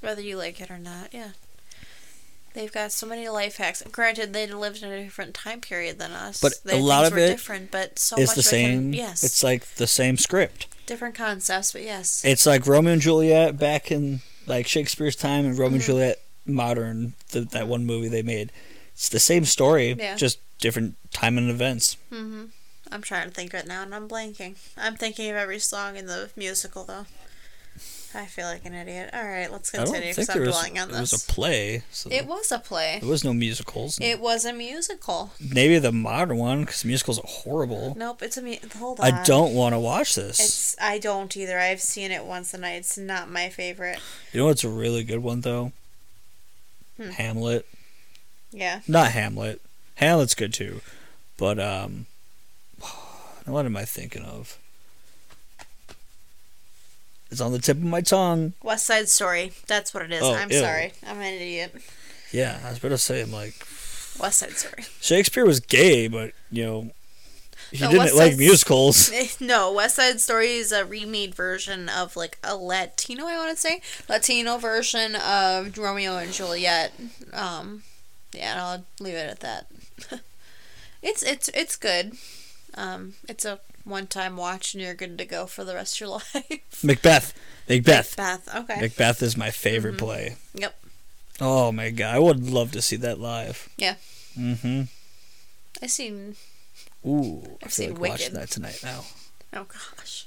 Whether 0.00 0.20
you 0.20 0.36
like 0.36 0.60
it 0.60 0.70
or 0.70 0.78
not, 0.78 1.08
yeah. 1.14 1.30
They've 2.54 2.72
got 2.72 2.92
so 2.92 3.06
many 3.06 3.28
life 3.28 3.56
hacks. 3.56 3.82
Granted, 3.90 4.32
they 4.32 4.46
lived 4.46 4.82
in 4.82 4.90
a 4.92 5.02
different 5.04 5.34
time 5.34 5.60
period 5.60 5.98
than 5.98 6.12
us. 6.12 6.40
But 6.40 6.54
Their 6.64 6.76
a 6.76 6.82
lot 6.82 7.06
of 7.10 7.16
it 7.16 7.28
different, 7.28 7.70
but 7.70 7.98
so 7.98 8.16
it's 8.16 8.36
much 8.36 8.44
the 8.44 8.56
it 8.56 8.62
can- 8.62 8.82
same. 8.82 8.92
yes, 8.94 9.24
It's 9.24 9.42
like 9.42 9.64
the 9.76 9.86
same 9.86 10.16
script. 10.16 10.66
different 10.86 11.14
concepts, 11.14 11.72
but 11.72 11.82
yes. 11.82 12.22
It's 12.24 12.44
like 12.46 12.66
Romeo 12.66 12.92
and 12.92 13.00
Juliet 13.02 13.58
back 13.58 13.90
in 13.90 14.20
like 14.46 14.66
Shakespeare's 14.66 15.16
time 15.16 15.44
and 15.44 15.54
Mm-hmm. 15.54 15.62
Romeo 15.62 15.74
and 15.76 15.84
Juliet 15.84 16.20
modern, 16.44 17.14
the, 17.30 17.40
that 17.42 17.68
one 17.68 17.86
movie 17.86 18.08
they 18.08 18.22
made. 18.22 18.52
It's 18.92 19.08
the 19.08 19.20
same 19.20 19.44
story, 19.44 19.92
Yeah. 19.98 20.16
just 20.16 20.38
different 20.58 20.96
time 21.12 21.38
and 21.38 21.48
events. 21.50 21.96
hmm 22.10 22.44
I'm 22.90 23.00
trying 23.00 23.26
to 23.28 23.34
think 23.34 23.54
right 23.54 23.66
now, 23.66 23.82
and 23.82 23.94
I'm 23.94 24.06
blanking. 24.06 24.56
I'm 24.76 24.96
thinking 24.96 25.30
of 25.30 25.36
every 25.36 25.58
song 25.58 25.96
in 25.96 26.04
the 26.06 26.28
musical, 26.36 26.84
though. 26.84 27.06
I 28.14 28.26
feel 28.26 28.46
like 28.46 28.64
an 28.64 28.74
idiot. 28.74 29.10
All 29.12 29.24
right, 29.24 29.50
let's 29.50 29.70
continue 29.70 30.08
because 30.10 30.28
I'm 30.28 30.40
was, 30.40 30.48
dwelling 30.50 30.78
on 30.78 30.88
this. 30.88 30.96
it 30.96 31.00
was 31.00 31.12
a 31.28 31.32
play. 31.32 31.82
So 31.90 32.10
It 32.10 32.26
was 32.26 32.52
a 32.52 32.58
play. 32.58 32.98
there 33.00 33.08
was 33.08 33.24
no 33.24 33.32
musicals. 33.32 33.98
It 34.00 34.20
was 34.20 34.44
a 34.44 34.52
musical. 34.52 35.32
Maybe 35.40 35.78
the 35.78 35.92
modern 35.92 36.36
one, 36.36 36.60
because 36.64 36.84
musicals 36.84 37.18
are 37.18 37.26
horrible. 37.26 37.94
Nope, 37.96 38.22
it's 38.22 38.36
a 38.36 38.42
mu- 38.42 38.56
hold 38.76 39.00
on. 39.00 39.06
I 39.06 39.22
don't 39.24 39.54
want 39.54 39.74
to 39.74 39.78
watch 39.78 40.14
this. 40.14 40.40
It's 40.40 40.76
I 40.80 40.98
don't 40.98 41.34
either. 41.36 41.58
I've 41.58 41.80
seen 41.80 42.10
it 42.10 42.24
once 42.24 42.52
and 42.52 42.66
I, 42.66 42.72
it's 42.72 42.98
not 42.98 43.30
my 43.30 43.48
favorite. 43.48 43.98
You 44.32 44.40
know 44.40 44.46
what's 44.46 44.64
a 44.64 44.68
really 44.68 45.04
good 45.04 45.22
one 45.22 45.40
though? 45.40 45.72
Hmm. 46.98 47.10
Hamlet. 47.10 47.66
Yeah. 48.50 48.80
Not 48.86 49.12
Hamlet. 49.12 49.60
Hamlet's 49.96 50.34
good 50.34 50.52
too, 50.52 50.80
but 51.38 51.58
um, 51.58 52.06
what 53.46 53.64
am 53.64 53.76
I 53.76 53.84
thinking 53.84 54.22
of? 54.22 54.58
It's 57.32 57.40
on 57.40 57.50
the 57.52 57.58
tip 57.58 57.78
of 57.78 57.82
my 57.82 58.02
tongue. 58.02 58.52
West 58.62 58.86
Side 58.86 59.08
Story. 59.08 59.52
That's 59.66 59.94
what 59.94 60.02
it 60.04 60.12
is. 60.12 60.22
Oh, 60.22 60.34
I'm 60.34 60.50
ew. 60.52 60.58
sorry. 60.60 60.92
I'm 61.06 61.16
an 61.18 61.34
idiot. 61.34 61.74
Yeah, 62.30 62.60
I 62.64 62.68
was 62.68 62.78
about 62.78 62.90
to 62.90 62.98
say, 62.98 63.22
I'm 63.22 63.32
like, 63.32 63.54
West 64.20 64.38
Side 64.40 64.50
Story. 64.52 64.84
Shakespeare 65.00 65.46
was 65.46 65.58
gay, 65.58 66.08
but, 66.08 66.32
you 66.50 66.62
know, 66.64 66.90
he 67.70 67.80
No, 67.80 67.86
didn't 67.90 67.98
West 68.04 68.14
like 68.16 68.32
Side- 68.32 68.38
musicals. 68.38 69.10
No, 69.40 69.72
West 69.72 69.96
Side 69.96 70.20
Story 70.20 70.52
is 70.56 70.72
a 70.72 70.84
remade 70.84 71.34
version 71.34 71.88
of 71.88 72.16
like 72.16 72.38
a 72.44 72.54
Latino, 72.54 73.24
I 73.24 73.38
want 73.38 73.56
to 73.56 73.60
say, 73.60 73.80
Latino 74.10 74.58
version 74.58 75.16
of 75.16 75.78
Romeo 75.78 76.18
and 76.18 76.32
Juliet. 76.34 76.92
Um, 77.32 77.82
yeah, 78.34 78.52
and 78.52 78.60
I'll 78.60 78.84
leave 79.00 79.14
it 79.14 79.30
at 79.30 79.40
that. 79.40 79.66
it's 81.02 81.22
it's 81.22 81.48
it's 81.54 81.76
good. 81.76 82.12
Um, 82.74 83.14
it's 83.26 83.46
a 83.46 83.58
one-time 83.84 84.36
watch, 84.36 84.74
and 84.74 84.82
you're 84.82 84.94
good 84.94 85.18
to 85.18 85.24
go 85.24 85.46
for 85.46 85.64
the 85.64 85.74
rest 85.74 85.96
of 85.96 86.00
your 86.00 86.08
life. 86.34 86.82
Macbeth. 86.84 87.34
Macbeth. 87.68 88.16
Macbeth. 88.16 88.54
Okay. 88.54 88.80
Macbeth 88.80 89.22
is 89.22 89.36
my 89.36 89.50
favorite 89.50 89.96
Mm-hmm. 89.96 90.04
play. 90.06 90.36
Yep. 90.54 90.78
Oh 91.40 91.72
my 91.72 91.90
god, 91.90 92.14
I 92.14 92.18
would 92.18 92.48
love 92.50 92.72
to 92.72 92.82
see 92.82 92.96
that 92.96 93.18
live. 93.18 93.68
Yeah. 93.76 93.94
Mm-hmm. 94.38 94.82
I 95.82 95.86
seen. 95.86 96.36
Ooh, 97.06 97.42
I 97.62 97.66
I've 97.66 97.72
feel 97.72 97.86
seen 97.86 97.90
like 97.94 98.00
watching 98.00 98.32
Wicked. 98.34 98.34
that 98.34 98.50
tonight 98.50 98.80
now. 98.84 99.04
Oh 99.54 99.64
gosh. 99.64 100.26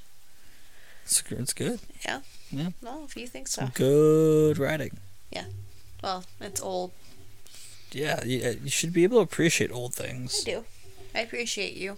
It's, 1.04 1.22
it's 1.30 1.52
good. 1.54 1.80
Yeah. 2.04 2.20
Yeah. 2.50 2.68
Well, 2.82 3.04
if 3.06 3.16
you 3.16 3.26
think 3.26 3.48
so. 3.48 3.68
Good 3.72 4.58
writing. 4.58 4.98
Yeah. 5.30 5.44
Well, 6.02 6.24
it's 6.40 6.60
old. 6.60 6.92
Yeah, 7.92 8.22
you, 8.24 8.58
you 8.64 8.70
should 8.70 8.92
be 8.92 9.04
able 9.04 9.18
to 9.18 9.22
appreciate 9.22 9.70
old 9.72 9.94
things. 9.94 10.42
I 10.46 10.50
do. 10.50 10.64
I 11.14 11.20
appreciate 11.20 11.74
you. 11.76 11.96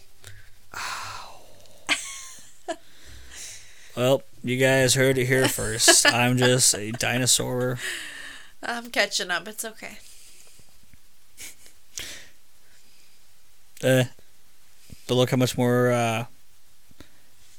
Well, 3.98 4.22
you 4.44 4.58
guys 4.58 4.94
heard 4.94 5.18
it 5.18 5.26
here 5.26 5.48
first. 5.48 6.06
I'm 6.14 6.36
just 6.36 6.72
a 6.72 6.92
dinosaur. 6.92 7.80
I'm 8.62 8.90
catching 8.92 9.28
up. 9.28 9.48
It's 9.48 9.64
okay. 9.64 9.98
Eh. 13.82 14.04
But 15.08 15.14
look 15.16 15.30
how 15.30 15.36
much 15.36 15.58
more 15.58 15.90
uh, 15.90 16.26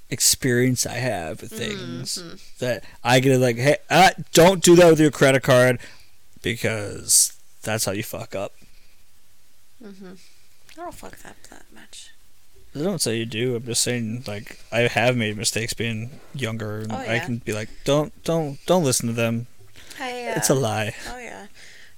experience 0.09 0.85
I 0.85 0.93
have 0.93 1.41
with 1.41 1.51
things. 1.51 2.17
Mhm. 2.17 2.57
That 2.59 2.85
I 3.03 3.19
get 3.19 3.37
like, 3.37 3.57
hey, 3.57 3.75
uh, 3.89 4.11
don't 4.31 4.63
do 4.63 4.77
that 4.77 4.89
with 4.89 5.01
your 5.01 5.11
credit 5.11 5.43
card 5.43 5.77
because 6.41 7.33
that's 7.63 7.83
how 7.83 7.91
you 7.91 8.03
fuck 8.03 8.33
up. 8.33 8.53
Mm-hmm. 9.83 10.13
I 10.71 10.83
don't 10.83 10.95
fuck 10.95 11.17
that 11.17 11.35
that 11.49 11.65
much. 11.73 12.11
I 12.79 12.83
don't 12.83 13.01
say 13.01 13.17
you 13.17 13.25
do. 13.25 13.55
I'm 13.55 13.65
just 13.65 13.81
saying, 13.81 14.23
like, 14.27 14.59
I 14.71 14.81
have 14.81 15.17
made 15.17 15.37
mistakes 15.37 15.73
being 15.73 16.19
younger, 16.33 16.79
and 16.79 16.91
Oh, 16.91 16.95
I 16.97 17.19
can 17.19 17.37
be 17.37 17.53
like, 17.53 17.69
don't, 17.83 18.11
don't, 18.23 18.63
don't 18.65 18.83
listen 18.83 19.07
to 19.07 19.13
them. 19.13 19.47
I, 19.99 20.27
uh, 20.27 20.33
It's 20.37 20.49
a 20.49 20.55
lie. 20.55 20.95
Oh 21.09 21.17
yeah. 21.19 21.47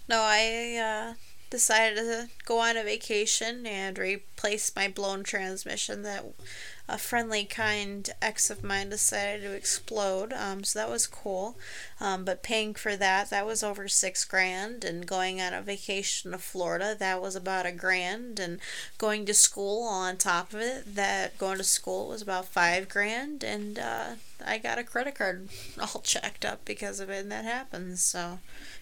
No, 0.09 0.21
I 0.23 1.11
uh, 1.11 1.13
decided 1.49 1.97
to 1.97 2.29
go 2.45 2.59
on 2.59 2.77
a 2.77 2.83
vacation 2.83 3.65
and 3.67 3.97
replace 3.99 4.71
my 4.75 4.87
blown 4.87 5.23
transmission 5.23 6.01
that 6.03 6.25
a 6.93 6.97
friendly, 6.97 7.45
kind 7.45 8.09
ex 8.21 8.49
of 8.49 8.63
mine 8.63 8.89
decided 8.89 9.41
to 9.43 9.53
explode. 9.53 10.33
Um, 10.33 10.63
so 10.63 10.77
that 10.79 10.89
was 10.89 11.07
cool. 11.07 11.57
Um, 11.99 12.25
but 12.25 12.43
paying 12.43 12.73
for 12.73 12.95
that, 12.97 13.29
that 13.29 13.45
was 13.45 13.63
over 13.63 13.87
six 13.87 14.25
grand. 14.25 14.83
And 14.83 15.05
going 15.07 15.39
on 15.41 15.53
a 15.53 15.61
vacation 15.61 16.31
to 16.31 16.37
Florida, 16.37 16.95
that 16.99 17.21
was 17.21 17.35
about 17.35 17.65
a 17.65 17.71
grand. 17.71 18.39
And 18.39 18.59
going 18.97 19.25
to 19.25 19.33
school 19.33 19.83
on 19.83 20.17
top 20.17 20.53
of 20.53 20.59
it, 20.61 20.95
that 20.95 21.37
going 21.37 21.57
to 21.57 21.63
school 21.63 22.09
was 22.09 22.21
about 22.21 22.45
five 22.47 22.89
grand. 22.89 23.43
And 23.43 23.79
uh, 23.79 24.15
I 24.45 24.57
got 24.57 24.79
a 24.79 24.83
credit 24.83 25.15
card 25.15 25.49
all 25.79 26.01
checked 26.01 26.45
up 26.45 26.65
because 26.65 26.99
of 26.99 27.09
it, 27.09 27.19
and 27.21 27.31
that 27.31 27.45
happens. 27.45 28.03
So 28.03 28.39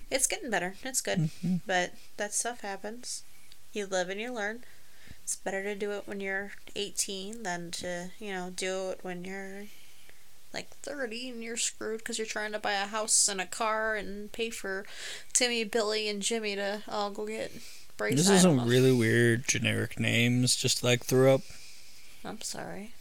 it's 0.09 0.27
getting 0.27 0.49
better. 0.49 0.75
It's 0.83 1.01
good. 1.01 1.29
Mhm. 1.43 1.61
But 1.65 1.93
that 2.17 2.33
stuff 2.33 2.61
happens. 2.61 3.23
You 3.73 3.85
live 3.85 4.09
and 4.09 4.19
you 4.19 4.33
learn. 4.33 4.63
It's 5.29 5.35
better 5.35 5.61
to 5.61 5.75
do 5.75 5.91
it 5.91 6.07
when 6.07 6.21
you're 6.21 6.53
18 6.75 7.43
than 7.43 7.69
to, 7.69 8.09
you 8.17 8.33
know, 8.33 8.49
do 8.49 8.89
it 8.89 9.01
when 9.03 9.23
you're 9.23 9.65
like 10.55 10.69
30 10.77 11.29
and 11.29 11.43
you're 11.43 11.55
screwed 11.55 11.99
because 11.99 12.17
you're 12.17 12.25
trying 12.25 12.51
to 12.53 12.57
buy 12.57 12.71
a 12.71 12.87
house 12.87 13.29
and 13.29 13.39
a 13.39 13.45
car 13.45 13.93
and 13.93 14.31
pay 14.31 14.49
for 14.49 14.87
Timmy, 15.31 15.63
Billy, 15.65 16.09
and 16.09 16.23
Jimmy 16.23 16.55
to 16.55 16.81
all 16.87 17.11
go 17.11 17.27
get 17.27 17.51
braces. 17.95 18.25
This 18.25 18.37
is 18.37 18.41
some 18.41 18.67
really 18.67 18.91
weird 18.91 19.47
generic 19.47 19.99
names 19.99 20.55
just 20.55 20.83
like 20.83 21.05
threw 21.05 21.29
up. 21.29 21.41
I'm 22.25 22.41
sorry. 22.41 22.93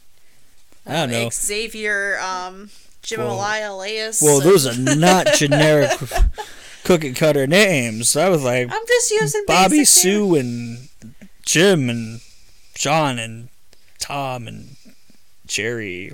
I 0.84 0.92
don't 0.92 1.10
know. 1.10 1.30
Xavier, 1.32 2.18
um, 2.20 2.68
Jim 3.00 3.20
Whoa. 3.20 3.36
Elias. 3.36 4.20
Well, 4.20 4.42
those 4.42 4.66
are 4.66 4.96
not 4.96 5.28
generic 5.34 5.92
cookie 6.84 7.14
cutter 7.14 7.46
names. 7.46 8.14
I 8.18 8.28
was 8.28 8.44
like 8.44 8.70
I'm 8.70 8.86
just 8.86 9.10
using 9.12 9.44
Bobby, 9.46 9.78
basic 9.78 10.04
names. 10.04 10.18
Sue, 10.18 10.34
and 10.34 10.88
Jim, 11.48 11.88
and 11.88 12.20
John, 12.74 13.18
and 13.18 13.48
Tom, 13.98 14.46
and 14.46 14.76
Jerry. 15.46 16.12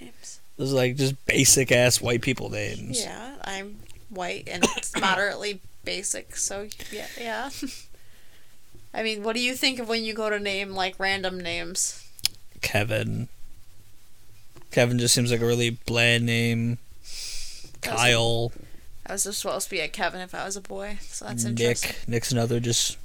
names. 0.00 0.40
Those 0.56 0.72
are 0.72 0.76
like 0.76 0.96
just 0.96 1.24
basic 1.24 1.70
ass 1.70 2.00
white 2.00 2.20
people 2.20 2.50
names. 2.50 3.00
Yeah, 3.00 3.36
I'm 3.44 3.78
white 4.08 4.48
and 4.48 4.64
it's 4.76 4.92
moderately 5.00 5.60
basic, 5.84 6.34
so 6.34 6.66
yeah, 6.90 7.06
yeah. 7.16 7.50
I 8.92 9.04
mean, 9.04 9.22
what 9.22 9.36
do 9.36 9.40
you 9.40 9.54
think 9.54 9.78
of 9.78 9.88
when 9.88 10.02
you 10.02 10.14
go 10.14 10.28
to 10.30 10.40
name 10.40 10.70
like 10.70 10.96
random 10.98 11.38
names? 11.38 12.04
Kevin. 12.60 13.28
Kevin 14.72 14.98
just 14.98 15.14
seems 15.14 15.30
like 15.30 15.40
a 15.40 15.46
really 15.46 15.70
bland 15.70 16.26
name. 16.26 16.78
Kyle, 17.82 18.50
I 19.06 19.12
was 19.12 19.22
just 19.22 19.42
supposed 19.42 19.66
to 19.66 19.70
be 19.70 19.78
a 19.78 19.86
Kevin 19.86 20.22
if 20.22 20.34
I 20.34 20.44
was 20.44 20.56
a 20.56 20.60
boy, 20.60 20.98
so 21.02 21.26
that's 21.26 21.44
interesting. 21.44 21.54
Nick. 21.54 21.84
interesting. 21.84 22.10
Nick's 22.10 22.32
another 22.32 22.58
just. 22.58 22.98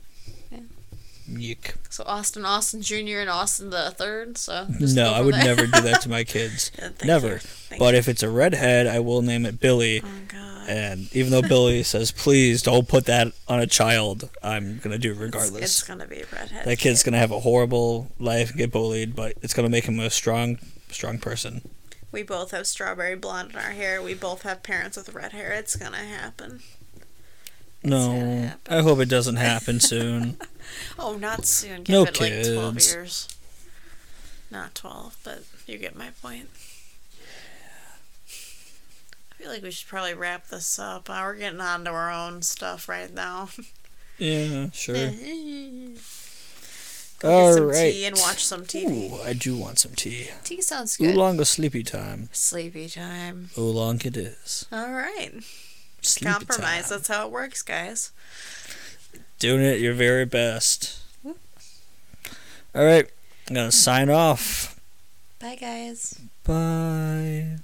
Nick. 1.29 1.75
So 1.89 2.03
Austin, 2.05 2.45
Austin 2.45 2.81
Jr., 2.81 3.19
and 3.19 3.29
Austin 3.29 3.69
the 3.69 3.91
Third. 3.91 4.37
So 4.37 4.67
No, 4.79 5.11
I 5.13 5.21
would 5.21 5.35
there. 5.35 5.43
never 5.43 5.65
do 5.67 5.81
that 5.81 6.01
to 6.01 6.09
my 6.17 6.23
kids. 6.23 6.71
Never. 7.03 7.39
But 7.77 7.93
you. 7.93 7.99
if 7.99 8.07
it's 8.07 8.23
a 8.23 8.29
redhead, 8.29 8.87
I 8.87 8.99
will 8.99 9.21
name 9.21 9.45
it 9.45 9.59
Billy. 9.59 10.01
oh 10.03 10.07
god, 10.27 10.69
And 10.69 11.15
even 11.15 11.31
though 11.31 11.41
Billy 11.41 11.83
says, 11.93 12.11
please 12.11 12.61
don't 12.61 12.87
put 12.87 13.05
that 13.05 13.33
on 13.47 13.59
a 13.59 13.67
child, 13.67 14.29
I'm 14.43 14.77
going 14.79 14.91
to 14.91 14.97
do 14.97 15.11
it 15.11 15.17
regardless. 15.17 15.61
it's, 15.63 15.83
gonna 15.83 16.07
be 16.07 16.21
a 16.21 16.25
redhead. 16.31 16.65
that 16.65 16.79
kid's 16.79 17.03
kid. 17.03 17.11
going 17.11 17.13
to 17.13 17.19
have 17.19 17.31
a 17.31 17.39
horrible 17.41 18.11
life 18.19 18.49
and 18.49 18.57
get 18.57 18.71
bullied, 18.71 19.15
but 19.15 19.33
it's 19.41 19.53
going 19.53 19.65
to 19.65 19.71
make 19.71 19.85
him 19.85 19.99
a 19.99 20.09
strong, 20.09 20.57
strong 20.89 21.17
person. 21.19 21.61
We 22.11 22.23
both 22.23 22.49
have 22.51 22.65
strawberry 22.65 23.15
blonde 23.15 23.51
in 23.51 23.57
our 23.57 23.69
hair. 23.69 24.01
We 24.01 24.15
both 24.15 24.41
have 24.41 24.63
parents 24.63 24.97
with 24.97 25.13
red 25.13 25.31
hair. 25.31 25.51
It's 25.51 25.75
gonna 25.75 25.97
happen. 25.97 26.61
gonna 27.83 27.95
No, 27.95 28.41
happen. 28.47 28.73
I 28.77 28.81
hope 28.81 28.97
it 28.99 29.09
doesn't 29.09 29.35
happen 29.35 29.79
soon. 29.79 30.37
Oh, 30.97 31.17
not 31.17 31.45
soon. 31.45 31.83
Give 31.83 31.93
No 31.93 32.03
it 32.03 32.19
like 32.19 32.43
twelve 32.43 32.73
kids. 32.75 32.93
years. 32.93 33.27
Not 34.51 34.75
twelve, 34.75 35.17
but 35.23 35.43
you 35.67 35.77
get 35.77 35.95
my 35.95 36.09
point. 36.21 36.49
I 39.31 39.35
feel 39.43 39.49
like 39.51 39.63
we 39.63 39.71
should 39.71 39.87
probably 39.87 40.13
wrap 40.13 40.47
this 40.47 40.77
up. 40.79 41.09
Uh, 41.09 41.21
we're 41.23 41.35
getting 41.35 41.61
on 41.61 41.85
to 41.85 41.91
our 41.91 42.11
own 42.11 42.41
stuff 42.41 42.89
right 42.89 43.13
now. 43.13 43.49
yeah, 44.17 44.69
sure. 44.71 44.95
Go 47.19 47.29
All 47.31 47.47
get 47.49 47.55
some 47.57 47.67
right. 47.67 47.91
tea 47.91 48.05
and 48.05 48.15
watch 48.17 48.45
some 48.45 48.63
TV. 48.63 49.11
Ooh, 49.11 49.21
I 49.21 49.33
do 49.33 49.57
want 49.57 49.77
some 49.79 49.93
tea. 49.93 50.29
Tea 50.45 50.61
sounds 50.61 50.95
good. 50.95 51.13
Oolong 51.15 51.37
or 51.39 51.43
sleepy 51.45 51.83
time? 51.83 52.29
Sleepy 52.31 52.87
time. 52.87 53.49
Oolong 53.57 53.99
it 54.05 54.15
is. 54.15 54.65
All 54.71 54.89
right. 54.93 55.33
Sleepy 56.01 56.31
Compromise. 56.31 56.83
time. 56.83 56.89
That's 56.89 57.07
how 57.09 57.25
it 57.25 57.31
works, 57.33 57.61
guys. 57.61 58.11
Doing 59.39 59.61
it 59.61 59.79
your 59.79 59.93
very 59.93 60.25
best. 60.25 60.97
All 61.25 61.33
right, 62.85 63.09
I'm 63.47 63.55
going 63.55 63.69
to 63.69 63.75
sign 63.75 64.09
off. 64.09 64.79
Bye, 65.39 65.55
guys. 65.55 66.19
Bye. 66.43 67.59